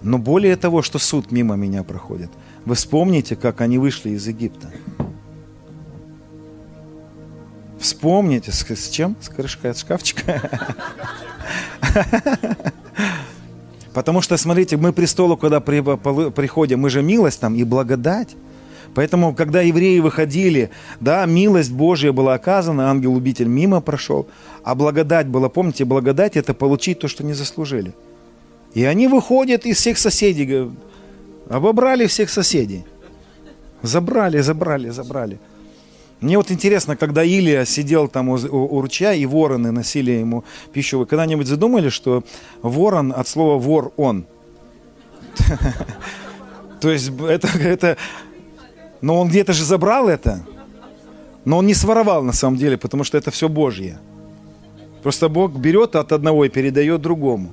Но 0.03 0.19
более 0.19 0.57
того, 0.57 0.83
что 0.83 0.99
суд 0.99 1.31
мимо 1.31 1.55
меня 1.57 1.83
проходит, 1.83 2.31
вы 2.65 2.75
вспомните, 2.75 3.37
как 3.37 3.61
они 3.61 3.79
вышли 3.79 4.11
из 4.11 4.27
Египта. 4.27 4.71
Вспомните, 7.79 8.53
с, 8.53 8.65
с 8.65 8.89
чем? 8.91 9.17
С 9.21 9.29
крышкой 9.29 9.71
от 9.71 9.79
шкафчика? 9.79 10.43
Потому 13.95 14.21
что, 14.21 14.37
смотрите, 14.37 14.77
мы 14.77 14.93
престолу, 14.93 15.37
когда 15.37 15.61
приходим, 15.61 16.81
мы 16.81 16.91
же 16.91 17.03
милость 17.03 17.41
там 17.41 17.55
и 17.55 17.65
благодать. 17.65 18.37
Поэтому, 18.97 19.35
когда 19.35 19.61
евреи 19.61 19.99
выходили, 19.99 20.71
да, 21.01 21.27
милость 21.27 21.71
Божья 21.71 22.13
была 22.13 22.33
оказана, 22.33 22.91
ангел-убитель 22.91 23.47
мимо 23.47 23.83
прошел, 23.83 24.27
а 24.65 24.75
благодать 24.75 25.27
была, 25.27 25.51
помните, 25.51 25.85
благодать– 25.85 26.35
это 26.39 26.55
получить 26.55 27.01
то, 27.01 27.07
что 27.07 27.23
не 27.23 27.35
заслужили. 27.35 27.93
И 28.73 28.85
они 28.85 29.07
выходят 29.07 29.67
из 29.67 29.77
всех 29.77 29.99
соседей, 29.99 30.71
обобрали 31.51 32.07
всех 32.07 32.31
соседей. 32.31 32.87
Забрали, 33.83 34.41
забрали, 34.41 34.89
забрали. 34.89 35.39
Мне 36.23 36.39
вот 36.39 36.51
интересно, 36.51 36.97
когда 36.97 37.23
Илия 37.23 37.67
сидел 37.67 38.09
там 38.09 38.31
у, 38.31 38.37
у, 38.37 38.77
у 38.77 38.81
ручья, 38.81 39.13
и 39.13 39.27
вороны 39.27 39.73
носили 39.73 40.13
ему 40.13 40.43
пищу, 40.73 41.01
вы 41.01 41.05
когда-нибудь 41.05 41.47
задумали, 41.47 41.91
что 41.91 42.25
ворон 42.63 43.13
от 43.15 43.29
слова 43.29 43.59
вор 43.59 43.93
он? 43.99 44.25
То 46.81 46.91
есть 46.91 47.11
это, 47.29 47.49
это 47.59 47.99
но 49.01 49.21
он 49.21 49.29
где-то 49.29 49.53
же 49.53 49.65
забрал 49.65 50.09
это. 50.09 50.45
Но 51.45 51.59
он 51.59 51.67
не 51.67 51.75
своровал 51.75 52.23
на 52.23 52.33
самом 52.33 52.57
деле, 52.57 52.77
потому 52.77 53.05
что 53.05 53.19
это 53.19 53.31
все 53.31 53.49
Божье. 53.49 53.99
Просто 55.03 55.29
Бог 55.29 55.53
берет 55.57 55.95
от 55.95 56.13
одного 56.13 56.45
и 56.45 56.49
передает 56.49 57.01
другому. 57.01 57.53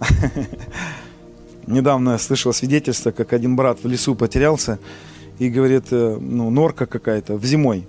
Недавно 1.66 2.10
я 2.10 2.18
слышал 2.18 2.52
свидетельство, 2.52 3.10
как 3.10 3.32
один 3.32 3.56
брат 3.56 3.78
в 3.82 3.88
лесу 3.88 4.14
потерялся 4.14 4.78
и 5.38 5.48
говорит, 5.48 5.86
э, 5.90 6.18
ну, 6.20 6.50
норка 6.50 6.86
какая-то, 6.86 7.36
в 7.36 7.44
зимой. 7.44 7.88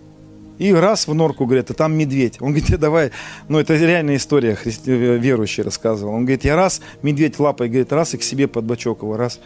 И 0.57 0.71
раз 0.71 1.07
в 1.07 1.13
норку, 1.13 1.45
говорит, 1.45 1.69
а 1.71 1.73
там 1.73 1.97
медведь. 1.97 2.41
Он 2.41 2.53
говорит, 2.53 2.79
давай, 2.79 3.11
ну 3.49 3.59
это 3.59 3.75
реальная 3.75 4.15
история, 4.15 4.55
христи... 4.55 4.91
верующий 4.91 5.63
рассказывал. 5.63 6.13
Он 6.13 6.21
говорит, 6.21 6.45
я 6.45 6.55
раз, 6.55 6.81
медведь 7.01 7.37
лапой, 7.39 7.67
говорит, 7.67 7.91
раз 7.91 8.13
и 8.13 8.17
к 8.17 8.23
себе 8.23 8.47
под 8.47 8.63
бочок 8.63 9.01
его, 9.01 9.17
раз. 9.17 9.41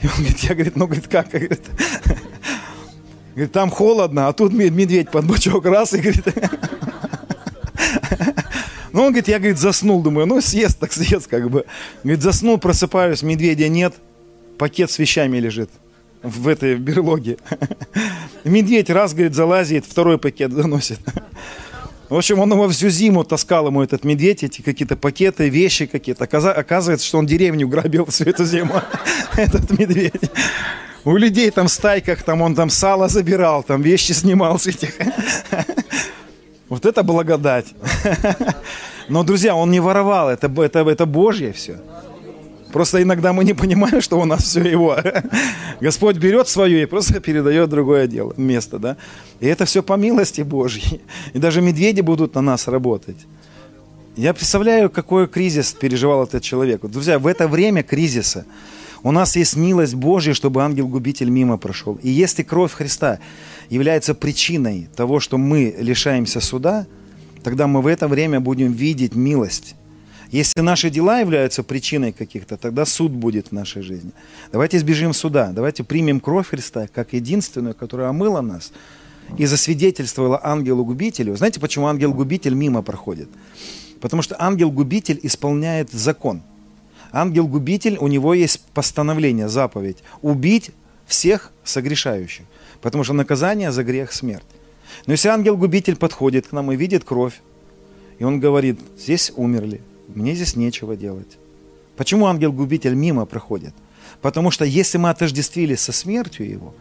И 0.00 0.06
он 0.06 0.12
говорит, 0.16 0.38
я, 0.38 0.54
говорит, 0.54 0.76
ну, 0.76 0.86
говорит, 0.86 1.08
как? 1.08 1.28
Говорит, 1.32 1.60
Говорит, 3.40 3.52
там 3.54 3.70
холодно, 3.70 4.28
а 4.28 4.34
тут 4.34 4.52
медведь 4.52 5.10
под 5.10 5.24
бочок 5.24 5.64
раз 5.64 5.94
и 5.94 5.98
говорит... 5.98 6.26
Ну, 8.92 9.02
он 9.02 9.12
говорит, 9.12 9.28
я, 9.28 9.38
говорит, 9.38 9.56
заснул, 9.56 10.02
думаю, 10.02 10.26
ну, 10.26 10.42
съест 10.42 10.78
так 10.78 10.92
съест, 10.92 11.26
как 11.28 11.48
бы. 11.48 11.64
Говорит, 12.02 12.22
заснул, 12.22 12.58
просыпаюсь, 12.58 13.22
медведя 13.22 13.68
нет, 13.68 13.94
пакет 14.58 14.90
с 14.90 14.98
вещами 14.98 15.38
лежит 15.38 15.70
в 16.22 16.48
этой 16.48 16.74
берлоге. 16.74 17.38
Медведь 18.44 18.90
раз, 18.90 19.14
говорит, 19.14 19.34
залазит, 19.34 19.86
второй 19.86 20.18
пакет 20.18 20.52
заносит. 20.52 20.98
В 22.10 22.16
общем, 22.16 22.40
он 22.40 22.52
его 22.52 22.68
всю 22.68 22.90
зиму 22.90 23.24
таскал 23.24 23.68
ему 23.68 23.82
этот 23.82 24.04
медведь, 24.04 24.42
эти 24.42 24.60
какие-то 24.60 24.96
пакеты, 24.96 25.48
вещи 25.48 25.86
какие-то. 25.86 26.24
Оказывается, 26.24 27.06
что 27.06 27.16
он 27.16 27.26
деревню 27.26 27.68
грабил 27.68 28.04
всю 28.04 28.24
эту 28.24 28.44
зиму, 28.44 28.82
этот 29.36 29.70
медведь. 29.78 30.30
У 31.04 31.16
людей 31.16 31.50
там 31.50 31.66
в 31.66 31.72
стайках, 31.72 32.22
там 32.22 32.42
он 32.42 32.54
там 32.54 32.70
сало 32.70 33.08
забирал, 33.08 33.62
там 33.62 33.82
вещи 33.82 34.12
снимал 34.12 34.58
с 34.58 34.66
этих. 34.66 34.94
Вот 36.68 36.86
это 36.86 37.02
благодать. 37.02 37.66
Но, 39.08 39.24
друзья, 39.24 39.56
он 39.56 39.72
не 39.72 39.80
воровал, 39.80 40.28
это, 40.30 40.46
это, 40.62 40.88
это 40.88 41.04
Божье 41.06 41.52
все. 41.52 41.80
Просто 42.72 43.02
иногда 43.02 43.32
мы 43.32 43.44
не 43.44 43.54
понимаем, 43.54 44.00
что 44.00 44.20
у 44.20 44.24
нас 44.24 44.44
все 44.44 44.62
его. 44.62 44.96
Господь 45.80 46.16
берет 46.18 46.48
свое 46.48 46.82
и 46.82 46.86
просто 46.86 47.20
передает 47.20 47.68
другое 47.68 48.06
дело, 48.06 48.32
место, 48.36 48.78
да. 48.78 48.96
И 49.40 49.46
это 49.46 49.64
все 49.64 49.82
по 49.82 49.94
милости 49.94 50.42
Божьей. 50.42 51.00
И 51.32 51.38
даже 51.38 51.60
медведи 51.60 52.02
будут 52.02 52.34
на 52.36 52.42
нас 52.42 52.68
работать. 52.68 53.26
Я 54.16 54.34
представляю, 54.34 54.90
какой 54.90 55.26
кризис 55.26 55.72
переживал 55.72 56.24
этот 56.24 56.42
человек. 56.42 56.82
Друзья, 56.82 57.18
в 57.18 57.26
это 57.26 57.48
время 57.48 57.82
кризиса 57.82 58.44
у 59.02 59.12
нас 59.12 59.36
есть 59.36 59.56
милость 59.56 59.94
Божья, 59.94 60.34
чтобы 60.34 60.62
ангел-губитель 60.62 61.30
мимо 61.30 61.56
прошел. 61.56 61.98
И 62.02 62.10
если 62.10 62.42
кровь 62.42 62.72
Христа 62.72 63.18
является 63.68 64.14
причиной 64.14 64.88
того, 64.94 65.20
что 65.20 65.38
мы 65.38 65.74
лишаемся 65.78 66.40
суда, 66.40 66.86
тогда 67.42 67.66
мы 67.66 67.82
в 67.82 67.86
это 67.86 68.08
время 68.08 68.40
будем 68.40 68.72
видеть 68.72 69.14
милость 69.14 69.74
если 70.30 70.60
наши 70.60 70.90
дела 70.90 71.18
являются 71.18 71.64
причиной 71.64 72.12
каких-то, 72.12 72.56
тогда 72.56 72.84
суд 72.84 73.10
будет 73.10 73.48
в 73.48 73.52
нашей 73.52 73.82
жизни. 73.82 74.12
Давайте 74.52 74.76
избежим 74.76 75.12
суда, 75.12 75.50
давайте 75.52 75.82
примем 75.82 76.20
кровь 76.20 76.48
Христа 76.48 76.86
как 76.86 77.12
единственную, 77.14 77.74
которая 77.74 78.10
омыла 78.10 78.40
нас 78.40 78.72
и 79.38 79.46
засвидетельствовала 79.46 80.40
ангелу-губителю. 80.42 81.36
Знаете, 81.36 81.58
почему 81.58 81.88
ангел-губитель 81.88 82.54
мимо 82.54 82.82
проходит? 82.82 83.28
Потому 84.00 84.22
что 84.22 84.36
ангел-губитель 84.38 85.18
исполняет 85.22 85.90
закон. 85.90 86.42
Ангел-губитель, 87.12 87.96
у 87.98 88.08
него 88.08 88.34
есть 88.34 88.60
постановление, 88.74 89.48
заповедь, 89.48 89.98
убить 90.22 90.70
всех 91.06 91.52
согрешающих, 91.64 92.46
потому 92.80 93.04
что 93.04 93.12
наказание 93.12 93.72
за 93.72 93.82
грех– 93.82 94.12
смерть. 94.12 94.44
Но 95.06 95.12
если 95.12 95.28
ангел-губитель 95.28 95.96
подходит 95.96 96.48
к 96.48 96.52
нам 96.52 96.72
и 96.72 96.76
видит 96.76 97.04
кровь, 97.04 97.40
и 98.18 98.24
он 98.24 98.38
говорит, 98.38 98.78
здесь 98.98 99.32
умерли, 99.34 99.80
мне 100.14 100.34
здесь 100.34 100.56
нечего 100.56 100.96
делать. 100.96 101.38
Почему 101.96 102.26
ангел-губитель 102.26 102.94
мимо 102.94 103.26
проходит? 103.26 103.74
Потому 104.22 104.50
что 104.50 104.64
если 104.64 104.98
мы 104.98 105.10
отождествились 105.10 105.80
со 105.80 105.92
смертью 105.92 106.48
его, 106.48 106.74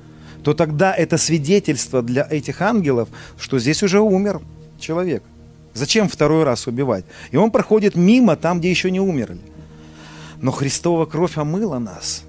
то 0.43 0.53
тогда 0.53 0.93
это 0.93 1.17
свидетельство 1.17 2.01
для 2.01 2.27
этих 2.29 2.61
ангелов, 2.61 3.09
что 3.37 3.59
здесь 3.59 3.83
уже 3.83 3.99
умер 3.99 4.41
человек. 4.79 5.23
Зачем 5.73 6.07
второй 6.07 6.43
раз 6.43 6.67
убивать? 6.67 7.05
И 7.31 7.37
он 7.37 7.51
проходит 7.51 7.95
мимо 7.95 8.35
там, 8.35 8.59
где 8.59 8.69
еще 8.69 8.91
не 8.91 8.99
умерли. 8.99 9.39
Но 10.41 10.51
Христова 10.51 11.05
кровь 11.05 11.37
омыла 11.37 11.79
нас, 11.79 12.23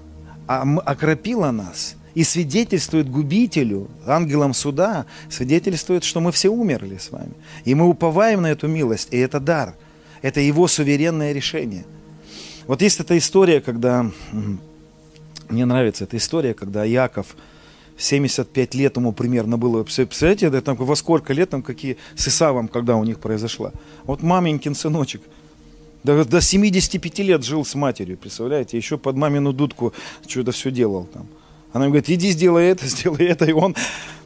окропила 0.47 1.51
нас 1.51 1.95
и 2.13 2.23
свидетельствует 2.23 3.09
губителю, 3.09 3.87
ангелам 4.05 4.53
суда, 4.53 5.05
свидетельствует, 5.29 6.03
что 6.03 6.19
мы 6.19 6.31
все 6.31 6.49
умерли 6.49 6.97
с 6.97 7.11
вами. 7.11 7.33
И 7.63 7.73
мы 7.73 7.87
уповаем 7.87 8.41
на 8.41 8.51
эту 8.51 8.67
милость, 8.67 9.09
и 9.11 9.17
это 9.17 9.39
дар– 9.39 9.75
это 10.21 10.39
его 10.39 10.67
суверенное 10.67 11.33
решение. 11.33 11.85
Вот 12.67 12.81
есть 12.81 12.99
эта 12.99 13.17
история, 13.17 13.61
когда... 13.61 14.09
Мне 15.49 15.65
нравится 15.65 16.05
эта 16.05 16.15
история, 16.15 16.53
когда 16.53 16.85
Яков 16.85 17.35
75 17.97 18.73
лет 18.75 18.95
ему 18.95 19.11
примерно 19.11 19.57
было. 19.57 19.83
Представляете, 19.83 20.49
да, 20.49 20.61
там, 20.61 20.77
во 20.77 20.95
сколько 20.95 21.33
лет, 21.33 21.49
там, 21.49 21.61
какие 21.61 21.97
с 22.15 22.27
Исавом, 22.29 22.69
когда 22.69 22.95
у 22.95 23.03
них 23.03 23.19
произошла. 23.19 23.73
Вот 24.05 24.23
маменькин 24.23 24.75
сыночек. 24.75 25.21
До, 26.03 26.25
до 26.25 26.41
75 26.41 27.19
лет 27.19 27.43
жил 27.43 27.63
с 27.63 27.75
матерью, 27.75 28.17
представляете? 28.17 28.77
Еще 28.77 28.97
под 28.97 29.15
мамину 29.15 29.53
дудку 29.53 29.93
что-то 30.27 30.51
все 30.51 30.71
делал 30.71 31.05
там. 31.05 31.27
Она 31.73 31.85
говорит, 31.85 32.09
иди 32.09 32.31
сделай 32.31 32.65
это, 32.65 32.85
сделай 32.87 33.25
это. 33.25 33.45
И 33.45 33.51
он, 33.53 33.75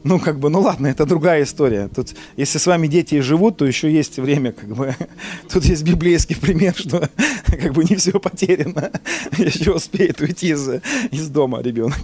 ну 0.04 0.20
как 0.20 0.40
бы, 0.40 0.50
ну 0.50 0.62
ладно, 0.62 0.88
это 0.88 1.06
другая 1.06 1.44
история. 1.44 1.90
Тут, 1.94 2.16
если 2.38 2.58
с 2.58 2.66
вами 2.66 2.88
дети 2.88 3.20
живут, 3.20 3.58
то 3.58 3.66
еще 3.66 3.92
есть 3.92 4.18
время, 4.18 4.52
как 4.52 4.70
бы. 4.70 4.96
Тут 5.52 5.66
есть 5.66 5.84
библейский 5.84 6.36
пример, 6.36 6.76
что 6.76 7.10
как 7.46 7.74
бы 7.74 7.84
не 7.84 7.96
все 7.96 8.20
потеряно. 8.20 8.92
Еще 9.38 9.74
успеет 9.74 10.22
уйти 10.22 10.50
из, 10.50 10.68
из 11.12 11.30
дома 11.30 11.62
ребенок 11.62 12.00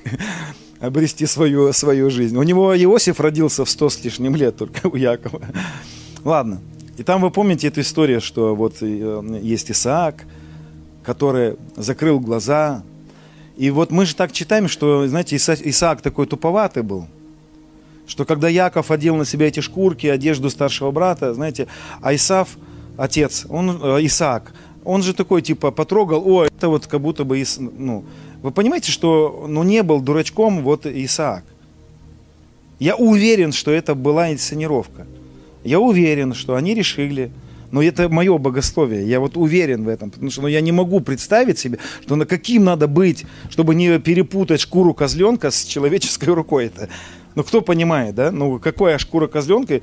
обрести 0.80 1.28
свою, 1.28 1.72
свою 1.74 2.10
жизнь. 2.10 2.36
У 2.36 2.44
него 2.44 2.76
Иосиф 2.76 3.20
родился 3.20 3.66
в 3.66 3.70
сто 3.70 3.90
с 3.90 4.04
лишним 4.04 4.36
лет 4.36 4.58
только 4.58 4.88
у 4.88 4.96
Якова. 4.96 5.42
Ладно. 6.24 6.60
И 7.02 7.04
там 7.04 7.20
вы 7.20 7.32
помните 7.32 7.68
эту 7.68 7.82
историю, 7.82 8.22
что 8.22 8.54
вот 8.54 8.76
э, 8.82 9.40
есть 9.42 9.72
Исаак, 9.72 10.28
который 11.04 11.56
закрыл 11.76 12.20
глаза, 12.20 12.84
и 13.58 13.72
вот 13.72 13.90
мы 13.90 14.06
же 14.06 14.16
так 14.16 14.32
читаем, 14.32 14.68
что, 14.68 15.08
знаете, 15.08 15.36
Иса, 15.36 15.56
Исаак 15.60 16.04
такой 16.04 16.28
туповатый 16.28 16.84
был, 16.84 17.08
что 18.06 18.24
когда 18.24 18.50
Яков 18.50 18.92
одел 18.92 19.16
на 19.16 19.26
себя 19.26 19.48
эти 19.48 19.62
шкурки, 19.62 20.06
одежду 20.06 20.52
старшего 20.52 20.92
брата, 20.92 21.34
знаете, 21.34 21.66
а 22.04 22.14
Исав, 22.14 22.50
отец, 22.98 23.48
он, 23.50 23.80
э, 23.82 24.06
Исаак, 24.06 24.54
он 24.86 25.02
же 25.02 25.16
такой, 25.16 25.42
типа, 25.42 25.72
потрогал, 25.72 26.22
о, 26.24 26.46
это 26.46 26.70
вот 26.70 26.86
как 26.86 27.02
будто 27.02 27.24
бы, 27.24 27.42
Ис... 27.42 27.58
ну, 27.58 28.06
вы 28.44 28.52
понимаете, 28.52 28.92
что, 28.92 29.48
ну, 29.50 29.64
не 29.64 29.82
был 29.82 30.02
дурачком 30.02 30.62
вот 30.62 30.86
Исаак. 30.86 31.46
Я 32.78 32.96
уверен, 32.96 33.54
что 33.54 33.72
это 33.72 33.96
была 33.96 34.32
инсценировка. 34.32 35.08
Я 35.64 35.80
уверен, 35.80 36.34
что 36.34 36.56
они 36.56 36.74
решили, 36.74 37.32
но 37.72 37.82
это 37.82 38.10
мое 38.10 38.38
богословие, 38.38 39.08
я 39.08 39.20
вот 39.20 39.38
уверен 39.38 39.84
в 39.84 39.88
этом, 39.88 40.12
потому 40.12 40.30
что 40.30 40.42
ну, 40.42 40.48
я 40.48 40.62
не 40.62 40.72
могу 40.72 41.00
представить 41.00 41.58
себе, 41.58 41.80
что 42.02 42.16
на 42.16 42.26
каким 42.26 42.64
надо 42.66 42.88
быть, 42.88 43.26
чтобы 43.50 43.76
не 43.76 44.00
перепутать 44.00 44.60
шкуру 44.62 44.94
козленка 44.94 45.52
с 45.52 45.64
человеческой 45.64 46.30
рукой. 46.34 46.66
Это. 46.66 46.90
Ну, 47.34 47.44
кто 47.44 47.62
понимает, 47.62 48.16
да? 48.16 48.30
Ну, 48.32 48.60
какая 48.60 48.98
шкура 48.98 49.28
козленка? 49.28 49.82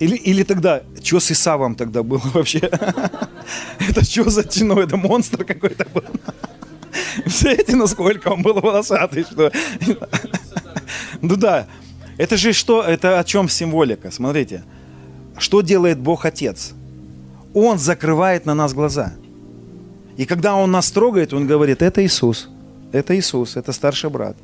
Или, 0.00 0.16
или 0.16 0.42
тогда, 0.42 0.82
что 1.02 1.18
с 1.18 1.30
Исавом 1.30 1.76
тогда 1.76 2.02
было 2.02 2.22
вообще? 2.34 2.58
Это 3.88 4.04
что 4.04 4.28
за 4.28 4.44
ну, 4.60 4.78
это 4.80 4.96
монстр 4.96 5.44
какой-то 5.44 5.86
был? 5.92 6.04
Представляете, 7.24 7.76
насколько 7.76 8.28
он 8.28 8.42
был 8.42 8.60
волосатый, 8.60 9.24
что... 9.24 9.50
Ну 11.20 11.36
да, 11.36 11.66
это 12.18 12.36
же 12.36 12.52
что, 12.52 12.82
это 12.82 13.18
о 13.18 13.24
чем 13.24 13.48
символика? 13.48 14.10
Смотрите, 14.10 14.64
что 15.38 15.62
делает 15.62 15.98
Бог 15.98 16.24
Отец? 16.24 16.74
Он 17.54 17.78
закрывает 17.78 18.46
на 18.46 18.54
нас 18.54 18.74
глаза. 18.74 19.12
И 20.16 20.26
когда 20.26 20.54
Он 20.54 20.70
нас 20.70 20.90
трогает, 20.90 21.32
Он 21.32 21.46
говорит, 21.46 21.82
это 21.82 22.04
Иисус, 22.04 22.48
это 22.92 23.16
Иисус, 23.16 23.56
это 23.56 23.72
старший 23.72 24.10
брат. 24.10 24.36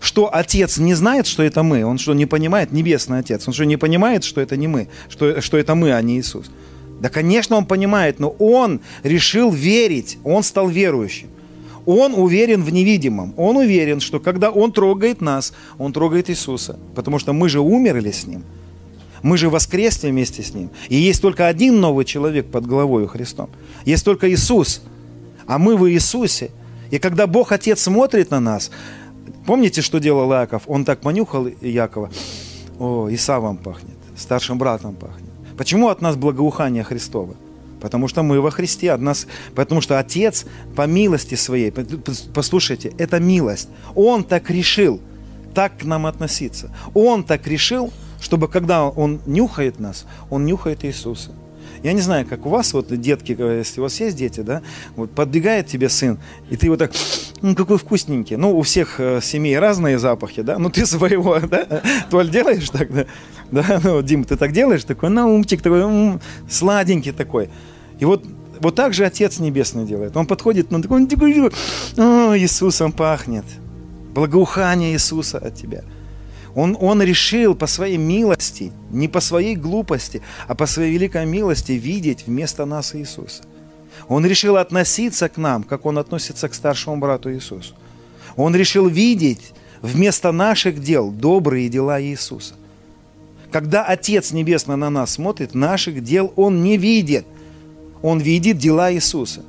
Что 0.00 0.34
Отец 0.34 0.78
не 0.78 0.94
знает, 0.94 1.26
что 1.26 1.42
это 1.42 1.62
мы? 1.62 1.84
Он 1.84 1.98
что, 1.98 2.14
не 2.14 2.26
понимает? 2.26 2.72
Небесный 2.72 3.18
Отец. 3.18 3.48
Он 3.48 3.54
что, 3.54 3.64
не 3.64 3.76
понимает, 3.76 4.24
что 4.24 4.40
это 4.40 4.56
не 4.56 4.68
мы? 4.68 4.88
Что, 5.08 5.40
что 5.40 5.56
это 5.56 5.74
мы, 5.74 5.92
а 5.92 6.02
не 6.02 6.18
Иисус? 6.18 6.50
Да, 7.00 7.08
конечно, 7.08 7.56
Он 7.56 7.66
понимает, 7.66 8.18
но 8.18 8.28
Он 8.38 8.80
решил 9.02 9.50
верить. 9.50 10.18
Он 10.24 10.42
стал 10.42 10.68
верующим. 10.68 11.28
Он 11.86 12.14
уверен 12.14 12.62
в 12.62 12.70
невидимом. 12.72 13.32
Он 13.36 13.56
уверен, 13.56 14.00
что 14.00 14.20
когда 14.20 14.50
Он 14.50 14.72
трогает 14.72 15.20
нас, 15.20 15.54
Он 15.78 15.92
трогает 15.92 16.28
Иисуса. 16.28 16.78
Потому 16.94 17.18
что 17.18 17.32
мы 17.32 17.48
же 17.48 17.60
умерли 17.60 18.10
с 18.10 18.26
Ним– 18.26 18.42
мы 19.26 19.36
же 19.38 19.50
воскресли 19.50 20.10
вместе 20.10 20.44
с 20.44 20.54
Ним. 20.54 20.70
И 20.88 20.94
есть 20.96 21.20
только 21.20 21.48
один 21.48 21.80
новый 21.80 22.04
человек 22.04 22.46
под 22.46 22.64
головой 22.64 23.08
Христом. 23.08 23.50
Есть 23.84 24.04
только 24.04 24.30
Иисус. 24.30 24.82
А 25.46 25.58
мы 25.58 25.76
в 25.76 25.90
Иисусе. 25.90 26.52
И 26.92 27.00
когда 27.00 27.26
Бог 27.26 27.50
Отец 27.50 27.82
смотрит 27.82 28.30
на 28.30 28.38
нас, 28.38 28.70
помните, 29.44 29.82
что 29.82 29.98
делал 29.98 30.30
Иаков? 30.32 30.62
Он 30.68 30.84
так 30.84 31.00
понюхал 31.00 31.48
Якова. 31.60 32.08
О, 32.78 33.08
Исавом 33.10 33.56
пахнет, 33.56 33.96
старшим 34.16 34.58
братом 34.58 34.94
пахнет. 34.94 35.30
Почему 35.58 35.88
от 35.88 36.00
нас 36.00 36.14
благоухание 36.14 36.84
Христово? 36.84 37.34
Потому 37.80 38.06
что 38.06 38.22
мы 38.22 38.40
во 38.40 38.52
Христе, 38.52 38.92
от 38.92 39.00
нас, 39.00 39.26
потому 39.56 39.80
что 39.80 39.98
Отец 39.98 40.46
по 40.76 40.86
милости 40.86 41.34
своей, 41.34 41.72
послушайте, 42.32 42.92
это 42.96 43.18
милость. 43.18 43.70
Он 43.96 44.22
так 44.22 44.50
решил, 44.50 45.00
так 45.52 45.78
к 45.78 45.84
нам 45.84 46.06
относиться. 46.06 46.72
Он 46.94 47.24
так 47.24 47.46
решил, 47.48 47.92
чтобы 48.20 48.48
когда 48.48 48.84
Он 48.84 49.20
нюхает 49.26 49.78
нас, 49.78 50.06
Он 50.30 50.44
нюхает 50.44 50.84
Иисуса. 50.84 51.30
Я 51.82 51.92
не 51.92 52.00
знаю, 52.00 52.26
как 52.26 52.46
у 52.46 52.48
вас, 52.48 52.72
вот 52.72 52.88
детки, 53.00 53.36
если 53.38 53.80
у 53.80 53.84
вас 53.84 54.00
есть 54.00 54.16
дети, 54.16 54.40
да, 54.40 54.62
вот 54.96 55.10
подбегает 55.10 55.66
тебе 55.66 55.88
сын, 55.88 56.18
и 56.50 56.56
ты 56.56 56.70
вот 56.70 56.78
так, 56.78 56.92
ну, 57.42 57.54
какой 57.54 57.78
вкусненький. 57.78 58.36
Ну, 58.36 58.58
у 58.58 58.62
всех 58.62 58.98
э, 58.98 59.20
семей 59.22 59.58
разные 59.58 59.98
запахи, 59.98 60.42
да, 60.42 60.58
ну, 60.58 60.70
ты 60.70 60.86
своего, 60.86 61.38
да, 61.50 61.82
Толь, 62.10 62.30
делаешь 62.30 62.70
так, 62.70 62.92
да, 62.92 63.06
да, 63.50 63.80
ну, 63.84 64.02
Дим, 64.02 64.24
ты 64.24 64.36
так 64.36 64.52
делаешь, 64.52 64.84
такой, 64.84 65.10
на 65.10 65.26
умчик 65.26 65.62
такой, 65.62 65.82
м-м, 65.82 66.20
сладенький 66.48 67.12
такой. 67.12 67.50
И 67.98 68.04
вот 68.04 68.24
вот 68.58 68.74
так 68.74 68.94
же 68.94 69.04
Отец 69.04 69.38
Небесный 69.38 69.84
делает. 69.84 70.16
Он 70.16 70.26
подходит, 70.26 70.72
он 70.72 70.80
такой, 70.80 71.06
о, 71.98 72.36
Иисусом 72.36 72.90
пахнет. 72.90 73.44
Благоухание 74.14 74.94
Иисуса 74.94 75.36
от 75.36 75.54
тебя– 75.54 75.84
он, 76.56 76.74
он 76.80 77.02
решил 77.02 77.54
по 77.54 77.66
своей 77.66 77.98
милости, 77.98 78.72
не 78.90 79.08
по 79.08 79.20
своей 79.20 79.54
глупости, 79.54 80.22
а 80.48 80.54
по 80.54 80.64
своей 80.64 80.90
великой 80.94 81.26
милости 81.26 81.72
видеть 81.72 82.26
вместо 82.26 82.64
нас 82.64 82.94
Иисуса. 82.94 83.44
Он 84.08 84.24
решил 84.24 84.56
относиться 84.56 85.28
к 85.28 85.36
нам, 85.36 85.64
как 85.64 85.84
он 85.84 85.98
относится 85.98 86.48
к 86.48 86.54
старшему 86.54 86.96
брату 86.96 87.30
Иисусу. 87.30 87.74
Он 88.36 88.56
решил 88.56 88.88
видеть 88.88 89.52
вместо 89.82 90.32
наших 90.32 90.82
дел 90.82 91.10
добрые 91.10 91.68
дела 91.68 92.00
Иисуса. 92.00 92.54
Когда 93.52 93.84
Отец 93.84 94.32
Небесный 94.32 94.76
на 94.76 94.88
нас 94.88 95.10
смотрит, 95.12 95.54
наших 95.54 96.02
дел 96.02 96.32
Он 96.36 96.62
не 96.62 96.78
видит. 96.78 97.26
Он 98.00 98.18
видит 98.18 98.56
дела 98.56 98.90
Иисуса. 98.90 99.42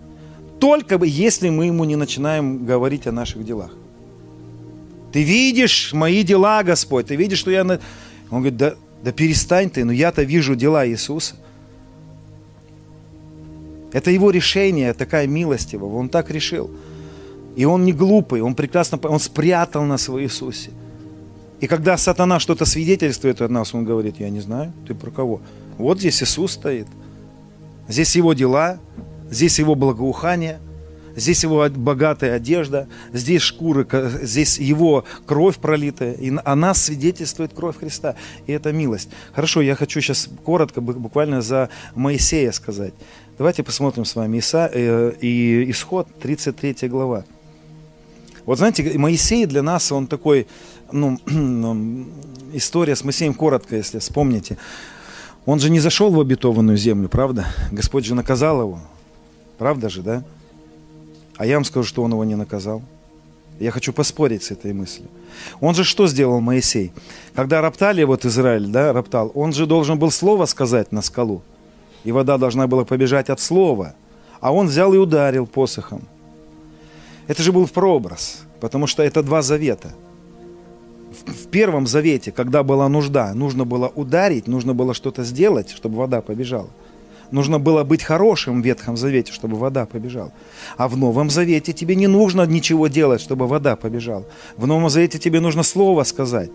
Только 0.59 0.97
бы, 0.97 1.07
если 1.07 1.47
мы 1.47 1.67
Ему 1.67 1.85
не 1.85 1.95
начинаем 1.95 2.65
говорить 2.65 3.07
о 3.07 3.13
наших 3.13 3.45
делах. 3.45 3.71
Ты 5.11 5.23
видишь 5.23 5.93
мои 5.93 6.23
дела, 6.23 6.63
Господь, 6.63 7.07
ты 7.07 7.15
видишь, 7.15 7.39
что 7.39 7.51
я... 7.51 7.63
На... 7.63 7.79
Он 8.29 8.39
говорит, 8.39 8.57
да, 8.57 8.75
да 9.03 9.11
перестань 9.11 9.69
ты, 9.69 9.85
но 9.85 9.91
я-то 9.91 10.23
вижу 10.23 10.55
дела 10.55 10.87
Иисуса. 10.87 11.35
Это 13.93 14.11
его 14.11 14.31
решение, 14.31 14.93
такая 14.93 15.27
милость 15.27 15.73
его. 15.73 15.95
Он 15.97 16.09
так 16.09 16.29
решил. 16.29 16.69
И 17.55 17.65
он 17.65 17.85
не 17.85 17.93
глупый, 17.93 18.41
он 18.41 18.53
прекрасно, 18.53 18.99
он 19.03 19.19
спрятал 19.19 19.83
нас 19.83 20.07
в 20.09 20.21
Иисусе. 20.21 20.71
И 21.59 21.67
когда 21.67 21.97
сатана 21.97 22.39
что-то 22.39 22.65
свидетельствует 22.65 23.41
от 23.41 23.49
нас, 23.49 23.73
он 23.73 23.83
говорит, 23.83 24.19
я 24.19 24.29
не 24.29 24.41
знаю, 24.41 24.73
ты 24.87 24.93
про 24.93 25.09
кого? 25.09 25.41
Вот 25.77 25.99
здесь 25.99 26.21
Иисус 26.21 26.51
стоит. 26.51 26.87
Здесь 27.87 28.15
его 28.15 28.33
дела, 28.33 28.79
здесь 29.31 29.57
его 29.57 29.73
благоухание, 29.73 30.59
здесь 31.18 31.43
его 31.43 31.68
богатая 31.70 32.36
одежда, 32.36 32.88
здесь 33.11 33.41
шкуры, 33.41 33.86
здесь 34.22 34.59
его 34.59 35.03
кровь 35.26 35.57
пролитая, 35.57 36.13
и 36.13 36.32
о 36.45 36.55
нас 36.55 36.84
свидетельствует 36.84 37.51
кровь 37.53 37.78
Христа. 37.78 38.15
И 38.45 38.53
это 38.53 38.72
милость. 38.72 39.09
Хорошо, 39.34 39.61
я 39.61 39.76
хочу 39.76 39.99
сейчас 39.99 40.30
коротко, 40.45 40.80
буквально 40.80 41.41
за 41.41 41.70
Моисея 41.95 42.51
сказать. 42.51 42.93
Давайте 43.38 43.63
посмотрим 43.63 44.05
с 44.05 44.15
вами 44.15 44.38
Иса, 44.38 44.70
э, 44.72 45.13
и 45.20 45.70
Исход, 45.72 46.07
33 46.22 46.88
глава. 46.88 47.26
Вот 48.45 48.59
знаете, 48.59 48.97
Моисей 48.97 49.45
для 49.45 49.61
нас, 49.61 49.91
он 49.91 50.07
такой, 50.07 50.47
ну, 50.91 51.20
история 52.53 52.95
с 52.95 53.03
Моисеем 53.03 53.34
коротко, 53.34 53.76
если 53.76 53.99
вспомните. 53.99 54.57
Он 55.45 55.59
же 55.59 55.70
не 55.70 55.80
зашел 55.80 56.11
в 56.11 56.20
обетованную 56.20 56.78
землю, 56.78 57.09
правда? 57.09 57.47
Господь 57.72 58.05
же 58.05 58.15
наказал 58.15 58.61
его. 58.61 58.80
Правда 59.57 59.89
же, 59.89 60.01
да? 60.01 60.24
А 61.38 61.45
я 61.45 61.55
вам 61.55 61.65
скажу, 61.65 61.85
что 61.88 62.03
он 62.03 62.11
его 62.11 62.23
не 62.23 62.35
наказал. 62.35 62.81
Я 63.59 63.71
хочу 63.71 63.93
поспорить 63.93 64.43
с 64.43 64.51
этой 64.51 64.73
мыслью. 64.73 65.07
Он 65.61 65.73
же 65.73 65.83
что 65.83 66.07
сделал, 66.07 66.39
Моисей? 66.41 66.91
Когда 67.33 67.61
роптали, 67.61 68.03
вот 68.03 68.25
Израиль, 68.25 68.67
да, 68.67 68.93
роптал, 68.93 69.31
он 69.33 69.53
же 69.53 69.65
должен 69.65 69.97
был 69.97 70.11
слово 70.11 70.45
сказать 70.45 70.91
на 70.91 71.01
скалу. 71.01 71.41
И 72.03 72.11
вода 72.11 72.38
должна 72.38 72.67
была 72.67 72.85
побежать 72.85 73.29
от 73.29 73.39
слова. 73.39 73.95
А 74.39 74.53
он 74.53 74.67
взял 74.67 74.93
и 74.93 74.97
ударил 74.97 75.47
посохом. 75.47 76.03
Это 77.27 77.41
же 77.43 77.51
был 77.51 77.67
прообраз, 77.67 78.43
потому 78.59 78.88
что 78.88 79.03
это 79.03 79.23
два 79.23 79.41
завета. 79.41 79.93
В 81.25 81.47
первом 81.47 81.88
завете, 81.88 82.31
когда 82.31 82.63
была 82.63 82.88
нужда, 82.88 83.33
нужно 83.33 83.65
было 83.65 83.88
ударить, 83.88 84.47
нужно 84.47 84.73
было 84.73 84.93
что-то 84.93 85.23
сделать, 85.23 85.71
чтобы 85.71 85.97
вода 85.97 86.21
побежала. 86.21 86.69
Нужно 87.32 87.59
было 87.59 87.84
быть 87.84 88.03
хорошим 88.03 88.61
в 88.61 88.65
Ветхом 88.65 88.97
Завете, 88.97 89.34
чтобы 89.34 89.57
вода 89.57 89.86
побежала. 89.86 90.32
А 90.78 90.88
в 90.88 90.97
Новом 90.97 91.30
Завете 91.30 91.73
тебе 91.73 91.95
не 91.95 92.07
нужно 92.07 92.43
ничего 92.43 92.88
делать, 92.88 93.21
чтобы 93.21 93.47
вода 93.47 93.75
побежала. 93.75 94.25
В 94.55 94.65
Новом 94.67 94.89
Завете 94.89 95.19
тебе 95.19 95.39
нужно 95.39 95.63
слово 95.63 96.03
сказать, 96.03 96.49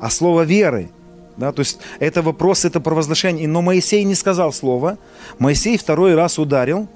а 0.00 0.10
слово 0.10 0.42
веры. 0.42 0.88
Да, 1.36 1.52
то 1.52 1.60
есть 1.60 1.78
это 1.98 2.22
вопрос, 2.22 2.64
это 2.64 2.80
провозглашение. 2.80 3.46
Но 3.46 3.60
Моисей 3.60 4.04
не 4.04 4.14
сказал 4.14 4.52
слова. 4.52 4.96
Моисей 5.38 5.76
второй 5.76 6.14
раз 6.14 6.38
ударил, 6.38 6.88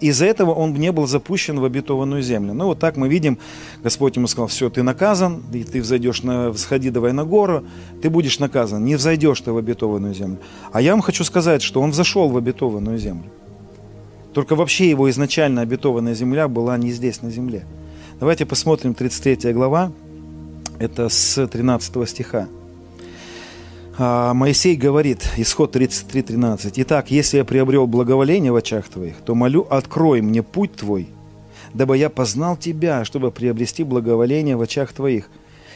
из-за 0.00 0.26
этого 0.26 0.52
он 0.52 0.74
не 0.74 0.92
был 0.92 1.06
запущен 1.06 1.58
в 1.60 1.64
обетованную 1.64 2.22
землю. 2.22 2.54
Ну 2.54 2.66
вот 2.66 2.78
так 2.78 2.96
мы 2.96 3.08
видим, 3.08 3.38
Господь 3.82 4.16
ему 4.16 4.26
сказал, 4.26 4.48
все, 4.48 4.70
ты 4.70 4.82
наказан, 4.82 5.42
и 5.52 5.64
ты 5.64 5.80
взойдешь 5.80 6.22
на, 6.22 6.52
сходи 6.54 6.90
давай 6.90 7.12
на 7.12 7.24
гору, 7.24 7.64
ты 8.02 8.10
будешь 8.10 8.38
наказан, 8.38 8.84
не 8.84 8.96
взойдешь 8.96 9.40
ты 9.40 9.52
в 9.52 9.56
обетованную 9.56 10.14
землю. 10.14 10.38
А 10.72 10.80
я 10.80 10.92
вам 10.92 11.02
хочу 11.02 11.24
сказать, 11.24 11.62
что 11.62 11.80
он 11.80 11.90
взошел 11.90 12.28
в 12.28 12.36
обетованную 12.36 12.98
землю. 12.98 13.30
Только 14.34 14.54
вообще 14.54 14.90
его 14.90 15.10
изначально 15.10 15.62
обетованная 15.62 16.14
земля 16.14 16.48
была 16.48 16.76
не 16.76 16.92
здесь, 16.92 17.22
на 17.22 17.30
земле. 17.30 17.64
Давайте 18.20 18.46
посмотрим 18.46 18.94
33 18.94 19.52
глава, 19.52 19.92
это 20.78 21.08
с 21.08 21.46
13 21.46 22.08
стиха. 22.08 22.48
А, 24.00 24.32
Моисей 24.32 24.76
говорит, 24.76 25.28
исход 25.38 25.74
33.13, 25.74 26.72
«Итак, 26.76 27.10
если 27.10 27.38
я 27.38 27.44
приобрел 27.44 27.88
благоволение 27.88 28.52
в 28.52 28.56
очах 28.56 28.88
твоих, 28.88 29.16
то 29.16 29.34
молю, 29.34 29.66
открой 29.68 30.20
мне 30.20 30.44
путь 30.44 30.72
твой, 30.74 31.08
дабы 31.74 31.98
я 31.98 32.08
познал 32.08 32.56
тебя, 32.56 33.04
чтобы 33.04 33.32
приобрести 33.32 33.82
благоволение 33.82 34.56
в 34.56 34.60
очах 34.60 34.92
твоих, 34.92 35.28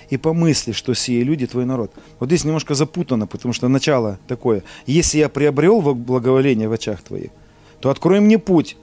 и 0.08 0.18
помысли, 0.18 0.70
что 0.70 0.94
сие 0.94 1.24
люди 1.24 1.48
твой 1.48 1.64
народ». 1.64 1.90
Вот 2.20 2.28
здесь 2.28 2.44
немножко 2.44 2.74
запутано, 2.74 3.26
потому 3.26 3.52
что 3.52 3.66
начало 3.66 4.20
такое. 4.28 4.62
«Если 4.86 5.18
я 5.18 5.28
приобрел 5.28 5.80
благоволение 5.80 6.68
в 6.68 6.72
очах 6.72 7.02
твоих, 7.02 7.30
то 7.80 7.90
открой 7.90 8.20
мне 8.20 8.38
путь, 8.38 8.76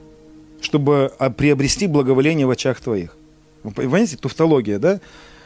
чтобы 0.60 1.12
а, 1.18 1.30
приобрести 1.30 1.86
благоволение 1.86 2.46
в 2.46 2.50
очах 2.50 2.78
твоих». 2.78 3.16
Вы 3.62 3.70
понимаете, 3.70 4.18
туфтология, 4.18 4.78
да? 4.78 5.00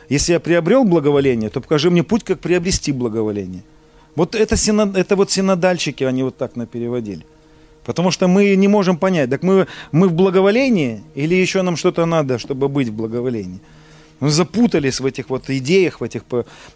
Если 0.08 0.32
я 0.32 0.40
приобрел 0.40 0.82
благоволение, 0.82 1.48
то 1.48 1.60
покажи 1.60 1.92
мне 1.92 2.02
путь, 2.02 2.24
как 2.24 2.40
приобрести 2.40 2.90
благоволение. 2.90 3.62
Вот 4.16 4.34
это, 4.34 4.56
синод, 4.56 4.96
это 4.96 5.16
вот 5.16 5.30
синодальщики, 5.30 6.04
они 6.04 6.22
вот 6.22 6.36
так 6.36 6.56
на 6.56 6.66
переводили. 6.66 7.26
Потому 7.84 8.10
что 8.10 8.28
мы 8.28 8.54
не 8.56 8.68
можем 8.68 8.96
понять, 8.96 9.28
так 9.30 9.42
мы, 9.42 9.66
мы 9.92 10.08
в 10.08 10.14
благоволении 10.14 11.02
или 11.14 11.34
еще 11.34 11.62
нам 11.62 11.76
что-то 11.76 12.06
надо, 12.06 12.38
чтобы 12.38 12.68
быть 12.68 12.88
в 12.88 12.94
благоволении? 12.94 13.60
Мы 14.20 14.30
запутались 14.30 15.00
в 15.00 15.06
этих 15.06 15.28
вот 15.28 15.50
идеях, 15.50 16.00
в 16.00 16.04
этих... 16.04 16.22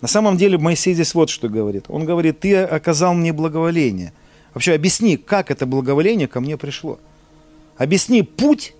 На 0.00 0.08
самом 0.08 0.36
деле 0.36 0.58
Моисей 0.58 0.92
здесь 0.92 1.14
вот 1.14 1.30
что 1.30 1.48
говорит. 1.48 1.84
Он 1.88 2.04
говорит, 2.04 2.40
ты 2.40 2.56
оказал 2.56 3.14
мне 3.14 3.32
благоволение. 3.32 4.12
Вообще 4.52 4.74
объясни, 4.74 5.16
как 5.16 5.50
это 5.50 5.64
благоволение 5.64 6.26
ко 6.26 6.40
мне 6.40 6.56
пришло. 6.56 6.98
Объясни 7.76 8.22
путь, 8.22 8.74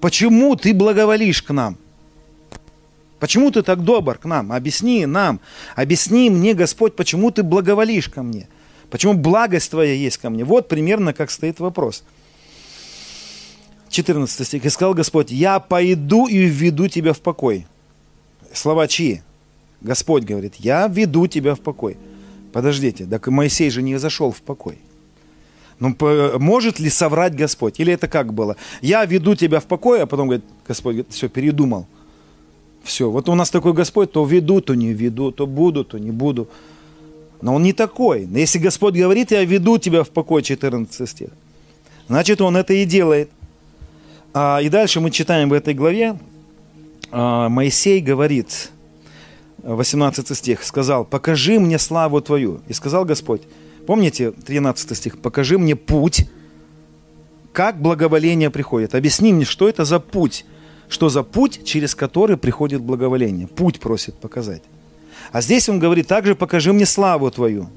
почему 0.00 0.54
ты 0.54 0.74
благоволишь 0.74 1.42
к 1.42 1.50
нам– 1.50 1.76
Почему 3.18 3.50
ты 3.50 3.62
так 3.62 3.82
добр 3.82 4.18
к 4.18 4.24
нам? 4.24 4.52
Объясни 4.52 5.06
нам, 5.06 5.40
объясни 5.74 6.30
мне, 6.30 6.54
Господь, 6.54 6.94
почему 6.94 7.30
ты 7.30 7.42
благоволишь 7.42 8.08
ко 8.08 8.22
мне? 8.22 8.48
Почему 8.90 9.14
благость 9.14 9.70
твоя 9.70 9.92
есть 9.92 10.18
ко 10.18 10.30
мне? 10.30 10.44
Вот 10.44 10.68
примерно 10.68 11.12
как 11.12 11.30
стоит 11.30 11.60
вопрос. 11.60 12.04
14 13.90 14.46
стих. 14.46 14.64
«И 14.64 14.68
сказал 14.68 14.94
Господь, 14.94 15.30
я 15.30 15.60
пойду 15.60 16.26
и 16.26 16.44
введу 16.44 16.88
тебя 16.88 17.12
в 17.12 17.20
покой». 17.20 17.66
Слова 18.52 18.86
чьи? 18.86 19.22
Господь 19.80 20.24
говорит, 20.24 20.54
я 20.56 20.88
веду 20.88 21.26
тебя 21.26 21.54
в 21.54 21.60
покой. 21.60 21.96
Подождите, 22.52 23.04
так 23.04 23.28
Моисей 23.28 23.70
же 23.70 23.82
не 23.82 23.98
зашел 23.98 24.32
в 24.32 24.42
покой. 24.42 24.78
Ну, 25.78 25.96
может 26.38 26.80
ли 26.80 26.90
соврать 26.90 27.36
Господь? 27.36 27.78
Или 27.78 27.92
это 27.92 28.08
как 28.08 28.34
было? 28.34 28.56
Я 28.80 29.04
веду 29.04 29.36
тебя 29.36 29.60
в 29.60 29.66
покой, 29.66 30.02
а 30.02 30.06
потом 30.06 30.28
говорит, 30.28 30.44
Господь 30.66 30.94
говорит, 30.96 31.12
все, 31.12 31.28
передумал. 31.28 31.86
Все. 32.82 33.10
Вот 33.10 33.28
у 33.28 33.34
нас 33.34 33.50
такой 33.50 33.72
Господь, 33.72 34.12
то 34.12 34.24
веду, 34.24 34.60
то 34.60 34.74
не 34.74 34.92
веду, 34.92 35.30
то 35.30 35.46
буду, 35.46 35.84
то 35.84 35.98
не 35.98 36.10
буду. 36.10 36.48
Но 37.40 37.54
Он 37.54 37.62
не 37.62 37.72
такой. 37.72 38.26
Если 38.26 38.58
Господь 38.58 38.94
говорит, 38.94 39.30
я 39.30 39.44
веду 39.44 39.78
тебя 39.78 40.02
в 40.02 40.10
покой, 40.10 40.42
14 40.42 41.08
стих, 41.08 41.28
значит, 42.08 42.40
Он 42.40 42.56
это 42.56 42.74
и 42.74 42.84
делает. 42.84 43.30
А, 44.34 44.60
и 44.62 44.68
дальше 44.68 45.00
мы 45.00 45.10
читаем 45.10 45.48
в 45.48 45.52
этой 45.52 45.74
главе, 45.74 46.18
а, 47.10 47.48
Моисей 47.48 48.00
говорит, 48.00 48.70
18 49.62 50.36
стих, 50.36 50.62
сказал, 50.62 51.04
покажи 51.04 51.58
мне 51.58 51.78
славу 51.78 52.20
Твою. 52.20 52.60
И 52.68 52.72
сказал 52.72 53.04
Господь, 53.04 53.42
помните 53.86 54.32
13 54.32 54.96
стих, 54.96 55.18
покажи 55.18 55.58
мне 55.58 55.76
путь, 55.76 56.28
как 57.52 57.80
благоволение 57.80 58.50
приходит. 58.50 58.94
Объясни 58.94 59.32
мне, 59.32 59.44
что 59.44 59.68
это 59.68 59.84
за 59.84 59.98
путь, 59.98 60.44
что 60.88 61.08
за 61.08 61.22
путь, 61.22 61.64
через 61.64 61.94
который 61.94 62.36
приходит 62.36 62.82
благоволение. 62.82 63.46
Путь 63.46 63.80
просит 63.80 64.14
показать. 64.14 64.62
А 65.32 65.40
здесь 65.40 65.68
он 65.68 65.78
говорит, 65.78 66.06
также 66.06 66.34
покажи 66.34 66.72
мне 66.72 66.86
славу 66.86 67.30
твою. 67.30 67.68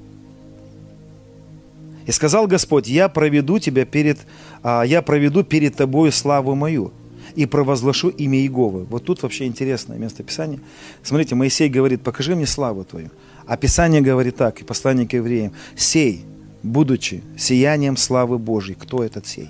И 2.05 2.11
сказал 2.11 2.47
Господь, 2.47 2.87
я 2.87 3.09
проведу 3.09 3.59
тебя 3.59 3.85
перед, 3.85 4.19
а, 4.63 4.83
я 4.83 5.01
проведу 5.01 5.43
перед 5.43 5.75
тобою 5.75 6.11
славу 6.11 6.55
мою 6.55 6.91
и 7.35 7.45
провозглашу 7.45 8.09
имя 8.09 8.39
Иеговы. 8.39 8.85
Вот 8.85 9.05
тут 9.05 9.21
вообще 9.21 9.45
интересное 9.45 9.97
место 9.97 10.23
Писания. 10.23 10.59
Смотрите, 11.03 11.35
Моисей 11.35 11.69
говорит, 11.69 12.01
покажи 12.01 12.35
мне 12.35 12.47
славу 12.47 12.83
твою. 12.83 13.11
А 13.45 13.57
Писание 13.57 14.01
говорит 14.01 14.35
так, 14.37 14.61
и 14.61 14.63
послание 14.63 15.07
к 15.07 15.13
евреям, 15.13 15.53
сей, 15.75 16.25
будучи 16.63 17.21
сиянием 17.37 17.97
славы 17.97 18.37
Божьей. 18.37 18.75
Кто 18.75 19.03
этот 19.03 19.27
сей? 19.27 19.49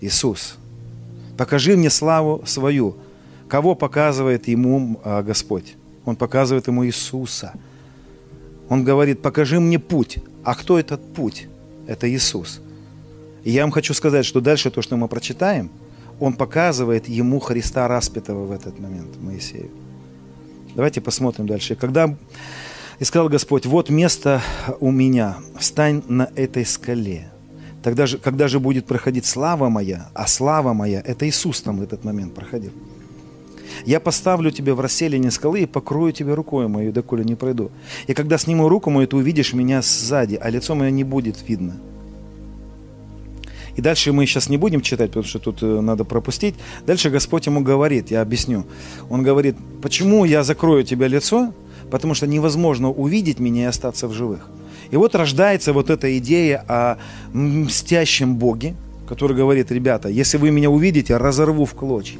Иисус. 0.00 0.56
Покажи 1.36 1.76
мне 1.76 1.90
славу 1.90 2.42
свою. 2.46 2.96
Кого 3.48 3.74
показывает 3.74 4.48
ему 4.48 5.00
а, 5.04 5.22
Господь? 5.22 5.76
Он 6.04 6.16
показывает 6.16 6.66
ему 6.66 6.86
Иисуса. 6.86 7.52
Он 8.68 8.84
говорит, 8.84 9.22
покажи 9.22 9.60
мне 9.60 9.78
путь. 9.78 10.18
А 10.44 10.54
кто 10.54 10.78
этот 10.78 11.14
путь? 11.14 11.48
Это 11.86 12.10
Иисус. 12.10 12.60
И 13.44 13.50
я 13.50 13.62
вам 13.62 13.70
хочу 13.70 13.92
сказать, 13.94 14.24
что 14.24 14.40
дальше 14.40 14.70
то, 14.70 14.82
что 14.82 14.96
мы 14.96 15.08
прочитаем, 15.08 15.70
он 16.20 16.34
показывает 16.34 17.08
ему 17.08 17.40
Христа 17.40 17.88
распятого 17.88 18.46
в 18.46 18.52
этот 18.52 18.78
момент, 18.78 19.20
Моисею. 19.20 19.70
Давайте 20.74 21.00
посмотрим 21.00 21.46
дальше. 21.46 21.74
Когда 21.74 22.16
И 22.98 23.04
сказал 23.04 23.28
Господь, 23.28 23.66
вот 23.66 23.90
место 23.90 24.40
у 24.78 24.92
меня, 24.92 25.38
встань 25.58 26.04
на 26.06 26.30
этой 26.36 26.64
скале. 26.64 27.31
Тогда 27.82 28.06
же, 28.06 28.18
когда 28.18 28.48
же 28.48 28.60
будет 28.60 28.86
проходить 28.86 29.26
слава 29.26 29.68
моя, 29.68 30.08
а 30.14 30.26
слава 30.26 30.72
моя, 30.72 31.00
это 31.04 31.28
Иисус 31.28 31.60
там 31.62 31.82
этот 31.82 32.04
момент 32.04 32.34
проходил. 32.34 32.72
Я 33.84 33.98
поставлю 33.98 34.50
тебя 34.50 34.74
в 34.74 34.80
расселение 34.80 35.30
скалы 35.30 35.62
и 35.62 35.66
покрою 35.66 36.12
тебя 36.12 36.36
рукой 36.36 36.68
мою, 36.68 36.92
доколе 36.92 37.24
не 37.24 37.34
пройду. 37.34 37.70
И 38.06 38.14
когда 38.14 38.38
сниму 38.38 38.68
руку 38.68 38.90
мою, 38.90 39.08
ты 39.08 39.16
увидишь 39.16 39.52
меня 39.52 39.82
сзади, 39.82 40.38
а 40.40 40.50
лицо 40.50 40.74
мое 40.74 40.90
не 40.90 41.04
будет 41.04 41.36
видно. 41.48 41.76
И 43.74 43.80
дальше 43.80 44.12
мы 44.12 44.26
сейчас 44.26 44.48
не 44.50 44.58
будем 44.58 44.82
читать, 44.82 45.10
потому 45.10 45.24
что 45.24 45.38
тут 45.38 45.62
э, 45.62 45.80
надо 45.80 46.04
пропустить. 46.04 46.54
Дальше 46.86 47.08
Господь 47.08 47.46
ему 47.46 47.62
говорит, 47.62 48.10
я 48.10 48.20
объясню. 48.20 48.66
Он 49.08 49.22
говорит, 49.22 49.56
почему 49.80 50.26
я 50.26 50.42
закрою 50.42 50.84
тебе 50.84 51.08
лицо? 51.08 51.54
Потому 51.90 52.14
что 52.14 52.26
невозможно 52.26 52.90
увидеть 52.90 53.40
меня 53.40 53.62
и 53.62 53.66
остаться 53.66 54.08
в 54.08 54.12
живых. 54.12 54.46
И 54.92 54.96
вот 54.96 55.14
рождается 55.14 55.72
вот 55.72 55.88
эта 55.88 56.18
идея 56.18 56.64
о 56.68 56.98
мстящем 57.32 58.36
Боге, 58.36 58.74
который 59.08 59.34
говорит, 59.34 59.72
ребята, 59.72 60.10
если 60.10 60.36
вы 60.36 60.50
меня 60.50 60.68
увидите, 60.68 61.16
разорву 61.16 61.64
в 61.64 61.72
клочья. 61.72 62.18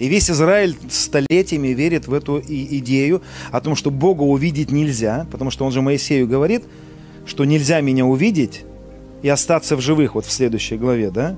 И 0.00 0.08
весь 0.08 0.28
Израиль 0.28 0.76
столетиями 0.90 1.68
верит 1.68 2.08
в 2.08 2.12
эту 2.12 2.40
идею 2.40 3.22
о 3.52 3.60
том, 3.60 3.76
что 3.76 3.92
Бога 3.92 4.22
увидеть 4.22 4.72
нельзя, 4.72 5.28
потому 5.30 5.52
что 5.52 5.64
он 5.64 5.70
же 5.70 5.82
Моисею 5.82 6.26
говорит, 6.26 6.64
что 7.26 7.44
нельзя 7.44 7.80
меня 7.80 8.04
увидеть 8.04 8.62
и 9.22 9.28
остаться 9.28 9.76
в 9.76 9.80
живых, 9.80 10.16
вот 10.16 10.26
в 10.26 10.32
следующей 10.32 10.78
главе, 10.78 11.12
да? 11.12 11.36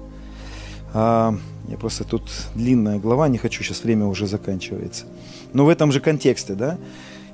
А, 0.94 1.36
я 1.68 1.76
просто 1.76 2.04
тут 2.04 2.22
длинная 2.54 2.98
глава, 2.98 3.28
не 3.28 3.36
хочу, 3.36 3.62
сейчас 3.62 3.84
время 3.84 4.06
уже 4.06 4.26
заканчивается. 4.26 5.04
Но 5.52 5.66
в 5.66 5.68
этом 5.68 5.92
же 5.92 6.00
контексте, 6.00 6.54
да? 6.54 6.78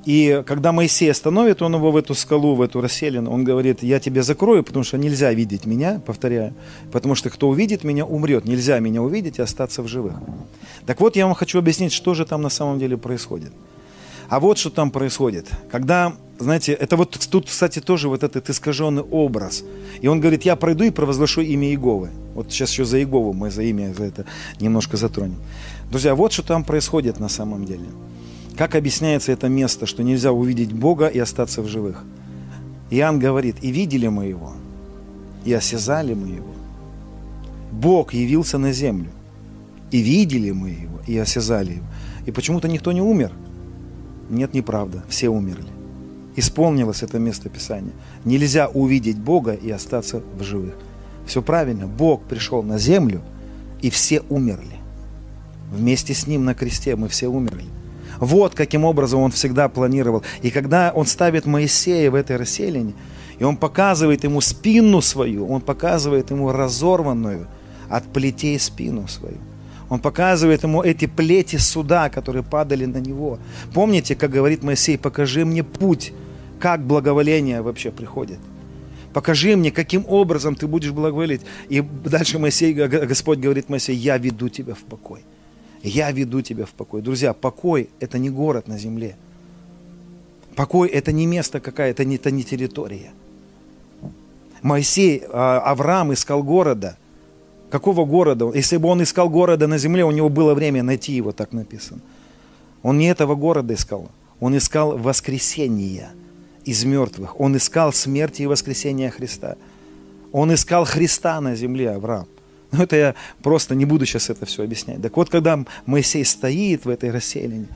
И 0.05 0.43
когда 0.45 0.71
Моисей 0.71 1.11
остановит 1.11 1.61
он 1.61 1.75
его 1.75 1.91
в 1.91 1.97
эту 1.97 2.15
скалу, 2.15 2.55
в 2.55 2.61
эту 2.61 2.81
расселину, 2.81 3.31
он 3.31 3.43
говорит, 3.43 3.83
я 3.83 3.99
тебя 3.99 4.23
закрою, 4.23 4.63
потому 4.63 4.83
что 4.83 4.97
нельзя 4.97 5.33
видеть 5.33 5.65
меня, 5.65 6.01
повторяю, 6.05 6.53
потому 6.91 7.15
что 7.15 7.29
кто 7.29 7.49
увидит 7.49 7.83
меня, 7.83 8.05
умрет. 8.05 8.45
Нельзя 8.45 8.79
меня 8.79 9.01
увидеть 9.01 9.39
и 9.39 9.41
остаться 9.41 9.81
в 9.81 9.87
живых. 9.87 10.13
Так 10.85 11.01
вот, 11.01 11.15
я 11.15 11.25
вам 11.25 11.35
хочу 11.35 11.59
объяснить, 11.59 11.91
что 11.91 12.13
же 12.13 12.25
там 12.25 12.41
на 12.41 12.49
самом 12.49 12.79
деле 12.79 12.97
происходит. 12.97 13.51
А 14.29 14.39
вот 14.39 14.59
что 14.59 14.69
там 14.69 14.91
происходит. 14.91 15.47
Когда, 15.71 16.13
знаете, 16.37 16.73
это 16.73 16.95
вот 16.97 17.17
тут, 17.31 17.47
кстати, 17.47 17.79
тоже 17.81 18.09
вот 18.09 18.23
этот 18.23 18.49
искаженный 18.49 19.01
образ. 19.01 19.63
И 20.01 20.07
он 20.07 20.19
говорит, 20.19 20.43
я 20.43 20.55
пройду 20.55 20.83
и 20.83 20.91
провозглашу 20.91 21.41
имя 21.41 21.67
Иеговы. 21.67 22.09
Вот 22.35 22.51
сейчас 22.51 22.71
еще 22.71 22.85
за 22.85 22.99
Иегову 22.99 23.33
мы 23.33 23.49
за 23.49 23.63
имя 23.63 23.91
за 23.91 24.03
это 24.03 24.25
немножко 24.59 24.97
затронем. 24.97 25.37
Друзья, 25.89 26.13
вот 26.13 26.31
что 26.31 26.43
там 26.43 26.63
происходит 26.63 27.19
на 27.19 27.27
самом 27.27 27.65
деле. 27.65 27.85
Как 28.59 28.75
объясняется 28.75 29.31
это 29.31 29.47
место, 29.47 29.85
что 29.85 30.03
нельзя 30.03 30.33
увидеть 30.33 30.73
Бога 30.73 31.07
и 31.07 31.17
остаться 31.17 31.61
в 31.61 31.67
живых? 31.67 32.03
Иоанн 32.89 33.17
говорит, 33.17 33.55
и 33.61 33.71
видели 33.71 34.09
мы 34.09 34.25
Его, 34.25 34.51
и 35.45 35.53
осязали 35.53 36.13
мы 36.13 36.27
Его. 36.27 36.53
Бог 37.71 38.13
явился 38.13 38.57
на 38.57 38.73
землю, 38.73 39.11
и 39.91 39.99
видели 40.01 40.51
мы 40.51 40.71
Его, 40.71 40.99
и 41.07 41.17
осязали 41.17 41.75
Его. 41.75 41.85
И 42.25 42.31
почему-то 42.31 42.67
никто 42.67 42.91
не 42.91 43.01
умер. 43.01 43.31
Нет, 44.29 44.53
неправда, 44.53 45.05
все 45.07 45.29
умерли. 45.29 45.69
Исполнилось 46.35 47.01
это 47.01 47.17
место 47.17 47.47
Писания. 47.47 47.93
Нельзя 48.25 48.67
увидеть 48.67 49.17
Бога 49.17 49.53
и 49.53 49.71
остаться 49.71 50.21
в 50.37 50.43
живых. 50.43 50.75
Все 51.25 51.41
правильно, 51.41 51.87
Бог 51.87 52.23
пришел 52.23 52.61
на 52.61 52.77
землю, 52.77 53.21
и 53.81 53.89
все 53.89 54.21
умерли. 54.27 54.75
Вместе 55.71 56.13
с 56.13 56.27
Ним 56.27 56.43
на 56.43 56.55
кресте 56.55 56.97
мы 56.97 57.07
все 57.07 57.29
умерли. 57.29 57.78
Вот 58.19 58.53
каким 58.53 58.83
образом 58.83 59.21
он 59.21 59.31
всегда 59.31 59.69
планировал. 59.69 60.23
И 60.41 60.51
когда 60.51 60.91
он 60.93 61.05
ставит 61.05 61.45
Моисея 61.45 62.11
в 62.11 62.15
этой 62.15 62.35
расселине, 62.35 62.93
и 63.39 63.43
он 63.43 63.55
показывает 63.55 64.23
ему 64.25 64.41
спину 64.41 65.01
свою, 65.01 65.47
он 65.47 65.61
показывает 65.61 66.29
ему 66.29 66.51
разорванную 66.51 67.47
от 67.89 68.03
плетей 68.11 68.59
спину 68.59 69.07
свою. 69.07 69.37
Он 69.89 69.99
показывает 69.99 70.63
ему 70.63 70.83
эти 70.83 71.07
плети 71.07 71.55
суда, 71.55 72.09
которые 72.09 72.43
падали 72.43 72.85
на 72.85 72.97
него. 72.97 73.39
Помните, 73.73 74.15
как 74.15 74.29
говорит 74.29 74.61
Моисей, 74.61 74.97
покажи 74.97 75.45
мне 75.45 75.63
путь, 75.63 76.13
как 76.59 76.85
благоволение 76.85 77.61
вообще 77.61 77.89
приходит. 77.89 78.37
Покажи 79.13 79.55
мне, 79.55 79.71
каким 79.71 80.05
образом 80.07 80.55
ты 80.55 80.67
будешь 80.67 80.91
благоволить. 80.91 81.41
И 81.69 81.81
дальше 81.81 82.37
Моисей, 82.37 82.73
Господь 82.73 83.39
говорит 83.39 83.69
Моисей, 83.69 83.95
я 83.95 84.17
веду 84.17 84.49
тебя 84.49 84.75
в 84.75 84.83
покой 84.83 85.23
я 85.83 86.11
веду 86.11 86.41
тебя 86.41 86.65
в 86.65 86.71
покой. 86.71 87.01
Друзья, 87.01 87.33
покой– 87.33 87.89
это 87.99 88.17
не 88.19 88.29
город 88.29 88.67
на 88.67 88.77
земле. 88.77 89.15
Покой– 90.55 90.89
это 90.89 91.11
не 91.11 91.25
место 91.25 91.59
какая-то, 91.59 92.03
это 92.03 92.31
не 92.31 92.43
территория. 92.43 93.11
Моисей, 94.61 95.23
а, 95.29 95.59
Авраам 95.59 96.11
искал 96.13 96.43
города. 96.43 96.97
Какого 97.69 98.05
города? 98.05 98.51
Если 98.53 98.77
бы 98.77 98.89
он 98.89 99.03
искал 99.03 99.29
города 99.29 99.67
на 99.67 99.77
земле, 99.77 100.03
у 100.03 100.11
него 100.11 100.29
было 100.29 100.53
время 100.53 100.83
найти 100.83 101.13
его, 101.13 101.31
так 101.31 101.53
написано. 101.53 102.01
Он 102.83 102.97
не 102.97 103.05
этого 103.05 103.35
города 103.35 103.73
искал. 103.73 104.09
Он 104.39 104.57
искал 104.57 104.97
воскресения 104.97 106.09
из 106.65 106.83
мертвых. 106.83 107.39
Он 107.39 107.55
искал 107.55 107.93
смерти 107.93 108.41
и 108.41 108.47
воскресения 108.47 109.11
Христа. 109.11 109.55
Он 110.31 110.53
искал 110.53 110.85
Христа 110.85 111.39
на 111.41 111.55
земле, 111.55 111.91
Авраам. 111.91 112.27
Но 112.71 112.83
это 112.83 112.95
я 112.95 113.15
просто 113.41 113.75
не 113.75 113.85
буду 113.85 114.05
сейчас 114.05 114.29
это 114.29 114.45
все 114.45 114.63
объяснять. 114.63 115.01
Так 115.01 115.15
вот, 115.17 115.29
когда 115.29 115.63
Моисей 115.85 116.23
стоит 116.23 116.85
в 116.85 116.89
этой 116.89 117.11
расселине, 117.11 117.67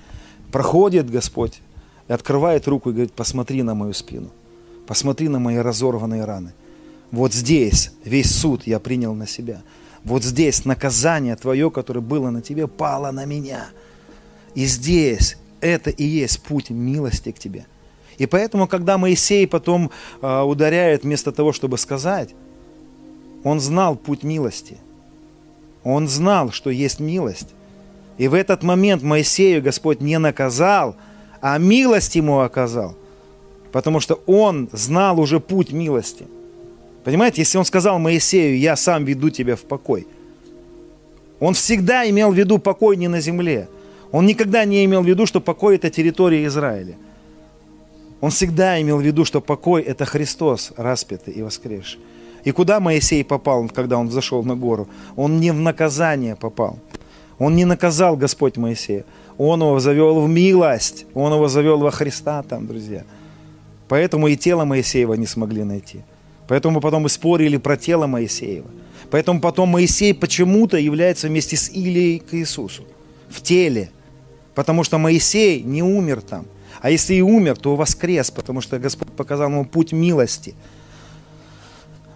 проходит 0.51 1.09
Господь 1.09 1.61
и 2.07 2.13
открывает 2.13 2.67
руку 2.67 2.89
и 2.89 2.93
говорит, 2.93 3.13
посмотри 3.13 3.63
на 3.63 3.73
мою 3.73 3.93
спину, 3.93 4.29
посмотри 4.87 5.29
на 5.29 5.39
мои 5.39 5.57
разорванные 5.57 6.25
раны. 6.25 6.53
Вот 7.11 7.33
здесь 7.33 7.91
весь 8.03 8.33
суд 8.35 8.65
я 8.65 8.79
принял 8.79 9.13
на 9.13 9.27
себя. 9.27 9.61
Вот 10.03 10.23
здесь 10.23 10.65
наказание 10.65 11.35
твое, 11.35 11.71
которое 11.71 12.01
было 12.01 12.29
на 12.29 12.41
тебе, 12.41 12.67
пало 12.67 13.11
на 13.11 13.25
меня. 13.25 13.67
И 14.53 14.65
здесь 14.65 15.37
это 15.61 15.89
и 15.89 16.03
есть 16.03 16.41
путь 16.43 16.69
милости 16.69 17.31
к 17.31 17.39
тебе. 17.39 17.65
И 18.17 18.25
поэтому, 18.25 18.67
когда 18.67 18.97
Моисей 18.97 19.47
потом 19.47 19.89
э, 20.21 20.41
ударяет 20.41 21.03
вместо 21.03 21.31
того, 21.31 21.51
чтобы 21.51 21.77
сказать, 21.77 22.35
он 23.43 23.59
знал 23.59 23.95
путь 23.95 24.23
милости. 24.23 24.77
Он 25.83 26.07
знал, 26.07 26.51
что 26.51 26.69
есть 26.69 26.99
милость. 26.99 27.49
И 28.17 28.27
в 28.27 28.33
этот 28.33 28.63
момент 28.63 29.03
Моисею 29.03 29.61
Господь 29.61 30.01
не 30.01 30.17
наказал, 30.17 30.95
а 31.41 31.57
милость 31.57 32.15
ему 32.15 32.39
оказал. 32.39 32.95
Потому 33.71 33.99
что 33.99 34.21
он 34.27 34.69
знал 34.71 35.19
уже 35.19 35.39
путь 35.39 35.71
милости. 35.71 36.25
Понимаете, 37.03 37.41
если 37.41 37.57
он 37.57 37.65
сказал 37.65 37.99
Моисею, 37.99 38.57
я 38.57 38.75
сам 38.75 39.03
веду 39.03 39.29
тебя 39.29 39.55
в 39.55 39.61
покой, 39.61 40.07
он 41.39 41.53
всегда 41.53 42.09
имел 42.09 42.31
в 42.31 42.35
виду 42.35 42.59
покой 42.59 42.95
не 42.95 43.09
на 43.09 43.19
земле. 43.19 43.67
Он 44.11 44.25
никогда 44.25 44.63
не 44.63 44.85
имел 44.85 45.01
в 45.01 45.07
виду, 45.07 45.25
что 45.25 45.41
покой– 45.41 45.75
это 45.77 45.89
территория 45.89 46.45
Израиля. 46.45 46.95
Он 48.21 48.29
всегда 48.29 48.79
имел 48.81 48.99
в 48.99 49.01
виду, 49.01 49.25
что 49.25 49.41
покой– 49.41 49.81
это 49.83 50.05
Христос, 50.05 50.71
распятый 50.77 51.33
и 51.33 51.41
воскресший. 51.41 51.99
И 52.43 52.51
куда 52.51 52.79
Моисей 52.79 53.23
попал, 53.23 53.69
когда 53.69 53.97
он 53.97 54.09
зашел 54.11 54.43
на 54.43 54.55
гору? 54.55 54.87
Он 55.15 55.39
не 55.39 55.51
в 55.51 55.59
наказание 55.59 56.35
попал. 56.35 56.77
Он 57.39 57.55
не 57.55 57.65
наказал 57.65 58.17
Господь 58.17 58.57
Моисея. 58.57 59.05
Он 59.37 59.61
его 59.61 59.79
завел 59.79 60.21
в 60.21 60.29
милость. 60.29 61.05
Он 61.13 61.33
его 61.33 61.47
завел 61.47 61.79
во 61.79 61.91
Христа 61.91 62.43
там, 62.43 62.67
друзья. 62.67 63.03
Поэтому 63.87 64.27
и 64.27 64.35
тело 64.35 64.65
Моисеева 64.65 65.13
не 65.13 65.25
смогли 65.25 65.63
найти. 65.63 66.01
Поэтому 66.47 66.81
потом 66.81 67.03
мы 67.03 67.09
спорили 67.09 67.57
про 67.57 67.77
тело 67.77 68.07
Моисеева. 68.07 68.67
Поэтому 69.09 69.39
потом 69.39 69.69
Моисей 69.69 70.13
почему-то 70.13 70.77
является 70.77 71.27
вместе 71.27 71.55
с 71.55 71.69
Илией 71.69 72.19
к 72.19 72.33
Иисусу. 72.33 72.83
В 73.29 73.41
теле. 73.41 73.89
Потому 74.53 74.83
что 74.83 74.97
Моисей 74.97 75.63
не 75.63 75.81
умер 75.81 76.21
там. 76.21 76.45
А 76.81 76.89
если 76.89 77.15
и 77.15 77.21
умер, 77.21 77.57
то 77.57 77.75
воскрес, 77.75 78.29
потому 78.31 78.59
что 78.59 78.77
Господь 78.77 79.11
показал 79.13 79.49
ему 79.49 79.63
путь 79.63 79.93
милости– 79.93 80.55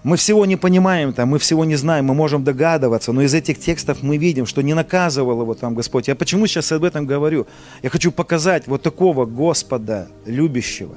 мы 0.03 0.17
всего 0.17 0.45
не 0.45 0.55
понимаем, 0.55 1.13
там, 1.13 1.29
мы 1.29 1.39
всего 1.39 1.65
не 1.65 1.75
знаем, 1.75 2.05
мы 2.05 2.13
можем 2.13 2.43
догадываться, 2.43 3.11
но 3.11 3.21
из 3.21 3.33
этих 3.33 3.59
текстов 3.59 4.03
мы 4.03 4.17
видим, 4.17 4.45
что 4.45 4.61
не 4.61 4.73
наказывал 4.73 5.41
его 5.41 5.53
там 5.53 5.75
Господь. 5.75 6.07
Я 6.07 6.15
почему 6.15 6.47
сейчас 6.47 6.71
об 6.71 6.83
этом 6.83 7.05
говорю? 7.05 7.47
Я 7.83 7.89
хочу 7.89 8.11
показать 8.11 8.67
вот 8.67 8.81
такого 8.81 9.25
Господа 9.25 10.07
любящего, 10.25 10.95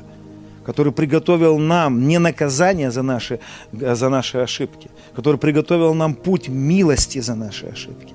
который 0.65 0.93
приготовил 0.93 1.59
нам 1.59 2.07
не 2.07 2.19
наказание 2.19 2.91
за 2.91 3.03
наши, 3.03 3.41
за 3.73 4.09
наши 4.09 4.39
ошибки, 4.39 4.91
который 5.15 5.39
приготовил 5.39 5.95
нам 5.95 6.15
путь 6.15 6.49
милости 6.49 7.21
за 7.21 7.35
наши 7.35 7.67
ошибки, 7.67 8.15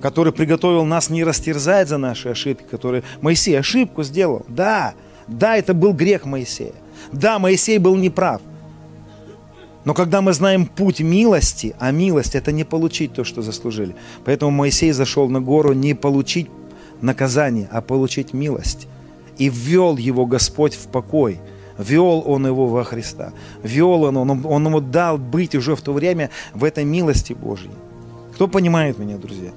который 0.00 0.32
приготовил 0.32 0.84
нас 0.84 1.10
не 1.10 1.22
растерзать 1.22 1.88
за 1.88 1.98
наши 1.98 2.30
ошибки, 2.30 2.64
который 2.70 3.02
Моисей 3.20 3.58
ошибку 3.58 4.02
сделал. 4.02 4.44
Да, 4.48 4.94
да, 5.28 5.56
это 5.56 5.74
был 5.74 5.92
грех 5.92 6.24
Моисея. 6.24 6.72
Да, 7.12 7.38
Моисей 7.38 7.78
был 7.78 7.96
неправ. 7.96 8.40
Но 9.84 9.92
когда 9.92 10.22
мы 10.22 10.32
знаем 10.32 10.66
путь 10.66 11.00
милости, 11.00 11.74
а 11.78 11.90
милость– 11.90 12.34
это 12.36 12.52
не 12.52 12.64
получить 12.64 13.12
то, 13.12 13.24
что 13.24 13.42
заслужили. 13.42 13.94
Поэтому 14.24 14.50
Моисей 14.50 14.92
зашел 14.92 15.28
на 15.28 15.40
гору 15.40 15.72
не 15.72 15.94
получить 15.94 16.48
наказание, 17.00 17.68
а 17.70 17.82
получить 17.82 18.32
милость. 18.32 18.88
И 19.36 19.50
ввел 19.50 19.96
его 19.96 20.26
Господь 20.26 20.74
в 20.74 20.86
покой. 20.86 21.40
Вел 21.76 22.22
он 22.24 22.46
его 22.46 22.66
во 22.66 22.84
Христа. 22.84 23.32
Вел 23.62 24.04
он, 24.04 24.16
он, 24.16 24.46
он 24.46 24.66
ему 24.66 24.80
дал 24.80 25.18
быть 25.18 25.54
уже 25.54 25.76
в 25.76 25.82
то 25.82 25.92
время 25.92 26.30
в 26.54 26.64
этой 26.64 26.84
милости 26.84 27.32
Божьей. 27.32 27.72
Кто 28.34 28.48
понимает 28.48 28.98
меня, 28.98 29.16
друзья? 29.18 29.50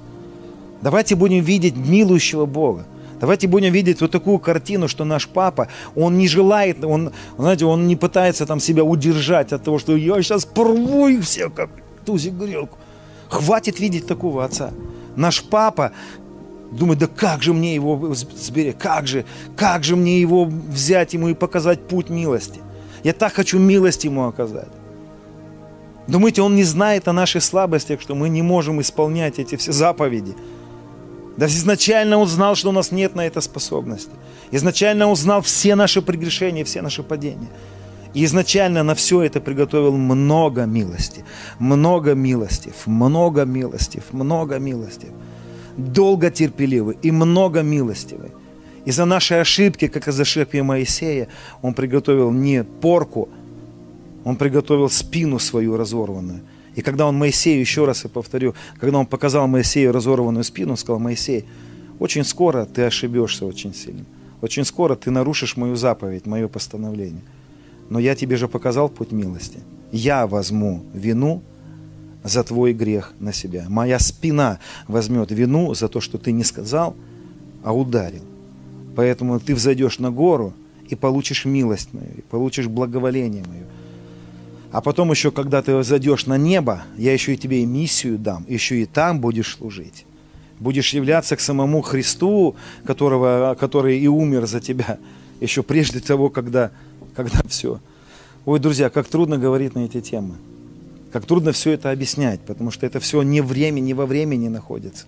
Давайте 0.82 1.14
будем 1.14 1.42
видеть 1.42 1.76
милующего 1.76 2.44
Бога. 2.44 2.86
Давайте 3.20 3.48
будем 3.48 3.72
видеть 3.72 4.00
вот 4.00 4.10
такую 4.10 4.38
картину, 4.38 4.88
что 4.88 5.04
наш 5.04 5.26
папа, 5.28 5.68
он 5.96 6.18
не 6.18 6.28
желает, 6.28 6.84
он, 6.84 7.12
знаете, 7.36 7.64
он 7.64 7.88
не 7.88 7.96
пытается 7.96 8.46
там 8.46 8.60
себя 8.60 8.84
удержать 8.84 9.52
от 9.52 9.64
того, 9.64 9.78
что 9.78 9.96
я 9.96 10.22
сейчас 10.22 10.44
порву 10.44 11.08
их 11.08 11.24
всех, 11.24 11.52
как 11.52 11.70
тузик 12.04 12.34
грелку. 12.34 12.78
Хватит 13.28 13.80
видеть 13.80 14.06
такого 14.06 14.44
отца. 14.44 14.70
Наш 15.16 15.42
папа 15.42 15.92
думает, 16.70 17.00
да 17.00 17.06
как 17.06 17.42
же 17.42 17.52
мне 17.52 17.74
его 17.74 18.14
сберечь, 18.14 18.76
как 18.78 19.06
же, 19.06 19.24
как 19.56 19.84
же 19.84 19.96
мне 19.96 20.20
его 20.20 20.44
взять 20.44 21.14
ему 21.14 21.28
и 21.28 21.34
показать 21.34 21.88
путь 21.88 22.10
милости. 22.10 22.60
Я 23.02 23.12
так 23.12 23.34
хочу 23.34 23.58
милость 23.58 24.04
ему 24.04 24.26
оказать. 24.26 24.68
Думаете, 26.06 26.40
он 26.42 26.56
не 26.56 26.64
знает 26.64 27.06
о 27.08 27.12
наших 27.12 27.42
слабостях, 27.42 28.00
что 28.00 28.14
мы 28.14 28.28
не 28.28 28.42
можем 28.42 28.80
исполнять 28.80 29.38
эти 29.38 29.56
все 29.56 29.72
заповеди. 29.72 30.34
Да 31.38 31.46
изначально 31.46 32.18
он 32.18 32.26
знал, 32.26 32.56
что 32.56 32.70
у 32.70 32.72
нас 32.72 32.90
нет 32.90 33.14
на 33.14 33.24
это 33.24 33.40
способности. 33.40 34.10
Изначально 34.50 35.06
он 35.06 35.14
знал 35.14 35.40
все 35.40 35.76
наши 35.76 36.02
прегрешения, 36.02 36.64
все 36.64 36.82
наши 36.82 37.04
падения. 37.04 37.48
И 38.12 38.24
изначально 38.24 38.82
на 38.82 38.94
все 38.94 39.22
это 39.22 39.40
приготовил 39.40 39.96
много 39.96 40.66
милости, 40.66 41.24
много 41.60 42.14
милостив, 42.14 42.86
много 42.86 43.44
милостив, 43.44 44.02
много 44.12 44.58
милостив. 44.58 45.10
Долго 45.76 46.30
терпеливый 46.30 46.98
и 47.02 47.12
много 47.12 47.62
милостивый. 47.62 48.30
И 48.84 48.90
за 48.90 49.04
наши 49.04 49.34
ошибки, 49.34 49.86
как 49.86 50.08
и 50.08 50.12
за 50.12 50.22
ошибки 50.22 50.56
Моисея, 50.56 51.28
он 51.62 51.72
приготовил 51.72 52.32
не 52.32 52.64
порку, 52.64 53.28
он 54.24 54.34
приготовил 54.34 54.90
спину 54.90 55.38
свою 55.38 55.76
разорванную. 55.76 56.40
И 56.78 56.80
когда 56.80 57.08
он 57.08 57.18
Моисею, 57.18 57.58
еще 57.58 57.86
раз 57.86 58.04
я 58.04 58.08
повторю, 58.08 58.54
когда 58.78 58.98
он 58.98 59.06
показал 59.06 59.48
Моисею 59.48 59.90
разорванную 59.90 60.44
спину, 60.44 60.70
он 60.70 60.76
сказал, 60.76 61.00
Моисей, 61.00 61.44
очень 61.98 62.22
скоро 62.22 62.66
ты 62.66 62.82
ошибешься 62.82 63.46
очень 63.46 63.74
сильно. 63.74 64.04
Очень 64.42 64.64
скоро 64.64 64.94
ты 64.94 65.10
нарушишь 65.10 65.56
мою 65.56 65.74
заповедь, 65.74 66.24
мое 66.24 66.46
постановление. 66.46 67.24
Но 67.90 67.98
я 67.98 68.14
тебе 68.14 68.36
же 68.36 68.46
показал 68.46 68.88
путь 68.88 69.10
милости. 69.10 69.58
Я 69.90 70.28
возьму 70.28 70.84
вину 70.94 71.42
за 72.22 72.44
твой 72.44 72.74
грех 72.74 73.12
на 73.18 73.32
себя. 73.32 73.66
Моя 73.68 73.98
спина 73.98 74.60
возьмет 74.86 75.32
вину 75.32 75.74
за 75.74 75.88
то, 75.88 76.00
что 76.00 76.16
ты 76.16 76.30
не 76.30 76.44
сказал, 76.44 76.94
а 77.64 77.74
ударил. 77.74 78.22
Поэтому 78.94 79.40
ты 79.40 79.56
взойдешь 79.56 79.98
на 79.98 80.12
гору 80.12 80.52
и 80.88 80.94
получишь 80.94 81.44
милость 81.44 81.92
мою, 81.92 82.12
и 82.18 82.20
получишь 82.20 82.68
благоволение 82.68 83.42
мое. 83.48 83.64
А 84.70 84.80
потом 84.82 85.10
еще, 85.10 85.30
когда 85.30 85.62
ты 85.62 85.82
зайдешь 85.82 86.26
на 86.26 86.36
небо, 86.36 86.82
я 86.96 87.12
еще 87.12 87.34
и 87.34 87.38
тебе 87.38 87.62
и 87.62 87.66
миссию 87.66 88.18
дам, 88.18 88.44
еще 88.48 88.82
и 88.82 88.86
там 88.86 89.20
будешь 89.20 89.56
служить. 89.56 90.04
Будешь 90.60 90.92
являться 90.92 91.36
к 91.36 91.40
самому 91.40 91.80
Христу, 91.82 92.56
которого, 92.84 93.56
который 93.58 93.98
и 93.98 94.08
умер 94.08 94.46
за 94.46 94.60
тебя, 94.60 94.98
еще 95.40 95.62
прежде 95.62 96.00
того, 96.00 96.28
когда, 96.28 96.70
когда 97.14 97.40
все. 97.48 97.80
Ой, 98.44 98.58
друзья, 98.58 98.90
как 98.90 99.06
трудно 99.06 99.38
говорить 99.38 99.74
на 99.74 99.80
эти 99.80 100.00
темы. 100.00 100.34
Как 101.12 101.24
трудно 101.24 101.52
все 101.52 101.70
это 101.70 101.90
объяснять, 101.90 102.40
потому 102.40 102.70
что 102.70 102.84
это 102.84 103.00
все 103.00 103.22
не 103.22 103.40
время, 103.40 103.80
не 103.80 103.94
во 103.94 104.04
времени 104.04 104.48
находится. 104.48 105.06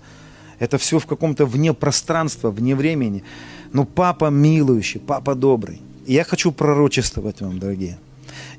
Это 0.59 0.79
все 0.79 0.99
в 0.99 1.07
каком-то 1.07 1.45
вне 1.45 1.75
пространства, 1.75 2.51
вне 2.51 2.75
времени. 2.75 3.25
Но 3.73 3.85
папа 3.85 4.31
милующий, 4.31 5.01
папа 5.01 5.35
добрый. 5.35 5.81
И 6.07 6.15
я 6.15 6.25
хочу 6.25 6.53
пророчествовать 6.53 7.41
вам, 7.41 7.59
дорогие. 7.59 7.99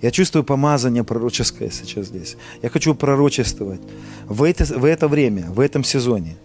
Я 0.01 0.09
чувствую 0.11 0.43
помазание 0.43 1.03
пророческое 1.03 1.69
сейчас 1.69 2.07
здесь. 2.07 2.35
Я 2.61 2.69
хочу 2.69 2.95
пророчествовать. 2.95 3.81
В 4.25 4.43
это, 4.43 4.65
в 4.65 4.85
это 4.85 5.07
время, 5.07 5.51
в 5.51 5.59
этом 5.59 5.83
сезоне 5.83 6.37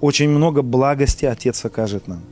очень 0.00 0.28
много 0.28 0.62
благости 0.62 1.26
Отец 1.26 1.64
окажет 1.64 2.08
нам. 2.08 2.22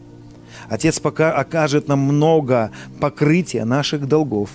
Отец 0.68 0.98
пока 1.00 1.32
окажет 1.32 1.88
нам 1.88 2.00
много 2.00 2.70
покрытия 3.00 3.64
наших 3.64 4.08
долгов. 4.08 4.50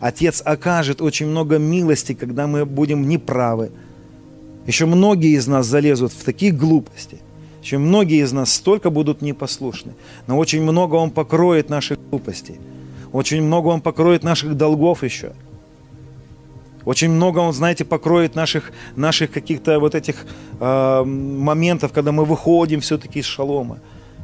Отец 0.00 0.42
окажет 0.44 1.00
очень 1.00 1.26
много 1.26 1.58
милости, 1.58 2.12
когда 2.12 2.46
мы 2.46 2.66
будем 2.66 3.08
неправы. 3.08 3.70
Еще 4.66 4.86
многие 4.86 5.36
из 5.36 5.46
нас 5.46 5.66
залезут 5.66 6.12
в 6.12 6.22
такие 6.22 6.52
глупости. 6.52 7.18
Еще 7.62 7.78
многие 7.78 8.22
из 8.22 8.32
нас 8.32 8.52
столько 8.52 8.90
будут 8.90 9.22
непослушны. 9.22 9.92
Но 10.26 10.38
очень 10.38 10.62
много 10.62 10.96
Он 10.96 11.10
покроет 11.10 11.70
наших 11.70 11.98
глупостей. 12.10 12.58
Очень 13.12 13.42
много 13.42 13.68
Он 13.68 13.80
покроет 13.80 14.22
наших 14.22 14.56
долгов 14.56 15.02
еще. 15.02 15.32
Очень 16.84 17.10
много 17.10 17.38
Он, 17.40 17.52
знаете, 17.52 17.84
покроет 17.84 18.34
наших, 18.34 18.72
наших 18.96 19.30
каких-то 19.30 19.78
вот 19.80 19.94
этих 19.94 20.26
э, 20.60 21.04
моментов, 21.04 21.92
когда 21.92 22.12
мы 22.12 22.24
выходим 22.24 22.80
все-таки 22.80 23.18
из 23.18 23.26
шалома. 23.26 23.78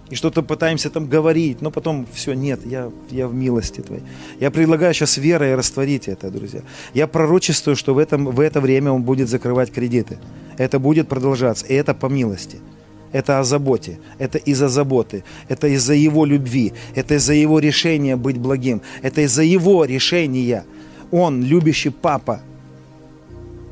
И 0.09 0.15
что-то 0.15 0.43
пытаемся 0.43 0.89
там 0.89 1.09
говорить, 1.09 1.61
но 1.61 1.71
потом 1.71 2.07
все, 2.13 2.33
нет, 2.35 2.61
я, 2.65 2.91
я 3.11 3.27
в 3.27 3.35
милости 3.35 3.81
Твоей. 3.81 4.05
Я 4.39 4.51
предлагаю 4.53 4.95
сейчас 4.95 5.17
верой 5.17 5.57
растворить 5.57 6.07
это, 6.07 6.31
друзья. 6.31 6.61
Я 6.95 7.09
пророчествую, 7.09 7.75
что 7.75 7.93
в, 7.93 7.99
этом, 7.99 8.27
в 8.27 8.41
это 8.41 8.61
время 8.61 8.93
Он 8.93 9.03
будет 9.03 9.29
закрывать 9.29 9.73
кредиты. 9.73 10.19
Это 10.59 10.79
будет 10.79 11.09
продолжаться, 11.09 11.67
и 11.67 11.75
это 11.75 11.93
по 11.93 12.07
милости. 12.07 12.59
Это 13.17 13.41
о 13.41 13.45
заботе, 13.45 13.99
это 14.19 14.37
из-за 14.37 14.69
заботы, 14.69 15.25
это 15.49 15.69
из-за 15.69 15.95
его 15.95 16.27
любви, 16.27 16.75
это 16.95 17.15
из-за 17.15 17.33
его 17.33 17.61
решения 17.61 18.15
быть 18.15 18.37
благим, 18.37 18.83
это 19.01 19.23
из-за 19.23 19.43
его 19.43 19.87
решения. 19.87 20.67
Он, 21.11 21.43
любящий 21.43 21.89
папа. 21.89 22.43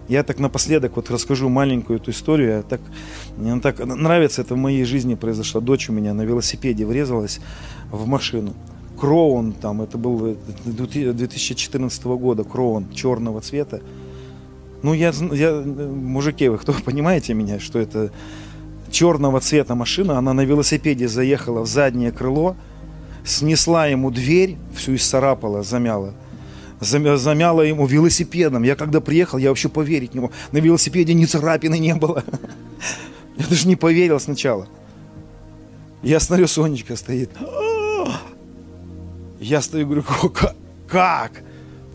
Я 0.08 0.22
так 0.22 0.38
напоследок 0.38 0.96
вот 0.96 1.10
расскажу 1.10 1.50
маленькую 1.50 1.98
эту 1.98 2.10
историю. 2.10 2.48
Я 2.48 2.62
так, 2.62 2.80
мне 3.36 3.60
так 3.60 3.84
нравится, 3.84 4.40
это 4.40 4.54
в 4.54 4.56
моей 4.56 4.84
жизни 4.84 5.14
произошло. 5.14 5.60
Дочь 5.60 5.90
у 5.90 5.92
меня 5.92 6.14
на 6.14 6.22
велосипеде 6.22 6.86
врезалась 6.86 7.38
в 7.90 8.06
машину. 8.06 8.54
Кроун, 8.98 9.52
там, 9.52 9.82
это 9.82 9.98
был 9.98 10.38
2014 10.64 12.04
года, 12.04 12.44
Кроун 12.44 12.90
черного 12.94 13.42
цвета. 13.42 13.82
Ну, 14.82 14.94
я, 14.94 15.12
я, 15.32 15.60
мужики, 15.60 16.48
вы 16.48 16.56
кто 16.56 16.72
понимаете 16.84 17.34
меня, 17.34 17.60
что 17.60 17.78
это 17.78 18.10
черного 18.94 19.40
цвета 19.40 19.74
машина, 19.74 20.18
она 20.18 20.32
на 20.32 20.44
велосипеде 20.44 21.08
заехала 21.08 21.60
в 21.60 21.66
заднее 21.66 22.12
крыло, 22.12 22.56
снесла 23.24 23.86
ему 23.86 24.10
дверь, 24.10 24.56
всю 24.74 24.94
исцарапала, 24.94 25.62
замяла. 25.62 26.14
Замяла 26.80 27.62
ему 27.62 27.86
велосипедом. 27.86 28.62
Я 28.62 28.76
когда 28.76 29.00
приехал, 29.00 29.38
я 29.38 29.48
вообще 29.48 29.68
поверить 29.68 30.14
не 30.14 30.20
мог. 30.20 30.32
На 30.52 30.58
велосипеде 30.58 31.14
ни 31.14 31.24
царапины 31.24 31.78
не 31.78 31.94
было. 31.94 32.22
Я 33.36 33.46
даже 33.46 33.66
не 33.66 33.74
поверил 33.74 34.20
сначала. 34.20 34.68
Я 36.02 36.20
смотрю, 36.20 36.46
Сонечка 36.46 36.96
стоит. 36.96 37.30
Я 39.40 39.60
стою, 39.60 39.86
говорю, 39.86 40.04
как? 40.88 41.32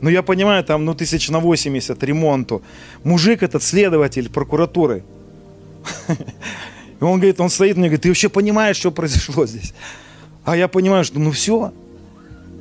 Ну, 0.01 0.09
я 0.09 0.23
понимаю, 0.23 0.63
там, 0.63 0.85
ну, 0.85 0.93
тысяч 0.93 1.29
на 1.29 1.39
80 1.39 2.01
ремонту. 2.03 2.61
Мужик 3.03 3.43
этот, 3.43 3.63
следователь 3.63 4.29
прокуратуры. 4.29 5.03
И 6.99 7.03
он 7.03 7.19
говорит, 7.19 7.39
он 7.39 7.49
стоит 7.49 7.77
мне 7.77 7.87
говорит, 7.87 8.01
ты 8.01 8.09
вообще 8.09 8.29
понимаешь, 8.29 8.77
что 8.77 8.91
произошло 8.91 9.45
здесь? 9.45 9.73
А 10.43 10.57
я 10.57 10.67
понимаю, 10.67 11.03
что 11.03 11.19
ну 11.19 11.31
все, 11.31 11.73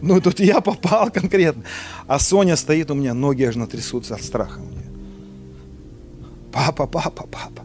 ну 0.00 0.20
тут 0.20 0.40
я 0.40 0.60
попал 0.60 1.10
конкретно. 1.10 1.64
А 2.06 2.18
Соня 2.18 2.56
стоит 2.56 2.90
у 2.90 2.94
меня, 2.94 3.14
ноги 3.14 3.42
аж 3.42 3.56
натрясутся 3.56 4.14
от 4.14 4.22
страха. 4.22 4.60
Папа, 6.52 6.86
папа, 6.86 7.26
папа. 7.30 7.62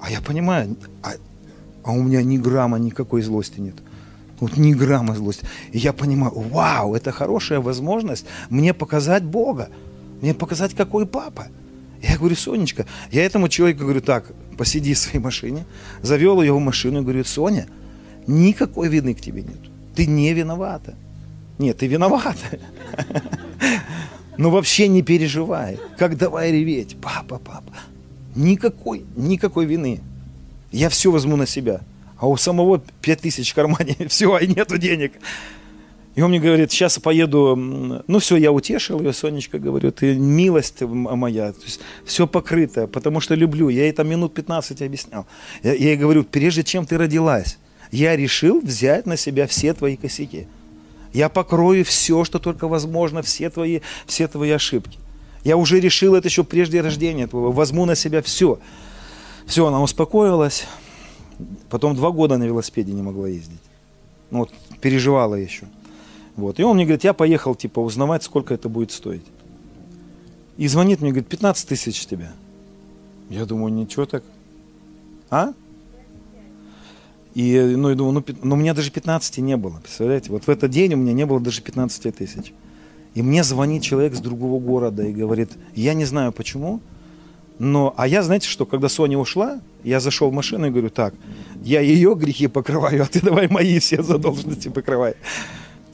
А 0.00 0.10
я 0.10 0.20
понимаю, 0.20 0.76
а, 1.02 1.12
а 1.82 1.92
у 1.92 2.02
меня 2.02 2.22
ни 2.22 2.36
грамма 2.38 2.78
никакой 2.78 3.22
злости 3.22 3.60
нет. 3.60 3.76
Вот 4.40 4.56
ни 4.56 4.74
грамма 4.74 5.14
злости. 5.14 5.46
И 5.72 5.78
я 5.78 5.92
понимаю, 5.92 6.32
вау, 6.34 6.94
это 6.94 7.12
хорошая 7.12 7.60
возможность 7.60 8.26
мне 8.50 8.74
показать 8.74 9.24
Бога. 9.24 9.68
Мне 10.20 10.34
показать, 10.34 10.74
какой 10.74 11.06
папа. 11.06 11.46
Я 12.06 12.18
говорю, 12.18 12.36
Сонечка, 12.36 12.84
я 13.10 13.24
этому 13.24 13.48
человеку 13.48 13.80
говорю, 13.80 14.02
так, 14.02 14.30
посиди 14.58 14.92
в 14.92 14.98
своей 14.98 15.20
машине, 15.20 15.64
завел 16.02 16.42
ее 16.42 16.52
в 16.52 16.60
машину 16.60 17.00
и 17.00 17.02
говорю, 17.02 17.24
Соня, 17.24 17.66
никакой 18.26 18.88
вины 18.88 19.14
к 19.14 19.22
тебе 19.22 19.40
нет. 19.40 19.58
Ты 19.94 20.04
не 20.04 20.34
виновата. 20.34 20.94
Нет, 21.58 21.78
ты 21.78 21.86
виновата. 21.86 22.58
Но 24.36 24.50
вообще 24.50 24.88
не 24.88 25.00
переживай. 25.00 25.78
Как 25.96 26.18
давай 26.18 26.52
реветь. 26.52 26.94
Папа, 27.00 27.38
папа. 27.38 27.72
Никакой, 28.34 29.04
никакой 29.16 29.64
вины. 29.64 30.00
Я 30.72 30.90
все 30.90 31.10
возьму 31.10 31.36
на 31.36 31.46
себя. 31.46 31.80
А 32.18 32.28
у 32.28 32.36
самого 32.36 32.82
пять 33.00 33.22
тысяч 33.22 33.52
в 33.52 33.54
кармане. 33.54 33.96
Все, 34.08 34.36
и 34.38 34.46
нету 34.46 34.76
денег. 34.76 35.12
И 36.14 36.22
он 36.22 36.30
мне 36.30 36.38
говорит, 36.38 36.70
сейчас 36.70 36.98
поеду, 37.00 37.56
ну 37.56 38.18
все, 38.20 38.36
я 38.36 38.52
утешил 38.52 39.00
ее, 39.00 39.12
Сонечка, 39.12 39.58
говорю, 39.58 39.90
ты 39.90 40.14
милость 40.14 40.80
моя, 40.82 41.52
то 41.52 41.62
есть 41.64 41.80
все 42.04 42.28
покрыто, 42.28 42.86
потому 42.86 43.20
что 43.20 43.34
люблю. 43.34 43.68
Я 43.68 43.84
ей 43.84 43.92
там 43.92 44.08
минут 44.08 44.32
15 44.32 44.80
объяснял. 44.82 45.26
Я, 45.64 45.74
ей 45.74 45.96
говорю, 45.96 46.22
прежде 46.22 46.62
чем 46.62 46.86
ты 46.86 46.98
родилась, 46.98 47.58
я 47.90 48.16
решил 48.16 48.60
взять 48.60 49.06
на 49.06 49.16
себя 49.16 49.48
все 49.48 49.74
твои 49.74 49.96
косяки. 49.96 50.46
Я 51.12 51.28
покрою 51.28 51.84
все, 51.84 52.24
что 52.24 52.38
только 52.38 52.68
возможно, 52.68 53.22
все 53.22 53.50
твои, 53.50 53.80
все 54.06 54.28
твои 54.28 54.50
ошибки. 54.50 54.98
Я 55.42 55.56
уже 55.56 55.78
решил 55.78 56.14
это 56.14 56.28
еще 56.28 56.42
прежде 56.42 56.80
рождения 56.80 57.26
твоего. 57.26 57.52
Возьму 57.52 57.84
на 57.86 57.94
себя 57.94 58.22
все. 58.22 58.58
Все, 59.46 59.66
она 59.66 59.82
успокоилась. 59.82 60.66
Потом 61.70 61.94
два 61.94 62.10
года 62.10 62.38
на 62.38 62.44
велосипеде 62.44 62.92
не 62.92 63.02
могла 63.02 63.28
ездить. 63.28 63.60
Ну 64.30 64.40
вот, 64.40 64.52
переживала 64.80 65.34
еще. 65.34 65.66
Вот. 66.36 66.58
И 66.58 66.62
он 66.62 66.76
мне 66.76 66.84
говорит, 66.84 67.04
я 67.04 67.12
поехал, 67.12 67.54
типа, 67.54 67.80
узнавать, 67.80 68.22
сколько 68.22 68.54
это 68.54 68.68
будет 68.68 68.90
стоить. 68.90 69.24
И 70.56 70.68
звонит 70.68 71.00
мне, 71.00 71.10
говорит, 71.10 71.28
15 71.28 71.68
тысяч 71.68 72.06
тебя. 72.06 72.32
Я 73.30 73.44
думаю, 73.44 73.72
ничего 73.72 74.06
так. 74.06 74.22
А? 75.30 75.52
И, 77.34 77.58
ну, 77.76 77.88
я 77.88 77.96
думаю, 77.96 78.12
ну, 78.12 78.36
ну, 78.42 78.54
у 78.54 78.58
меня 78.58 78.74
даже 78.74 78.90
15 78.90 79.38
не 79.38 79.56
было, 79.56 79.80
представляете? 79.82 80.30
Вот 80.30 80.44
в 80.44 80.48
этот 80.48 80.70
день 80.70 80.94
у 80.94 80.96
меня 80.96 81.12
не 81.12 81.26
было 81.26 81.40
даже 81.40 81.62
15 81.62 82.14
тысяч. 82.14 82.52
И 83.14 83.22
мне 83.22 83.42
звонит 83.42 83.82
человек 83.82 84.14
с 84.14 84.20
другого 84.20 84.60
города 84.60 85.04
и 85.04 85.12
говорит, 85.12 85.52
я 85.74 85.94
не 85.94 86.04
знаю 86.04 86.32
почему, 86.32 86.80
но, 87.58 87.94
а 87.96 88.08
я, 88.08 88.22
знаете 88.22 88.48
что, 88.48 88.66
когда 88.66 88.88
Соня 88.88 89.18
ушла, 89.18 89.60
я 89.84 90.00
зашел 90.00 90.30
в 90.30 90.32
машину 90.32 90.66
и 90.66 90.70
говорю, 90.70 90.90
так, 90.90 91.14
я 91.62 91.80
ее 91.80 92.14
грехи 92.14 92.48
покрываю, 92.48 93.02
а 93.02 93.06
ты 93.06 93.20
давай 93.20 93.48
мои 93.48 93.78
все 93.78 94.02
задолженности 94.02 94.68
покрывай. 94.68 95.14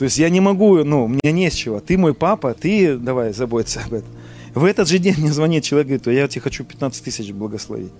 То 0.00 0.04
есть 0.04 0.16
я 0.16 0.30
не 0.30 0.40
могу, 0.40 0.82
ну, 0.82 1.08
мне 1.08 1.30
не 1.30 1.50
с 1.50 1.52
чего. 1.52 1.78
Ты 1.78 1.98
мой 1.98 2.14
папа, 2.14 2.54
ты 2.54 2.96
давай 2.96 3.34
заботься 3.34 3.82
об 3.84 3.92
этом. 3.92 4.08
В 4.54 4.64
этот 4.64 4.88
же 4.88 4.98
день 4.98 5.14
мне 5.18 5.30
звонит 5.30 5.62
человек, 5.62 5.88
говорит, 5.88 6.06
я 6.06 6.26
тебе 6.26 6.40
хочу 6.40 6.64
15 6.64 7.04
тысяч 7.04 7.32
благословить. 7.32 7.92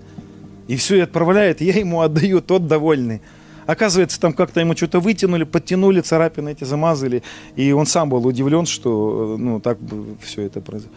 И 0.67 0.77
все, 0.77 0.95
и 0.95 1.01
отправляет, 1.01 1.61
я 1.61 1.73
ему 1.73 2.01
отдаю, 2.01 2.41
тот 2.41 2.65
довольный. 2.65 3.21
Оказывается, 3.67 4.19
там 4.19 4.33
как-то 4.33 4.61
ему 4.61 4.75
что-то 4.75 4.99
вытянули, 4.99 5.43
подтянули, 5.43 6.01
царапины 6.01 6.53
эти 6.53 6.63
замазали. 6.63 7.21
И 7.55 7.71
он 7.71 7.85
сам 7.85 8.09
был 8.09 8.25
удивлен, 8.25 8.65
что 8.65 9.35
ну, 9.37 9.59
так 9.59 9.77
все 10.23 10.41
это 10.41 10.59
произошло. 10.59 10.95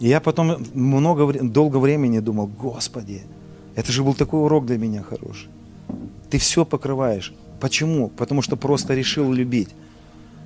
И 0.00 0.08
я 0.08 0.20
потом 0.20 0.56
много, 0.72 1.34
долго 1.42 1.76
времени 1.76 2.20
думал, 2.20 2.46
Господи, 2.46 3.24
это 3.74 3.92
же 3.92 4.02
был 4.02 4.14
такой 4.14 4.40
урок 4.40 4.64
для 4.64 4.78
меня 4.78 5.02
хороший. 5.02 5.50
Ты 6.30 6.38
все 6.38 6.64
покрываешь. 6.64 7.34
Почему? 7.60 8.08
Потому 8.08 8.40
что 8.40 8.56
просто 8.56 8.94
решил 8.94 9.30
любить. 9.30 9.68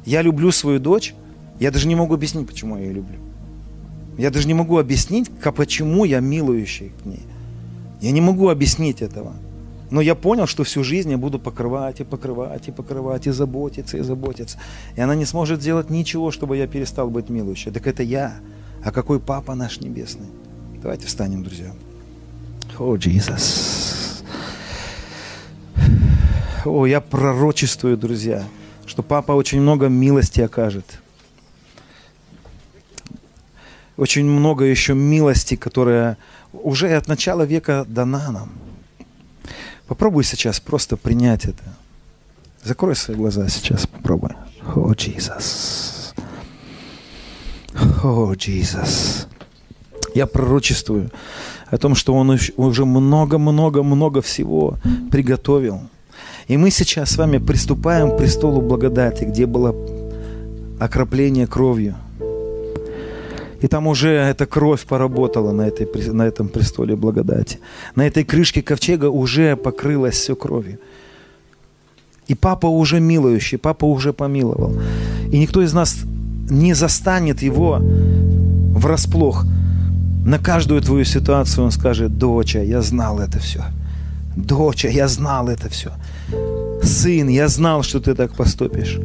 Я 0.08 0.22
люблю 0.22 0.52
свою 0.52 0.80
дочь, 0.80 1.14
я 1.60 1.70
даже 1.70 1.86
не 1.86 1.94
могу 1.94 2.14
объяснить, 2.14 2.46
почему 2.46 2.78
я 2.78 2.84
ее 2.84 2.94
люблю. 2.94 3.18
Я 4.16 4.30
даже 4.30 4.48
не 4.48 4.54
могу 4.54 4.78
объяснить, 4.78 5.30
почему 5.54 6.06
я 6.06 6.20
милующий 6.20 6.92
к 7.02 7.04
ней. 7.04 7.20
Я 8.00 8.12
не 8.12 8.22
могу 8.22 8.48
объяснить 8.48 9.02
этого. 9.02 9.34
Но 9.90 10.00
я 10.00 10.14
понял, 10.14 10.46
что 10.46 10.64
всю 10.64 10.82
жизнь 10.82 11.10
я 11.10 11.18
буду 11.18 11.38
покрывать 11.38 12.00
и 12.00 12.04
покрывать 12.04 12.68
и 12.68 12.72
покрывать 12.72 13.26
и 13.26 13.32
заботиться 13.32 13.98
и 13.98 14.00
заботиться. 14.00 14.58
И 14.96 15.00
она 15.02 15.14
не 15.14 15.26
сможет 15.26 15.60
сделать 15.60 15.90
ничего, 15.90 16.30
чтобы 16.30 16.56
я 16.56 16.66
перестал 16.66 17.10
быть 17.10 17.28
милующей. 17.28 17.70
Так 17.70 17.86
это 17.86 18.02
я. 18.02 18.32
А 18.82 18.92
какой 18.92 19.20
папа 19.20 19.54
наш 19.54 19.78
небесный? 19.80 20.28
Давайте 20.82 21.06
встанем, 21.06 21.44
друзья. 21.44 21.74
О, 22.78 22.96
Иисус. 22.96 24.24
О, 26.64 26.86
я 26.86 27.02
пророчествую, 27.02 27.98
друзья, 27.98 28.44
что 28.98 29.04
папа 29.04 29.30
очень 29.30 29.60
много 29.60 29.86
милости 29.86 30.40
окажет. 30.40 30.98
Очень 33.96 34.24
много 34.24 34.64
еще 34.64 34.92
милости, 34.92 35.54
которая 35.54 36.18
уже 36.52 36.92
от 36.96 37.06
начала 37.06 37.42
века 37.42 37.84
дана 37.86 38.32
нам. 38.32 38.50
Попробуй 39.86 40.24
сейчас 40.24 40.58
просто 40.58 40.96
принять 40.96 41.44
это. 41.44 41.62
Закрой 42.64 42.96
свои 42.96 43.16
глаза 43.16 43.48
сейчас, 43.48 43.86
попробуй. 43.86 44.30
О, 44.74 44.92
Иисус. 44.94 46.12
О, 48.02 48.34
Иисус. 48.34 49.28
Я 50.12 50.26
пророчествую 50.26 51.12
о 51.70 51.78
том, 51.78 51.94
что 51.94 52.14
Он 52.14 52.36
уже 52.56 52.84
много-много-много 52.84 54.22
всего 54.22 54.76
приготовил. 55.12 55.82
И 56.48 56.56
мы 56.56 56.70
сейчас 56.70 57.10
с 57.10 57.16
вами 57.16 57.38
приступаем 57.38 58.10
к 58.10 58.16
престолу 58.18 58.60
благодати, 58.60 59.24
где 59.24 59.46
было 59.46 59.74
окропление 60.80 61.46
кровью– 61.46 61.94
и 63.60 63.66
там 63.66 63.86
уже 63.86 64.08
эта 64.08 64.46
кровь 64.46 64.84
поработала 64.86 65.52
на, 65.52 65.62
этой, 65.62 65.86
на 66.12 66.22
этом 66.22 66.48
престоле 66.48 66.94
благодати. 66.94 67.58
На 67.96 68.06
этой 68.06 68.24
крышке 68.24 68.62
ковчега 68.62 69.10
уже 69.10 69.56
покрылось 69.56 70.14
все 70.14 70.36
кровью. 70.36 70.78
И 72.28 72.34
папа 72.34 72.66
уже 72.66 73.00
милующий, 73.00 73.58
папа 73.58 73.86
уже 73.86 74.12
помиловал. 74.12 74.76
И 75.32 75.38
никто 75.38 75.62
из 75.62 75.72
нас 75.72 75.96
не 76.50 76.74
застанет 76.74 77.42
его 77.42 77.80
врасплох. 77.80 79.44
На 80.24 80.38
каждую 80.38 80.80
твою 80.80 81.04
ситуацию 81.04 81.64
он 81.64 81.70
скажет, 81.72 82.18
доча, 82.18 82.60
я 82.60 82.82
знал 82.82 83.18
это 83.18 83.38
все. 83.38 83.64
Доча, 84.36 84.88
я 84.88 85.08
знал 85.08 85.48
это 85.48 85.68
все. 85.68 85.90
Сын, 86.82 87.28
я 87.28 87.48
знал, 87.48 87.82
что 87.82 88.00
ты 88.00 88.14
так 88.14 88.34
поступишь. 88.34 88.98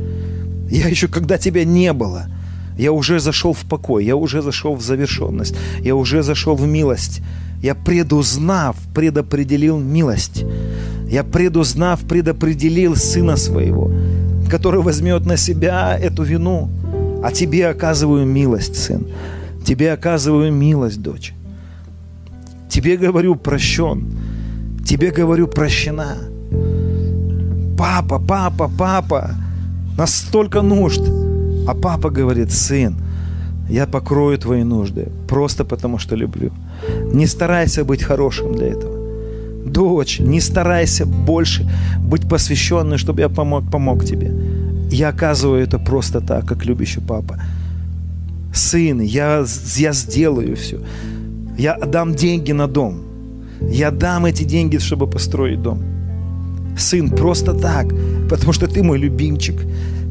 Я 0.69 0.87
еще, 0.87 1.07
когда 1.07 1.37
тебя 1.37 1.65
не 1.65 1.93
было– 1.93 2.27
я 2.77 2.91
уже 2.91 3.19
зашел 3.19 3.53
в 3.53 3.65
покой, 3.65 4.05
я 4.05 4.15
уже 4.15 4.41
зашел 4.41 4.75
в 4.75 4.81
завершенность, 4.81 5.55
я 5.81 5.95
уже 5.95 6.23
зашел 6.23 6.55
в 6.55 6.65
милость. 6.67 7.21
Я 7.61 7.75
предузнав, 7.75 8.75
предопределил 8.93 9.77
милость. 9.77 10.43
Я 11.07 11.23
предузнав, 11.23 12.01
предопределил 12.01 12.95
Сына 12.95 13.37
Своего, 13.37 13.91
который 14.49 14.81
возьмет 14.81 15.25
на 15.25 15.37
себя 15.37 15.97
эту 15.97 16.23
вину. 16.23 16.69
А 17.23 17.31
тебе 17.31 17.69
оказываю 17.69 18.25
милость, 18.25 18.75
сын. 18.75 19.07
Тебе 19.63 19.93
оказываю 19.93 20.51
милость, 20.51 21.01
дочь. 21.01 21.33
Тебе 22.69 22.97
говорю 22.97 23.35
прощен. 23.35 24.11
Тебе 24.85 25.11
говорю 25.11 25.47
прощена. 25.47 26.17
Папа, 27.83 28.17
папа, 28.19 28.71
папа, 28.77 29.29
настолько 29.97 30.61
нужд. 30.61 31.01
А 31.67 31.73
папа 31.73 32.09
говорит, 32.09 32.51
сын, 32.51 32.95
я 33.69 33.85
покрою 33.85 34.37
твои 34.37 34.63
нужды 34.63 35.07
просто 35.27 35.65
потому, 35.65 35.99
что 35.99 36.15
люблю. 36.15 36.51
Не 37.13 37.27
старайся 37.27 37.83
быть 37.83 38.01
хорошим 38.01 38.53
для 38.53 38.67
этого. 38.67 38.93
Дочь, 39.65 40.21
не 40.21 40.41
старайся 40.41 41.05
больше 41.05 41.69
быть 41.99 42.29
посвященной, 42.29 42.97
чтобы 42.97 43.21
я 43.21 43.29
помог, 43.29 43.69
помог 43.71 44.05
тебе. 44.05 44.31
Я 44.89 45.09
оказываю 45.09 45.61
это 45.61 45.77
просто 45.77 46.21
так, 46.21 46.45
как 46.45 46.65
любящий 46.65 47.01
папа. 47.01 47.37
Сын, 48.53 49.01
я, 49.01 49.45
я 49.77 49.93
сделаю 49.93 50.55
все. 50.55 50.79
Я 51.57 51.77
дам 51.77 52.15
деньги 52.15 52.53
на 52.53 52.67
дом. 52.67 53.01
Я 53.61 53.91
дам 53.91 54.25
эти 54.25 54.45
деньги, 54.45 54.77
чтобы 54.77 55.07
построить 55.07 55.61
дом. 55.61 55.92
Сын, 56.77 57.09
просто 57.09 57.53
так, 57.53 57.93
потому 58.29 58.53
что 58.53 58.67
ты 58.67 58.83
мой 58.83 58.97
любимчик. 58.97 59.55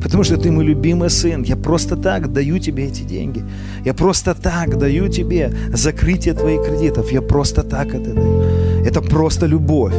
Потому 0.02 0.24
что 0.24 0.36
ты 0.36 0.50
мой 0.50 0.64
любимый 0.64 1.10
сын. 1.10 1.44
Я 1.44 1.56
просто 1.56 1.96
так 1.96 2.32
даю 2.32 2.58
тебе 2.58 2.86
эти 2.86 3.02
деньги. 3.02 3.44
Я 3.84 3.94
просто 3.94 4.34
так 4.34 4.76
даю 4.78 5.08
тебе 5.08 5.52
закрытие 5.72 6.34
твоих 6.34 6.62
кредитов. 6.66 7.12
Я 7.12 7.22
просто 7.22 7.62
так 7.62 7.94
это 7.94 8.12
даю. 8.12 8.42
Это 8.84 9.00
просто 9.00 9.46
любовь. 9.46 9.94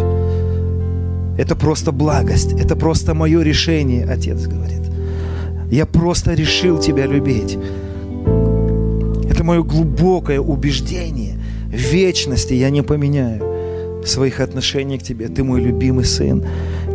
Это 1.38 1.55
просто 1.55 1.91
благость. 1.91 2.53
Это 2.53 2.76
просто 2.76 3.14
мое 3.14 3.43
решение, 3.43 4.05
Отец 4.05 4.45
говорит. 4.47 4.82
Я 5.72 5.86
просто 5.86 6.34
решил 6.34 6.80
тебя 6.80 7.07
любить. 7.07 7.57
Это 9.30 9.43
мое 9.43 9.64
глубокое 9.64 10.39
убеждение. 10.39 11.38
В 11.68 11.93
вечности 11.93 12.53
я 12.53 12.70
не 12.70 12.84
поменяю 12.84 13.53
своих 14.06 14.39
отношений 14.39 14.97
к 14.97 15.04
тебе. 15.04 15.28
Ты 15.28 15.43
мой 15.43 15.62
любимый 15.62 16.06
сын. 16.06 16.43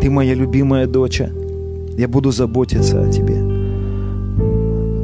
Ты 0.00 0.10
моя 0.10 0.34
любимая 0.34 0.86
дочь. 0.86 1.22
Я 1.96 2.08
буду 2.08 2.30
заботиться 2.30 3.02
о 3.02 3.10
тебе. 3.10 3.36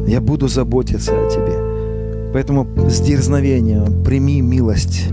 Я 0.06 0.20
буду 0.20 0.48
заботиться 0.48 1.12
о 1.12 1.30
тебе. 1.30 2.32
Поэтому 2.32 2.66
с 2.88 3.00
дерзновением 3.00 4.04
прими 4.04 4.40
милость. 4.40 5.04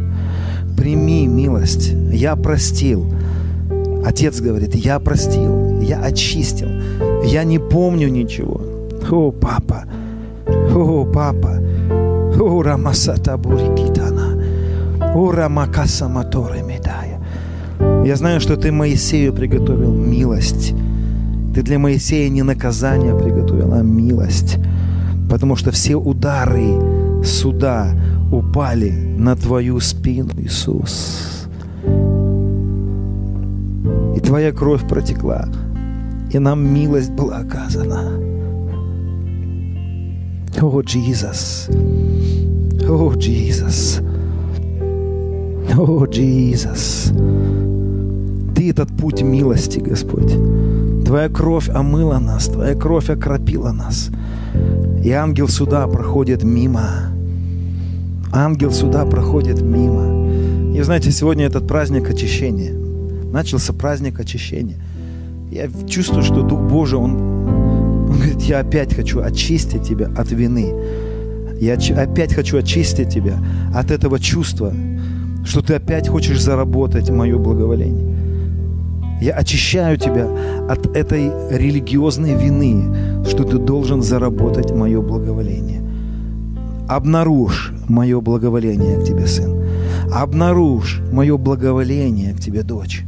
Прими 0.78 1.28
милость. 1.28 1.94
Я 2.12 2.36
простил. 2.36 3.06
Отец 4.04 4.42
говорит, 4.42 4.74
я 4.76 5.00
простил, 5.00 5.80
я 5.80 6.02
очистил. 6.02 6.70
Я 7.24 7.44
не 7.44 7.60
помню 7.60 8.10
ничего. 8.10 8.62
О, 9.12 9.32
папа, 9.32 9.86
о, 10.74 11.06
папа, 11.06 11.62
о, 12.40 12.62
рамасата 12.64 13.38
бурикитана, 13.38 14.21
о, 15.14 15.32
рамакаса 15.32 16.08
моторы 16.08 16.62
медая. 16.62 17.20
Я 18.06 18.16
знаю, 18.16 18.40
что 18.40 18.56
ты 18.56 18.72
Моисею 18.72 19.34
приготовил 19.34 19.94
милость. 19.94 20.74
Ты 21.54 21.64
для 21.64 21.80
Моисея 21.80 22.30
не 22.30 22.44
наказание 22.44 23.18
приготовил, 23.18 23.74
а 23.74 23.82
милость. 23.82 24.58
Потому 25.30 25.56
что 25.56 25.72
все 25.72 25.96
удары 25.96 27.24
суда 27.24 27.92
упали 28.32 28.92
на 28.92 29.36
твою 29.36 29.80
спину, 29.80 30.32
Иисус. 30.38 31.48
И 34.16 34.20
твоя 34.20 34.52
кровь 34.52 34.88
протекла, 34.88 35.48
и 36.32 36.40
нам 36.40 36.66
милость 36.74 37.12
была 37.12 37.38
оказана. 37.38 38.12
О, 40.62 40.82
Иисус. 40.82 41.70
О, 42.88 43.14
Иисус. 43.20 44.02
О, 45.78 46.06
Иисус. 46.06 47.12
Ты 48.56 48.70
этот 48.70 48.90
путь 48.98 49.22
милости, 49.22 49.80
Господь. 49.80 50.34
Твоя 51.06 51.30
кровь 51.30 51.70
омыла 51.70 52.20
нас, 52.20 52.48
Твоя 52.48 52.76
кровь 52.76 53.10
окропила 53.10 53.72
нас. 53.72 54.10
И 55.04 55.12
ангел 55.12 55.48
суда 55.48 55.88
проходит 55.88 56.44
мимо. 56.44 57.14
Ангел 58.34 58.72
суда 58.72 59.06
проходит 59.06 59.62
мимо. 59.62 60.76
И 60.76 60.82
знаете, 60.82 61.12
сегодня 61.12 61.46
этот 61.46 61.68
праздник 61.68 62.10
очищения. 62.10 62.74
Начался 63.32 63.72
праздник 63.72 64.20
очищения. 64.20 64.78
Я 65.52 65.70
чувствую, 65.88 66.24
что 66.24 66.42
Дух 66.42 66.60
Божий, 66.60 67.00
Он, 67.00 67.14
он 67.14 68.16
говорит, 68.18 68.42
я 68.42 68.60
опять 68.60 68.94
хочу 68.94 69.22
очистить 69.22 69.84
тебя 69.84 70.10
от 70.18 70.32
вины. 70.32 70.74
Я 71.62 71.76
опять 71.96 72.34
хочу 72.34 72.58
очистить 72.58 73.10
тебя 73.10 73.38
от 73.74 73.92
этого 73.92 74.20
чувства, 74.20 74.74
что 75.44 75.62
ты 75.62 75.76
опять 75.76 76.08
хочешь 76.08 76.42
заработать 76.42 77.10
мое 77.10 77.38
благоволение. 77.38 78.12
Я 79.22 79.34
очищаю 79.34 79.98
тебя 79.98 80.28
от 80.68 80.98
этой 80.98 81.32
религиозной 81.52 82.34
вины, 82.34 83.24
что 83.26 83.44
ты 83.44 83.60
должен 83.60 84.02
заработать 84.02 84.72
мое 84.72 85.00
благоволение. 85.02 85.84
Обнаружь 86.88 87.72
мое 87.88 88.20
благоволение 88.20 89.00
к 89.00 89.04
тебе, 89.04 89.28
сын. 89.28 89.64
Обнаружь 90.12 91.02
мое 91.12 91.38
благоволение 91.38 92.34
к 92.34 92.40
тебе, 92.40 92.64
дочь. 92.64 93.04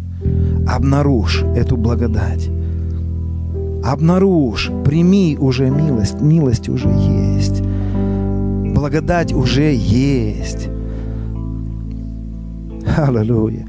Обнаружь 0.67 1.43
эту 1.55 1.77
благодать. 1.77 2.49
Обнаружь, 3.83 4.71
прими 4.85 5.35
уже 5.39 5.69
милость. 5.69 6.21
Милость 6.21 6.69
уже 6.69 6.89
есть. 6.89 7.63
Благодать 8.73 9.33
уже 9.33 9.73
есть. 9.73 10.69
Аллилуйя. 12.97 13.65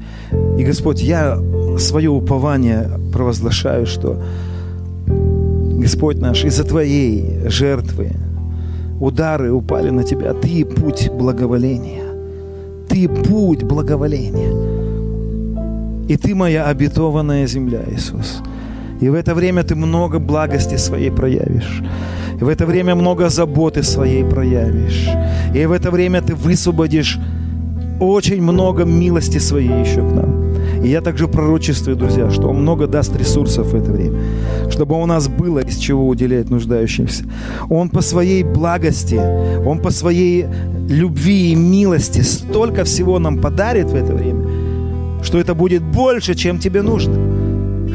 И, 0.57 0.63
Господь, 0.63 1.01
я 1.01 1.39
свое 1.77 2.09
упование 2.09 2.89
провозглашаю, 3.11 3.85
что 3.85 4.21
Господь 5.07 6.19
наш, 6.19 6.43
из-за 6.45 6.63
Твоей 6.63 7.47
жертвы 7.47 8.11
удары 8.99 9.51
упали 9.51 9.89
на 9.89 10.03
Тебя. 10.03 10.33
Ты 10.33 10.65
путь 10.65 11.09
благоволения. 11.11 12.03
Ты 12.87 13.07
путь 13.07 13.63
благоволения. 13.63 14.51
И 16.07 16.17
Ты 16.17 16.35
моя 16.35 16.65
обетованная 16.65 17.47
земля, 17.47 17.81
Иисус. 17.91 18.41
И 19.01 19.09
в 19.09 19.13
это 19.13 19.35
время 19.35 19.63
Ты 19.63 19.75
много 19.75 20.19
благости 20.19 20.77
своей 20.77 21.11
проявишь. 21.11 21.83
И 22.39 22.43
в 22.43 22.47
это 22.47 22.65
время 22.65 22.95
много 22.95 23.29
заботы 23.29 23.83
своей 23.83 24.23
проявишь. 24.23 25.09
И 25.53 25.65
в 25.65 25.71
это 25.71 25.91
время 25.91 26.21
Ты 26.21 26.35
высвободишь 26.35 27.19
очень 27.99 28.41
много 28.41 28.83
милости 28.83 29.37
своей 29.37 29.81
еще 29.81 30.01
к 30.01 30.11
нам. 30.11 30.45
И 30.83 30.89
я 30.89 31.01
также 31.01 31.27
пророчествую, 31.27 31.95
друзья, 31.95 32.29
что 32.29 32.49
Он 32.49 32.61
много 32.61 32.87
даст 32.87 33.15
ресурсов 33.15 33.67
в 33.67 33.75
это 33.75 33.91
время, 33.91 34.19
чтобы 34.69 35.01
у 35.01 35.05
нас 35.05 35.27
было 35.27 35.59
из 35.59 35.77
чего 35.77 36.07
уделять 36.07 36.49
нуждающимся. 36.49 37.25
Он 37.69 37.89
по 37.89 38.01
своей 38.01 38.43
благости, 38.43 39.19
Он 39.65 39.79
по 39.79 39.91
своей 39.91 40.45
любви 40.89 41.51
и 41.51 41.55
милости 41.55 42.21
столько 42.21 42.83
всего 42.83 43.19
нам 43.19 43.39
подарит 43.39 43.89
в 43.89 43.95
это 43.95 44.13
время, 44.13 44.45
что 45.23 45.39
это 45.39 45.55
будет 45.55 45.83
больше, 45.83 46.35
чем 46.35 46.59
тебе 46.59 46.81
нужно. 46.81 47.15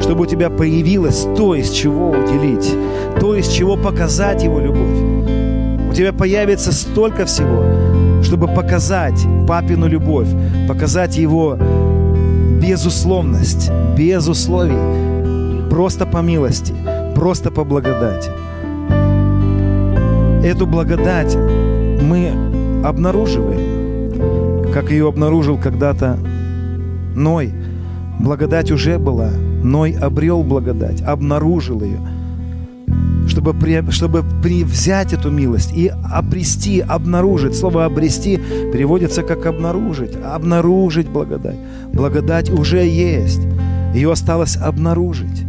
Чтобы 0.01 0.23
у 0.23 0.25
тебя 0.25 0.49
появилось 0.49 1.27
то, 1.37 1.53
из 1.55 1.69
чего 1.69 2.09
уделить, 2.09 2.73
то, 3.19 3.35
из 3.35 3.47
чего 3.47 3.77
показать 3.77 4.43
Его 4.43 4.59
любовь. 4.59 5.91
У 5.91 5.93
тебя 5.93 6.11
появится 6.13 6.71
столько 6.71 7.25
всего, 7.25 7.63
чтобы 8.31 8.47
показать 8.47 9.27
папину 9.45 9.89
любовь, 9.89 10.29
показать 10.65 11.17
Его 11.17 11.57
безусловность, 12.61 13.69
без 13.97 14.25
условий, 14.29 15.69
просто 15.69 16.05
по 16.05 16.19
милости, 16.19 16.73
просто 17.13 17.51
по 17.51 17.65
благодати. 17.65 18.29
Эту 20.45 20.65
благодать 20.65 21.35
мы 21.35 22.31
обнаруживаем, 22.85 24.71
как 24.71 24.91
ее 24.91 25.09
обнаружил 25.09 25.57
когда-то 25.57 26.17
Ной. 27.13 27.53
Благодать 28.17 28.71
уже 28.71 28.97
была. 28.97 29.31
Ной 29.61 29.91
обрел 29.91 30.41
благодать, 30.43 31.01
обнаружил 31.01 31.81
ее, 31.81 31.99
чтобы, 33.31 33.53
при, 33.53 33.89
чтобы 33.91 34.23
при, 34.43 34.63
взять 34.63 35.13
эту 35.13 35.31
милость 35.31 35.71
и 35.73 35.87
обрести, 35.87 36.81
обнаружить. 36.81 37.55
Слово 37.55 37.85
«обрести» 37.85 38.37
переводится 38.73 39.23
как 39.23 39.45
«обнаружить», 39.45 40.17
обнаружить 40.23 41.07
благодать. 41.09 41.57
Благодать 41.93 42.49
уже 42.49 42.85
есть, 42.85 43.41
ее 43.95 44.11
осталось 44.11 44.57
обнаружить. 44.57 45.45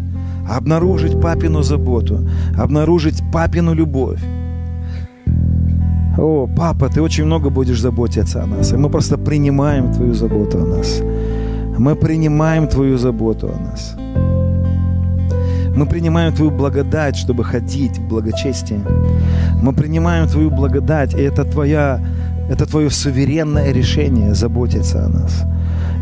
Обнаружить 0.49 1.21
папину 1.21 1.63
заботу, 1.63 2.29
обнаружить 2.59 3.23
папину 3.33 3.75
любовь. 3.75 4.21
О, 6.19 6.47
папа, 6.47 6.89
ты 6.89 7.01
очень 7.01 7.25
много 7.25 7.51
будешь 7.51 7.81
заботиться 7.81 8.43
о 8.43 8.47
нас, 8.47 8.73
и 8.73 8.77
мы 8.77 8.91
просто 8.91 9.19
принимаем 9.19 9.93
твою 9.93 10.15
заботу 10.15 10.59
о 10.59 10.67
нас. 10.67 11.01
Мы 11.79 11.97
принимаем 11.97 12.69
Твою 12.69 12.99
заботу 12.99 13.49
о 13.49 13.59
нас. 13.59 13.97
Мы 15.75 15.87
принимаем 15.87 16.35
Твою 16.35 16.51
благодать, 16.51 17.17
чтобы 17.17 17.45
ходить 17.45 17.99
в 17.99 18.09
благочестии. 18.09 18.81
Мы 19.63 19.73
принимаем 19.73 20.29
Твою 20.29 20.51
благодать, 20.51 21.15
и 21.15 21.23
это, 21.23 21.45
твоя, 21.45 22.01
это 22.51 22.67
Твое 22.67 22.91
суверенное 22.91 23.73
решение 23.73 24.35
заботиться 24.35 25.07
о 25.07 25.09
нас. 25.09 25.45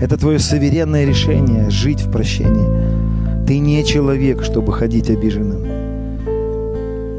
Это 0.03 0.17
Твое 0.17 0.39
суверенное 0.39 1.05
решение 1.05 1.71
жить 1.71 2.03
в 2.03 2.11
прощении. 2.11 3.47
Ты 3.47 3.59
не 3.59 3.85
человек, 3.85 4.43
чтобы 4.43 4.73
ходить 4.73 5.11
обиженным. 5.11 5.63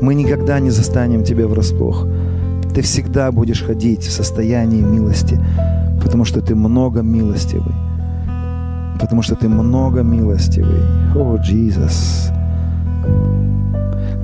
Мы 0.02 0.16
никогда 0.16 0.60
не 0.60 0.72
застанем 0.72 1.24
Тебя 1.24 1.48
врасплох. 1.48 2.08
Ты 2.76 2.82
всегда 2.82 3.32
будешь 3.32 3.64
ходить 3.64 4.04
в 4.04 4.12
состоянии 4.12 4.82
милости, 4.82 5.40
потому 6.02 6.26
что 6.26 6.42
Ты 6.42 6.56
много 6.56 7.02
милостивый 7.02 7.76
потому 9.02 9.24
что 9.24 9.36
ты 9.36 9.50
много 9.50 10.04
милостивый. 10.04 10.84
О, 11.16 11.38
Иисус. 11.38 12.32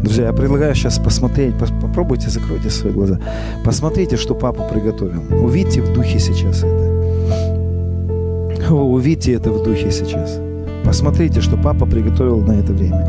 Друзья, 0.07 0.27
я 0.27 0.33
предлагаю 0.33 0.73
сейчас 0.73 0.99
посмотреть, 0.99 1.57
попробуйте, 1.57 2.29
закройте 2.29 2.69
свои 2.69 2.93
глаза. 2.93 3.19
Посмотрите, 3.65 4.15
что 4.15 4.35
папа 4.35 4.63
приготовил. 4.63 5.21
Увидьте 5.43 5.81
в 5.81 5.93
духе 5.93 6.17
сейчас 6.17 6.63
это. 6.63 8.73
Увидьте 8.73 9.33
это 9.33 9.51
в 9.51 9.63
духе 9.63 9.91
сейчас. 9.91 10.39
Посмотрите, 10.85 11.41
что 11.41 11.57
папа 11.57 11.85
приготовил 11.85 12.39
на 12.39 12.53
это 12.53 12.71
время. 12.71 13.05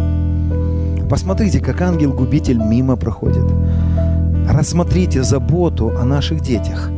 Посмотрите, 1.09 1.61
как 1.61 1.81
ангел-губитель 1.83 2.59
мимо 2.59 2.97
проходит. 2.97 3.47
Рассмотрите 4.51 5.23
заботу 5.23 5.93
о 5.97 6.05
наших 6.05 6.41
детях. 6.41 6.91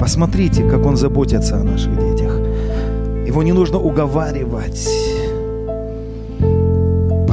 Посмотрите, 0.00 0.66
как 0.66 0.86
он 0.86 0.96
заботится 0.96 1.60
о 1.60 1.64
наших 1.64 1.98
детях. 1.98 2.40
Его 3.28 3.42
не 3.42 3.52
нужно 3.52 3.78
уговаривать. 3.78 4.88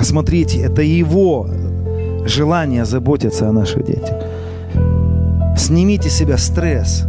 Посмотрите, 0.07 0.61
это 0.61 0.81
его 0.81 1.49
желание 2.25 2.85
заботиться 2.85 3.49
о 3.49 3.51
наших 3.51 3.83
детях. 3.83 4.15
Снимите 5.57 6.09
себя 6.09 6.37
стресс. 6.37 7.05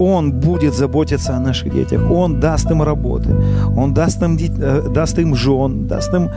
Он 0.00 0.32
будет 0.32 0.74
заботиться 0.74 1.36
о 1.36 1.38
наших 1.38 1.72
детях. 1.72 2.10
Он 2.10 2.40
даст 2.40 2.68
им 2.68 2.82
работы. 2.82 3.30
Он 3.76 3.94
даст 3.94 4.20
им, 4.22 4.36
э, 4.36 4.88
даст 4.92 5.18
им 5.20 5.36
жен, 5.36 5.86
даст 5.86 6.12
им 6.14 6.30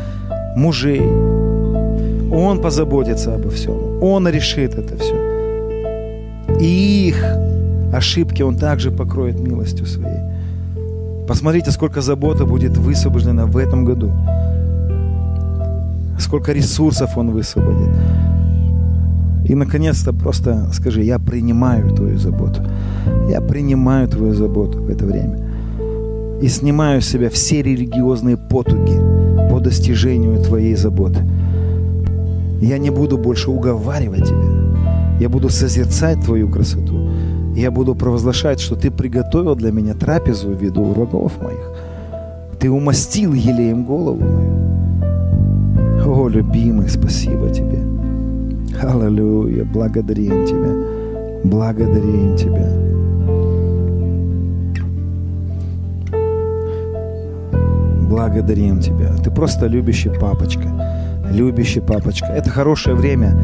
мужей. 0.55 1.01
Он 2.31 2.61
позаботится 2.61 3.33
обо 3.33 3.49
всем. 3.49 4.03
Он 4.03 4.27
решит 4.27 4.75
это 4.75 4.95
все. 4.95 5.15
И 6.61 7.07
их 7.07 7.25
ошибки 7.91 8.43
Он 8.43 8.57
также 8.57 8.91
покроет 8.91 9.39
милостью 9.39 9.87
Своей. 9.87 10.21
Посмотрите, 11.27 11.71
сколько 11.71 12.01
заботы 12.01 12.45
будет 12.45 12.77
высвобождено 12.77 13.47
в 13.47 13.57
этом 13.57 13.85
году. 13.85 14.13
Сколько 16.19 16.53
ресурсов 16.53 17.17
Он 17.17 17.31
высвободит. 17.31 17.89
И, 19.45 19.55
наконец-то, 19.55 20.13
просто 20.13 20.69
скажи, 20.73 21.03
я 21.03 21.19
принимаю 21.19 21.95
Твою 21.95 22.17
заботу. 22.17 22.61
Я 23.29 23.41
принимаю 23.41 24.07
Твою 24.07 24.33
заботу 24.33 24.79
в 24.79 24.89
это 24.89 25.05
время. 25.05 25.39
И 26.41 26.47
снимаю 26.49 27.01
с 27.01 27.07
себя 27.07 27.29
все 27.29 27.61
религиозные 27.61 28.37
потуги 28.37 28.99
по 29.49 29.59
достижению 29.59 30.43
Твоей 30.43 30.75
заботы. 30.75 31.19
Я 32.61 32.77
не 32.77 32.89
буду 32.89 33.17
больше 33.17 33.51
уговаривать 33.51 34.25
Тебя. 34.25 35.19
Я 35.19 35.29
буду 35.29 35.49
созерцать 35.49 36.23
Твою 36.23 36.49
красоту 36.49 37.07
я 37.57 37.71
буду 37.71 37.95
провозглашать, 37.95 38.59
что 38.59 38.75
Ты 38.75 38.91
приготовил 38.91 39.55
для 39.55 39.71
меня 39.71 39.93
трапезу 39.95 40.49
в 40.49 40.61
виду 40.61 40.83
врагов 40.83 41.41
моих. 41.41 41.71
Ты 42.59 42.69
умастил 42.69 43.33
елеем 43.33 43.83
голову 43.83 44.23
мою. 44.23 44.86
О, 46.17 46.29
любимый, 46.29 46.89
спасибо 46.89 47.47
Тебе. 47.51 47.77
Аллилуйя. 48.81 49.63
Благодарим 49.65 50.47
Тебя. 50.47 50.73
Благодарим 51.43 52.35
Тебя. 52.35 52.67
Благодарим 58.09 58.79
Тебя. 58.79 59.15
Ты 59.23 59.29
просто 59.29 59.67
любящий 59.67 60.09
папочка. 60.09 60.67
Любящий 61.31 61.81
папочка. 61.81 62.25
Это 62.25 62.49
хорошее 62.49 62.95
время. 62.95 63.37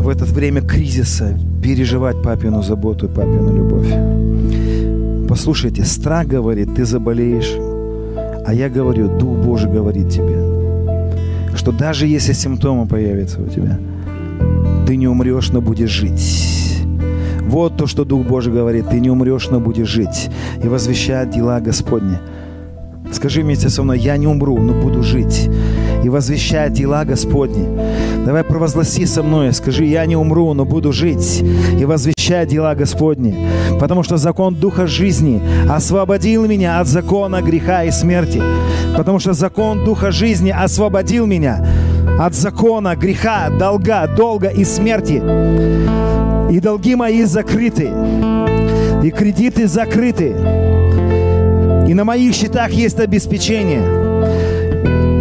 В 0.00 0.08
это 0.08 0.24
время 0.24 0.62
кризиса 0.62 1.38
переживать 1.62 2.20
папину 2.24 2.60
заботу 2.64 3.06
и 3.06 3.08
папину 3.08 3.54
любовь. 3.54 5.28
Послушайте, 5.28 5.84
страх 5.84 6.26
говорит, 6.26 6.74
ты 6.74 6.84
заболеешь. 6.84 7.54
А 8.44 8.52
я 8.52 8.68
говорю, 8.68 9.16
Дух 9.16 9.38
Божий 9.38 9.70
говорит 9.70 10.10
тебе, 10.10 10.49
что 11.54 11.72
даже 11.72 12.06
если 12.06 12.32
симптомы 12.32 12.86
появятся 12.86 13.40
у 13.40 13.46
тебя, 13.46 13.78
ты 14.86 14.96
не 14.96 15.08
умрешь, 15.08 15.50
но 15.50 15.60
будешь 15.60 15.90
жить. 15.90 16.84
Вот 17.42 17.76
то, 17.76 17.86
что 17.86 18.04
Дух 18.04 18.26
Божий 18.26 18.52
говорит, 18.52 18.88
ты 18.88 19.00
не 19.00 19.10
умрешь, 19.10 19.48
но 19.50 19.60
будешь 19.60 19.88
жить 19.88 20.30
и 20.62 20.68
возвещать 20.68 21.30
дела 21.30 21.60
Господни. 21.60 22.18
Скажи 23.12 23.42
вместе 23.42 23.68
со 23.68 23.82
мной, 23.82 23.98
я 23.98 24.16
не 24.16 24.26
умру, 24.26 24.58
но 24.58 24.72
буду 24.72 25.02
жить 25.02 25.50
и 26.04 26.08
возвещать 26.08 26.72
дела 26.72 27.04
Господни. 27.04 27.66
Давай 28.24 28.44
провозгласи 28.44 29.06
со 29.06 29.22
мной, 29.22 29.52
скажи, 29.52 29.84
я 29.84 30.04
не 30.06 30.14
умру, 30.14 30.52
но 30.52 30.64
буду 30.64 30.92
жить 30.92 31.42
и 31.78 31.84
возвещать 31.84 32.48
дела 32.48 32.74
Господни. 32.74 33.48
Потому 33.80 34.02
что 34.02 34.18
закон 34.18 34.54
Духа 34.54 34.86
жизни 34.86 35.42
освободил 35.68 36.46
меня 36.46 36.80
от 36.80 36.86
закона 36.86 37.40
греха 37.40 37.84
и 37.84 37.90
смерти. 37.90 38.42
Потому 38.96 39.18
что 39.20 39.32
закон 39.32 39.84
Духа 39.84 40.10
жизни 40.10 40.50
освободил 40.50 41.26
меня 41.26 41.66
от 42.18 42.34
закона 42.34 42.94
греха, 42.94 43.48
долга, 43.58 44.06
долга 44.06 44.48
и 44.48 44.64
смерти. 44.64 45.22
И 46.52 46.60
долги 46.60 46.96
мои 46.96 47.24
закрыты, 47.24 47.90
и 49.02 49.10
кредиты 49.10 49.66
закрыты. 49.66 50.34
И 51.88 51.94
на 51.94 52.04
моих 52.04 52.34
счетах 52.34 52.70
есть 52.70 53.00
обеспечение. 53.00 54.09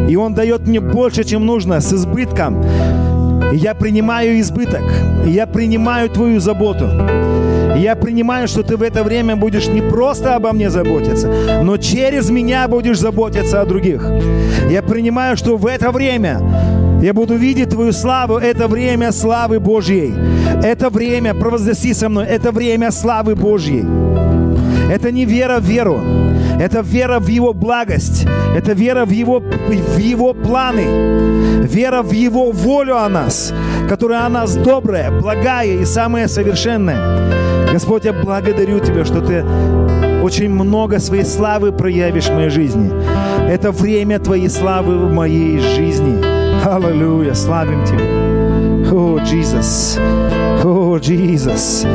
И 0.10 0.15
Он 0.15 0.34
дает 0.34 0.68
мне 0.68 0.80
больше, 0.80 1.23
чем 1.23 1.45
нужно, 1.45 1.80
с 1.80 1.94
избытком. 1.94 2.64
И 3.53 3.57
я 3.57 3.76
принимаю 3.76 4.40
избыток. 4.40 4.84
И 5.26 5.30
я 5.30 5.45
принимаю 5.45 6.10
Твою 6.10 6.40
заботу. 6.40 6.90
И 7.76 7.81
я 7.81 7.95
принимаю, 7.95 8.48
что 8.48 8.64
Ты 8.64 8.76
в 8.76 8.81
это 8.81 9.03
время 9.03 9.36
будешь 9.36 9.68
не 9.68 9.81
просто 9.81 10.36
обо 10.36 10.52
мне 10.52 10.69
заботиться, 10.69 11.31
но 11.64 11.77
через 11.77 12.30
меня 12.30 12.68
будешь 12.68 12.99
заботиться 12.99 13.61
о 13.61 13.65
других. 13.65 14.03
Я 14.69 14.81
принимаю, 14.81 15.38
что 15.38 15.57
в 15.57 15.68
это 15.68 15.91
время 15.91 16.41
я 17.03 17.14
буду 17.14 17.36
видеть 17.36 17.69
Твою 17.69 17.94
славу. 17.94 18.38
Это 18.38 18.68
время 18.68 19.11
славы 19.11 19.60
Божьей. 19.60 20.14
Это 20.64 20.90
время, 20.90 21.34
провозгласи 21.34 21.94
со 21.94 22.10
мной, 22.10 22.26
это 22.26 22.52
время 22.52 22.91
славы 22.91 23.36
Божьей. 23.36 23.86
Это 24.91 25.11
не 25.11 25.26
вера 25.26 25.60
в 25.60 25.64
веру. 25.64 26.02
Это 26.60 26.81
вера 26.81 27.19
в 27.19 27.27
Его 27.27 27.53
благость. 27.53 28.27
Это 28.53 28.73
вера 28.73 29.06
в 29.06 29.11
Его, 29.11 29.40
в 29.40 29.98
его 29.98 30.34
планы. 30.34 30.84
Вера 31.64 32.02
в 32.02 32.11
Его 32.11 32.52
волю 32.52 32.98
о 32.98 33.07
нас, 33.07 33.53
которая 33.88 34.26
о 34.26 34.30
нас 34.30 34.56
добрая, 34.56 35.10
благая 35.10 35.68
и 35.68 35.86
самая 35.86 36.27
совершенная. 36.27 37.72
Господь, 37.72 38.06
я 38.06 38.14
благодарю 38.14 38.80
Тебя, 38.80 39.06
что 39.06 39.22
Ты 39.22 39.45
очень 40.22 40.49
много 40.49 40.99
своей 40.99 41.23
славы 41.23 41.72
проявишь 41.72 42.27
в 42.27 42.34
моей 42.34 42.49
жизни. 42.49 42.91
Это 43.49 43.72
время 43.72 44.19
Твоей 44.19 44.49
славы 44.49 44.98
в 44.98 45.14
моей 45.14 45.60
жизни. 45.60 46.22
Аллилуйя, 46.65 47.34
славим 47.36 47.86
Тебя. 47.86 48.30
Oh, 48.91 49.19
Jesus. 49.23 49.98
Oh, 51.00 51.02
Jesus. 51.02 51.86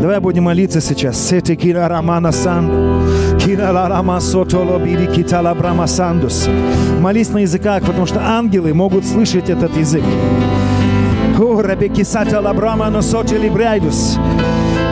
Давай 0.00 0.20
будем 0.20 0.44
молиться 0.44 0.80
сейчас. 0.80 1.16
Сети 1.16 1.56
кира 1.56 1.88
рамана 1.88 2.32
сандо. 2.32 3.38
Кира 3.38 3.72
рама 3.72 4.20
сотоло 4.20 4.78
бири 4.78 5.06
китала 5.06 5.54
брама 5.54 5.86
сандус. 5.86 6.48
Молись 7.00 7.30
на 7.30 7.38
языках, 7.38 7.82
потому 7.84 8.06
что 8.06 8.20
ангелы 8.20 8.74
могут 8.74 9.06
слышать 9.06 9.48
этот 9.48 9.76
язык. 9.76 10.04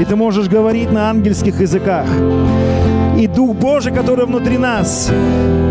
И 0.00 0.04
ты 0.04 0.16
можешь 0.16 0.48
говорить 0.48 0.90
на 0.92 1.10
ангельских 1.10 1.60
языках. 1.60 2.06
И 3.22 3.28
Дух 3.28 3.54
Божий, 3.54 3.92
который 3.92 4.26
внутри 4.26 4.58
нас, 4.58 5.08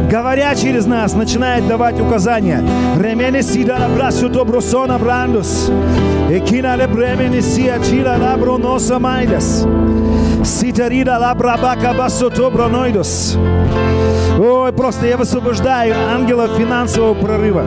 говоря 0.09 0.55
через 0.55 0.85
нас, 0.85 1.13
начинает 1.13 1.67
давать 1.67 1.99
указания. 1.99 2.63
Ремени 2.97 3.41
сидара 3.41 3.89
брасу 3.93 4.29
добросона 4.29 4.97
брандус. 4.97 5.69
Экина 6.29 6.77
ле 6.77 6.87
бремени 6.87 7.41
сия 7.41 7.77
чила 7.83 8.15
лабро 8.17 8.55
носа 8.55 8.99
майдас. 8.99 9.67
Ситарида 10.45 11.17
лабрабака 11.19 11.93
басо 11.93 12.29
доброноидос. 12.29 13.37
Ой, 14.43 14.73
просто 14.73 15.05
я 15.05 15.17
высвобождаю 15.17 15.93
ангелов 15.95 16.49
финансового 16.57 17.13
прорыва. 17.13 17.63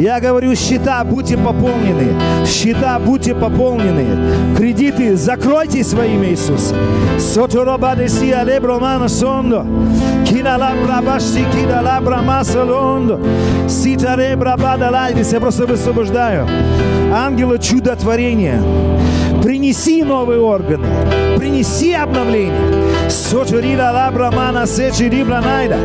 Я 0.00 0.20
говорю, 0.20 0.54
счета 0.54 1.04
будьте 1.04 1.36
пополнены. 1.36 2.18
Счета 2.46 2.98
будьте 2.98 3.34
пополнены. 3.34 4.56
Кредиты 4.56 5.16
закройте 5.16 5.84
во 5.94 6.06
имя 6.06 6.30
Иисуса. 6.30 6.74
Соторобадесия 7.18 8.42
лебромана 8.42 9.06
сондо. 9.06 9.66
Кина 10.26 10.56
лабра 10.56 11.02
башти, 11.02 11.44
кина 11.52 11.82
лабра 11.82 12.22
масалондо. 12.22 13.20
Ситаре 13.68 14.34
брабада 14.34 14.90
лайдис. 14.90 15.30
Я 15.34 15.40
просто 15.40 15.66
высвобождаю. 15.66 16.48
Ангела 17.14 17.58
чудотворения. 17.58 18.62
Принеси 19.42 20.02
новые 20.04 20.40
органы. 20.40 20.86
Принеси 21.36 21.92
обновление. 21.92 22.91
Соторида 23.12 23.92
лабра 23.92 24.30
мана 24.30 24.66
сечи 24.66 25.02
рибра 25.02 25.40
найда. 25.40 25.76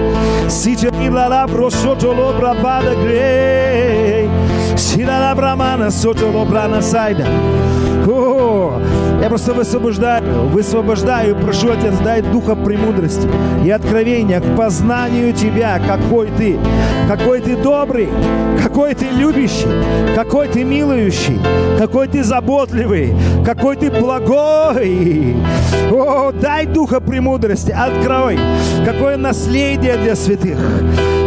Ситерибла 0.50 1.28
лабро 1.30 1.70
сото 1.70 2.12
лобра 2.12 2.56
бада 2.64 2.96
грей. 2.96 4.30
Сила 4.78 5.20
лабра 5.20 5.56
мана 5.56 5.92
сото 5.92 6.32
лобра 6.32 6.68
на 6.68 6.82
сайда. 6.82 7.26
О, 8.08 8.82
я 9.22 9.30
просто 9.30 9.54
высвобождаю, 9.54 10.48
высвобождаю, 10.50 11.36
прошу, 11.36 11.72
Отец, 11.72 11.96
дай 12.04 12.22
духа 12.22 12.56
премудрости 12.56 13.28
и 13.66 13.70
откровения 13.70 14.40
к 14.40 14.56
познанию 14.56 15.34
Тебя, 15.34 15.80
какой 15.80 16.30
Ты, 16.38 16.58
какой 17.08 17.42
Ты 17.42 17.56
добрый, 17.56 18.10
какой 18.62 18.94
Ты 18.94 19.06
любящий, 19.10 19.68
какой 20.16 20.48
Ты 20.48 20.64
милующий, 20.64 21.40
какой 21.78 22.08
Ты 22.08 22.24
заботливый, 22.24 23.16
какой 23.44 23.76
Ты 23.76 23.90
благой. 23.90 25.36
О, 25.92 26.32
дай 26.32 26.66
духа 26.68 27.00
премудрости, 27.00 27.72
открой, 27.72 28.38
какое 28.86 29.18
наследие 29.18 29.98
для 29.98 30.16
святых, 30.16 30.60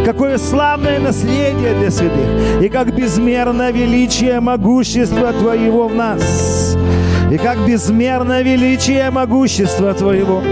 какое 0.05 0.37
славное 0.37 0.99
наследие 0.99 1.73
для 1.77 1.91
святых, 1.91 2.61
и 2.61 2.69
как 2.69 2.95
безмерно 2.95 3.71
величие 3.71 4.39
могущества 4.39 5.33
Твоего 5.33 5.87
в 5.87 5.95
нас 5.95 6.77
и 7.31 7.37
как 7.37 7.65
безмерно 7.65 8.41
величие 8.41 9.09
могущества 9.09 9.93
Твоего. 9.93 10.43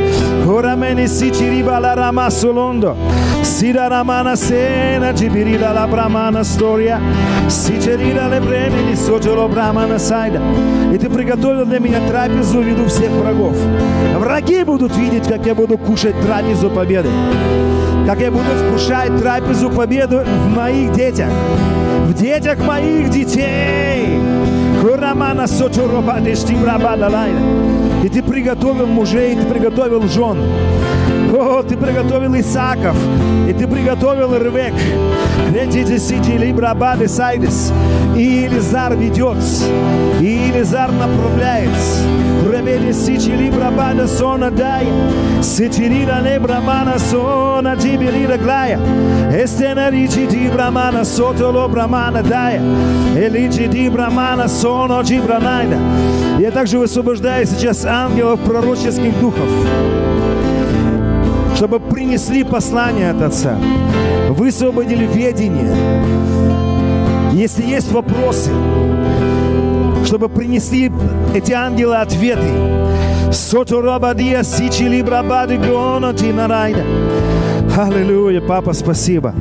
Урамени 0.48 1.08
сичириба 1.08 1.80
ла 1.82 1.94
рама 1.96 2.32
сулондо. 2.32 2.96
Сида 3.44 3.90
рамана 3.90 4.38
сена 4.38 5.12
джибирида 5.12 5.74
ла 5.74 5.88
брамана 5.88 6.44
стория. 6.46 7.02
Сичерида 7.50 8.30
ле 8.30 8.40
бремени 8.40 8.96
сочело 8.96 9.48
брамана 9.50 10.00
сайда. 10.00 10.42
И 10.94 10.98
Ты 10.98 11.10
приготовил 11.10 11.66
для 11.66 11.80
меня 11.80 12.00
трапезу 12.08 12.60
в 12.60 12.64
виду 12.64 12.86
всех 12.86 13.12
врагов. 13.12 13.58
Враги 14.18 14.64
будут 14.64 14.96
видеть, 14.96 15.28
как 15.28 15.46
я 15.46 15.56
буду 15.56 15.78
кушать 15.78 16.16
трапезу 16.22 16.70
победы. 16.70 17.10
Как 18.08 18.22
я 18.22 18.32
буду 18.32 18.52
вкушать 18.56 19.22
трапезу 19.22 19.70
победы 19.70 20.26
в 20.46 20.56
моих 20.56 20.94
детях. 20.94 21.30
В 22.08 22.14
детях 22.14 22.58
моих 22.66 23.10
детей. 23.10 24.29
И 28.04 28.10
ты 28.10 28.24
приготовил 28.24 28.88
мужей, 28.88 29.36
ты 29.36 29.46
приготовил 29.46 30.08
жен. 30.08 30.38
О, 31.32 31.62
ты 31.62 31.78
приготовил 31.78 32.34
Исаков, 32.40 32.98
и 33.48 33.54
ты 33.54 33.68
приготовил 33.68 34.36
Рвек. 34.36 34.74
Либрабады 36.40 37.08
сайдес. 37.08 37.72
И 38.16 38.22
Елизар 38.22 38.96
ведет, 38.96 39.38
и 40.20 40.26
Елизар 40.26 40.92
направляет. 40.92 41.70
Ремели 42.52 42.92
сичи 42.92 43.30
либрабада 43.30 44.08
сона 44.08 44.50
дая. 44.50 44.88
Сичирида 45.44 46.20
лебрамана 46.22 46.98
сона 46.98 47.76
джибирида 47.76 48.38
глая. 48.38 48.80
Эстена 49.32 49.92
ричи 49.92 50.26
ди 50.26 50.50
брамана 50.50 51.06
сотоло 51.06 51.68
брамана 51.68 52.24
дая. 52.24 52.62
Эличи 53.16 53.68
ди 53.68 53.90
брамана 53.90 54.48
соно 54.48 55.02
джибранайда. 55.02 55.78
Я 56.40 56.52
также 56.52 56.80
высвобождаю 56.80 57.46
сейчас 57.46 57.86
ангелов 57.86 58.40
пророческих 58.40 59.20
духов 59.20 59.50
чтобы 61.60 61.82
принесли 61.82 62.46
послание 62.46 63.12
от 63.12 63.22
Отца, 63.22 63.58
высвободили 64.30 65.06
ведение, 65.06 65.76
Если 67.34 67.64
есть 67.64 67.92
вопросы, 67.92 68.50
чтобы 70.06 70.30
принесли 70.30 70.90
эти 71.36 71.52
ангелы 71.52 71.98
ответы. 71.98 72.50
Соторабадия 73.34 74.44
сичили 74.44 75.02
брабады 75.02 75.58
гонати 75.58 76.32
нарайда. 76.32 76.86
Аллилуйя, 77.78 78.40
папа, 78.40 78.72
спасибо. 78.72 79.34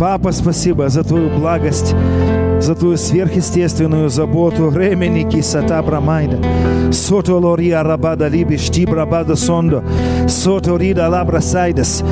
Папа, 0.00 0.32
спасибо 0.32 0.88
за 0.88 1.04
твою 1.04 1.28
благость, 1.28 1.94
за 2.62 2.74
твою 2.74 2.96
сверхъестественную 2.96 4.08
заботу. 4.08 4.70
Ремени 4.70 5.24
кисата 5.24 5.82
брамайда. 5.82 6.38
Сото 6.92 7.38
лория 7.38 7.82
рабада 7.82 8.28
либи 8.28 8.56
шти 8.56 8.86
брабада 8.86 9.36
сондо. 9.36 9.82
Сото 10.28 10.76
рида 10.76 11.08
лабра 11.08 11.40
сайдес. 11.40 12.04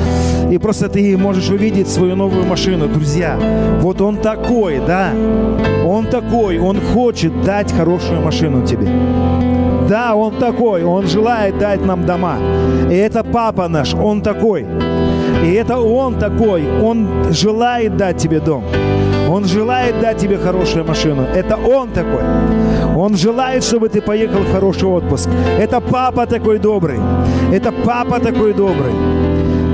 И 0.51 0.57
просто 0.57 0.89
ты 0.89 1.17
можешь 1.17 1.49
увидеть 1.49 1.87
свою 1.87 2.15
новую 2.15 2.45
машину. 2.45 2.87
Друзья, 2.87 3.39
вот 3.81 4.01
он 4.01 4.17
такой, 4.17 4.79
да? 4.85 5.11
Он 5.85 6.05
такой, 6.05 6.59
он 6.59 6.79
хочет 6.93 7.43
дать 7.43 7.71
хорошую 7.71 8.21
машину 8.21 8.65
тебе. 8.65 8.87
Да, 9.89 10.15
он 10.15 10.35
такой, 10.35 10.83
он 10.83 11.07
желает 11.07 11.57
дать 11.57 11.85
нам 11.85 12.05
дома. 12.05 12.37
И 12.89 12.95
это 12.95 13.23
папа 13.23 13.67
наш, 13.67 13.93
он 13.93 14.21
такой. 14.21 14.65
И 15.43 15.53
это 15.53 15.77
Он 15.77 16.19
такой. 16.19 16.63
Он 16.81 17.07
желает 17.31 17.97
дать 17.97 18.17
тебе 18.17 18.39
дом. 18.39 18.63
Он 19.31 19.45
желает 19.45 20.01
дать 20.01 20.17
тебе 20.17 20.37
хорошую 20.37 20.85
машину. 20.85 21.21
Это 21.23 21.55
Он 21.55 21.89
такой. 21.89 22.23
Он 22.97 23.15
желает, 23.15 23.63
чтобы 23.63 23.87
ты 23.87 24.01
поехал 24.01 24.41
в 24.41 24.51
хороший 24.51 24.89
отпуск. 24.89 25.29
Это 25.57 25.79
папа 25.79 26.25
такой 26.25 26.59
добрый. 26.59 26.99
Это 27.53 27.71
папа 27.71 28.19
такой 28.19 28.53
добрый. 28.53 28.91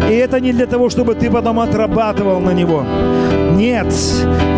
И 0.09 0.13
это 0.13 0.39
не 0.39 0.53
для 0.53 0.67
того, 0.67 0.89
чтобы 0.89 1.15
ты 1.15 1.31
потом 1.31 1.59
отрабатывал 1.59 2.39
на 2.39 2.51
него. 2.51 2.84
Нет, 3.55 3.88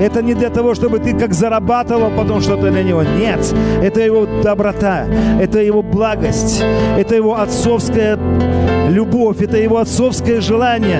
это 0.01 0.21
не 0.21 0.34
для 0.34 0.49
того, 0.49 0.76
чтобы 0.76 0.99
ты 0.99 1.17
как 1.17 1.34
зарабатывал 1.34 2.11
потом 2.11 2.41
что-то 2.41 2.69
для 2.69 2.84
него. 2.84 3.03
Нет, 3.03 3.39
это 3.81 4.01
его 4.01 4.27
доброта, 4.43 5.05
это 5.41 5.59
его 5.59 5.81
благость, 5.81 6.61
это 6.97 7.15
его 7.15 7.39
отцовская 7.39 8.19
любовь, 8.89 9.41
это 9.41 9.57
его 9.57 9.77
отцовское 9.77 10.41
желание, 10.41 10.99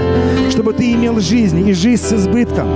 чтобы 0.50 0.74
ты 0.74 0.94
имел 0.94 1.20
жизнь 1.20 1.68
и 1.68 1.74
жизнь 1.74 2.04
с 2.04 2.14
избытком. 2.14 2.68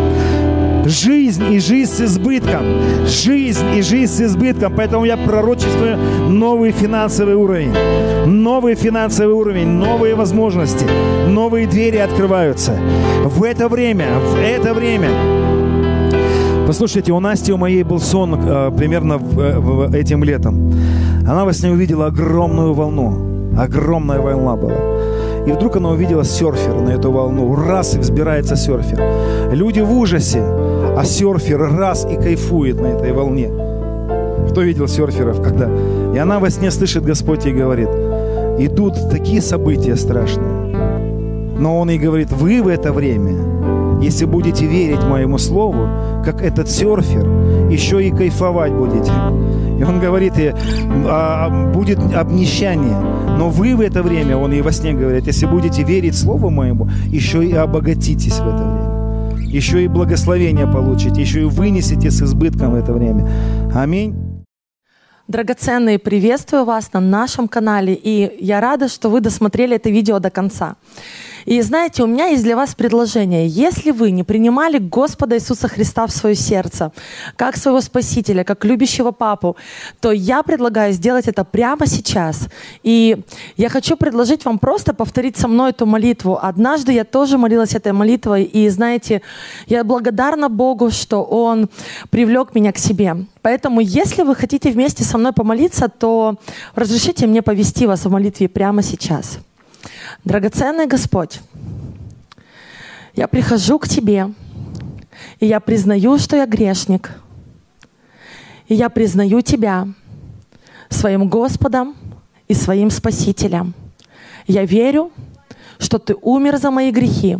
Жизнь 0.85 1.51
и 1.51 1.59
жизнь 1.59 1.91
с 1.91 2.01
избытком. 2.01 2.81
Жизнь 3.05 3.65
и 3.75 3.81
жизнь 3.81 4.11
с 4.11 4.21
избытком. 4.21 4.73
Поэтому 4.75 5.05
я 5.05 5.17
пророчествую 5.17 5.97
новый 6.29 6.71
финансовый 6.71 7.35
уровень. 7.35 7.73
Новый 8.25 8.75
финансовый 8.75 9.33
уровень, 9.33 9.67
новые 9.67 10.15
возможности, 10.15 10.85
новые 11.27 11.67
двери 11.67 11.97
открываются. 11.97 12.73
В 13.25 13.43
это 13.43 13.67
время, 13.67 14.07
в 14.19 14.37
это 14.37 14.73
время 14.73 15.09
Послушайте, 16.65 17.11
у 17.11 17.19
Насти, 17.19 17.51
у 17.51 17.57
моей 17.57 17.83
был 17.83 17.99
сон 17.99 18.35
э, 18.35 18.71
примерно 18.77 19.17
в, 19.17 19.39
э, 19.39 19.59
в, 19.59 19.93
этим 19.93 20.23
летом. 20.23 20.71
Она 21.27 21.43
во 21.43 21.53
сне 21.53 21.71
увидела 21.71 22.05
огромную 22.05 22.73
волну. 22.73 23.51
Огромная 23.57 24.21
волна 24.21 24.55
была. 24.55 24.77
И 25.45 25.51
вдруг 25.51 25.75
она 25.75 25.89
увидела 25.89 26.23
серфер 26.23 26.73
на 26.81 26.91
эту 26.91 27.11
волну. 27.11 27.53
Раз, 27.53 27.95
и 27.95 27.99
взбирается 27.99 28.55
серфер. 28.55 28.97
Люди 29.51 29.81
в 29.81 29.91
ужасе, 29.91 30.41
а 30.95 31.03
серфер 31.05 31.59
раз 31.75 32.05
и 32.05 32.15
кайфует 32.15 32.79
на 32.79 32.87
этой 32.87 33.13
волне. 33.13 33.49
Кто 34.49 34.61
видел 34.61 34.87
серферов 34.87 35.41
когда? 35.41 35.69
И 36.13 36.17
она 36.17 36.39
во 36.39 36.49
сне 36.49 36.69
слышит 36.71 37.03
Господь 37.03 37.45
и 37.45 37.51
говорит, 37.51 37.89
идут 38.59 39.09
такие 39.09 39.41
события 39.41 39.95
страшные. 39.95 41.57
Но 41.57 41.79
он 41.79 41.89
ей 41.89 41.99
говорит, 41.99 42.31
вы 42.31 42.61
в 42.61 42.67
это 42.67 42.91
время, 42.91 43.35
если 44.01 44.25
будете 44.25 44.65
верить 44.65 45.03
моему 45.03 45.37
слову, 45.37 45.87
как 46.23 46.41
этот 46.43 46.69
серфер, 46.69 47.25
еще 47.71 48.05
и 48.05 48.11
кайфовать 48.11 48.73
будете. 48.73 49.11
И 49.79 49.83
он 49.83 49.99
говорит, 49.99 50.37
и, 50.37 50.53
а, 51.07 51.49
будет 51.73 51.99
обнищание. 52.13 52.97
Но 53.37 53.49
вы 53.49 53.75
в 53.75 53.81
это 53.81 54.03
время, 54.03 54.37
он 54.37 54.53
и 54.53 54.61
во 54.61 54.71
сне 54.71 54.93
говорит, 54.93 55.25
если 55.25 55.47
будете 55.47 55.83
верить 55.83 56.15
Слову 56.15 56.49
моему, 56.49 56.87
еще 57.07 57.43
и 57.43 57.53
обогатитесь 57.53 58.37
в 58.37 58.47
это 58.47 58.57
время. 58.57 58.92
Еще 59.53 59.83
и 59.83 59.87
благословение 59.87 60.65
получите, 60.65 61.21
еще 61.21 61.41
и 61.41 61.45
вынесете 61.45 62.09
с 62.09 62.23
избытком 62.23 62.73
это 62.73 62.91
время. 62.91 63.29
Аминь. 63.75 64.15
Драгоценные, 65.27 65.99
приветствую 65.99 66.65
вас 66.65 66.91
на 66.91 66.99
нашем 66.99 67.47
канале, 67.47 67.93
и 67.93 68.43
я 68.43 68.59
рада, 68.59 68.87
что 68.87 69.09
вы 69.09 69.21
досмотрели 69.21 69.75
это 69.75 69.91
видео 69.91 70.17
до 70.17 70.31
конца. 70.31 70.75
И 71.45 71.61
знаете, 71.61 72.03
у 72.03 72.07
меня 72.07 72.27
есть 72.27 72.43
для 72.43 72.55
вас 72.55 72.75
предложение. 72.75 73.47
Если 73.47 73.91
вы 73.91 74.11
не 74.11 74.23
принимали 74.23 74.77
Господа 74.77 75.35
Иисуса 75.35 75.67
Христа 75.67 76.07
в 76.07 76.11
свое 76.11 76.35
сердце, 76.35 76.91
как 77.35 77.57
своего 77.57 77.81
Спасителя, 77.81 78.43
как 78.43 78.65
любящего 78.65 79.11
Папу, 79.11 79.55
то 79.99 80.11
я 80.11 80.43
предлагаю 80.43 80.93
сделать 80.93 81.27
это 81.27 81.43
прямо 81.43 81.87
сейчас. 81.87 82.47
И 82.83 83.17
я 83.57 83.69
хочу 83.69 83.97
предложить 83.97 84.45
вам 84.45 84.59
просто 84.59 84.93
повторить 84.93 85.37
со 85.37 85.47
мной 85.47 85.71
эту 85.71 85.85
молитву. 85.85 86.39
Однажды 86.41 86.93
я 86.93 87.03
тоже 87.03 87.37
молилась 87.37 87.75
этой 87.75 87.91
молитвой, 87.91 88.43
и 88.43 88.69
знаете, 88.69 89.21
я 89.67 89.83
благодарна 89.83 90.49
Богу, 90.49 90.91
что 90.91 91.23
Он 91.23 91.69
привлек 92.09 92.55
меня 92.55 92.71
к 92.71 92.77
себе. 92.77 93.25
Поэтому, 93.41 93.81
если 93.81 94.23
вы 94.23 94.35
хотите 94.35 94.71
вместе 94.71 95.03
со 95.03 95.17
мной 95.17 95.33
помолиться, 95.33 95.89
то 95.89 96.35
разрешите 96.75 97.27
мне 97.27 97.41
повести 97.41 97.85
вас 97.85 98.05
в 98.05 98.11
молитве 98.11 98.47
прямо 98.47 98.81
сейчас. 98.81 99.39
Драгоценный 100.23 100.87
Господь, 100.87 101.41
я 103.15 103.27
прихожу 103.27 103.79
к 103.79 103.87
Тебе, 103.87 104.33
и 105.39 105.45
я 105.45 105.59
признаю, 105.59 106.17
что 106.17 106.35
я 106.35 106.45
грешник, 106.45 107.11
и 108.67 108.75
я 108.75 108.89
признаю 108.89 109.41
Тебя 109.41 109.87
своим 110.89 111.27
Господом 111.27 111.95
и 112.47 112.53
своим 112.53 112.89
Спасителем. 112.89 113.73
Я 114.47 114.65
верю, 114.65 115.11
что 115.79 115.99
Ты 115.99 116.15
умер 116.21 116.57
за 116.57 116.71
мои 116.71 116.91
грехи, 116.91 117.37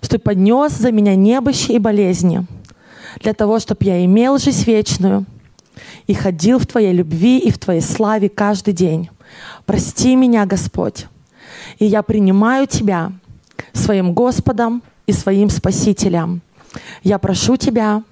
что 0.00 0.12
Ты 0.12 0.18
поднес 0.18 0.72
за 0.72 0.92
меня 0.92 1.14
небыщи 1.14 1.72
и 1.72 1.78
болезни, 1.78 2.46
для 3.20 3.34
того, 3.34 3.58
чтобы 3.58 3.84
я 3.84 4.04
имел 4.04 4.38
жизнь 4.38 4.64
вечную 4.64 5.26
и 6.06 6.14
ходил 6.14 6.58
в 6.58 6.66
Твоей 6.66 6.92
любви 6.92 7.38
и 7.38 7.50
в 7.50 7.58
Твоей 7.58 7.80
славе 7.80 8.28
каждый 8.28 8.74
день. 8.74 9.10
Прости 9.66 10.16
меня, 10.16 10.46
Господь, 10.46 11.06
и 11.80 11.86
я 11.86 12.02
принимаю 12.02 12.68
Тебя 12.68 13.10
своим 13.72 14.12
Господом 14.12 14.82
и 15.06 15.12
своим 15.12 15.50
Спасителем. 15.50 16.42
Я 17.02 17.18
прошу 17.18 17.56
Тебя, 17.56 18.04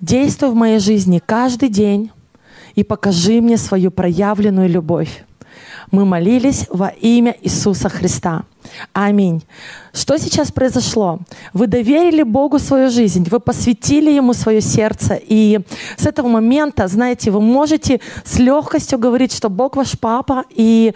действуй 0.00 0.50
в 0.50 0.54
моей 0.54 0.80
жизни 0.80 1.22
каждый 1.24 1.68
день 1.68 2.10
и 2.74 2.82
покажи 2.82 3.40
мне 3.40 3.56
свою 3.56 3.92
проявленную 3.92 4.68
любовь. 4.68 5.24
Мы 5.90 6.04
молились 6.04 6.66
во 6.70 6.88
имя 6.88 7.36
Иисуса 7.42 7.88
Христа. 7.88 8.44
Аминь. 8.92 9.42
Что 9.92 10.18
сейчас 10.18 10.52
произошло? 10.52 11.18
Вы 11.52 11.66
доверили 11.66 12.22
Богу 12.22 12.58
свою 12.58 12.90
жизнь, 12.90 13.26
вы 13.28 13.40
посвятили 13.40 14.10
Ему 14.10 14.32
свое 14.32 14.60
сердце, 14.60 15.18
и 15.20 15.60
с 15.96 16.06
этого 16.06 16.28
момента, 16.28 16.86
знаете, 16.86 17.30
вы 17.30 17.40
можете 17.40 18.00
с 18.24 18.38
легкостью 18.38 18.98
говорить, 18.98 19.34
что 19.34 19.48
Бог 19.48 19.76
ваш 19.76 19.98
папа, 19.98 20.44
и 20.50 20.94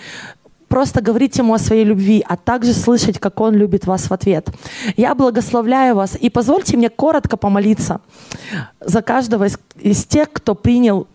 просто 0.74 1.00
говорить 1.00 1.38
Ему 1.38 1.54
о 1.54 1.58
своей 1.58 1.84
любви, 1.84 2.24
а 2.28 2.36
также 2.36 2.72
слышать, 2.72 3.20
как 3.20 3.40
Он 3.40 3.54
любит 3.54 3.86
вас 3.86 4.10
в 4.10 4.12
ответ. 4.12 4.48
Я 4.96 5.14
благословляю 5.14 5.94
вас 5.94 6.16
и 6.20 6.30
позвольте 6.30 6.76
мне 6.76 6.88
коротко 6.88 7.36
помолиться 7.36 8.00
за 8.80 9.00
каждого 9.00 9.46
из, 9.80 10.04
тех, 10.04 10.32
кто 10.32 10.56
принял 10.56 11.06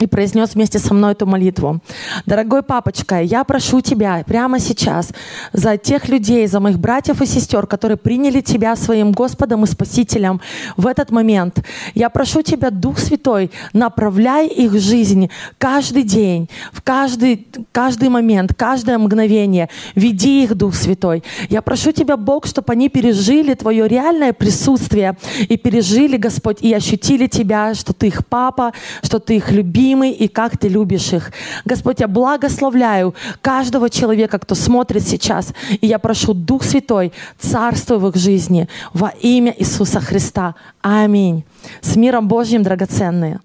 и 0.00 0.06
произнес 0.06 0.54
вместе 0.54 0.78
со 0.78 0.94
мной 0.94 1.12
эту 1.12 1.26
молитву. 1.26 1.80
Дорогой 2.26 2.62
папочка, 2.62 3.20
я 3.20 3.44
прошу 3.44 3.80
тебя 3.80 4.22
прямо 4.26 4.58
сейчас 4.58 5.12
за 5.52 5.76
тех 5.76 6.08
людей, 6.08 6.46
за 6.46 6.60
моих 6.60 6.78
братьев 6.78 7.20
и 7.20 7.26
сестер, 7.26 7.66
которые 7.66 7.96
приняли 7.96 8.40
тебя 8.40 8.76
своим 8.76 9.12
Господом 9.12 9.64
и 9.64 9.66
Спасителем 9.66 10.40
в 10.76 10.86
этот 10.86 11.10
момент. 11.10 11.64
Я 11.94 12.10
прошу 12.10 12.42
тебя, 12.42 12.70
Дух 12.70 12.98
Святой, 12.98 13.50
направляй 13.72 14.46
их 14.46 14.78
жизнь 14.78 15.30
каждый 15.58 16.02
день, 16.02 16.48
в 16.72 16.82
каждый, 16.82 17.46
каждый 17.72 18.08
момент, 18.08 18.54
каждое 18.54 18.98
мгновение. 18.98 19.68
Веди 19.94 20.44
их, 20.44 20.54
Дух 20.54 20.74
Святой. 20.74 21.22
Я 21.48 21.62
прошу 21.62 21.92
тебя, 21.92 22.16
Бог, 22.16 22.46
чтобы 22.46 22.72
они 22.72 22.88
пережили 22.88 23.54
твое 23.54 23.88
реальное 23.88 24.32
присутствие 24.32 25.16
и 25.48 25.56
пережили, 25.56 26.16
Господь, 26.16 26.58
и 26.60 26.72
ощутили 26.72 27.26
тебя, 27.26 27.74
что 27.74 27.92
ты 27.92 28.08
их 28.08 28.26
папа, 28.26 28.72
что 29.02 29.18
ты 29.18 29.36
их 29.36 29.50
любишь, 29.50 29.87
любимый 29.88 30.10
и 30.10 30.28
как 30.28 30.58
ты 30.58 30.68
любишь 30.68 31.12
их. 31.12 31.32
Господь, 31.64 32.00
я 32.00 32.08
благословляю 32.08 33.14
каждого 33.40 33.88
человека, 33.88 34.38
кто 34.38 34.54
смотрит 34.54 35.02
сейчас. 35.02 35.54
И 35.80 35.86
я 35.86 35.98
прошу 35.98 36.34
Дух 36.34 36.64
Святой, 36.64 37.12
царствуй 37.38 37.98
в 37.98 38.08
их 38.08 38.16
жизни 38.16 38.68
во 38.92 39.08
имя 39.22 39.54
Иисуса 39.58 40.00
Христа. 40.00 40.54
Аминь. 40.82 41.44
С 41.80 41.96
миром 41.96 42.28
Божьим, 42.28 42.62
драгоценные. 42.62 43.40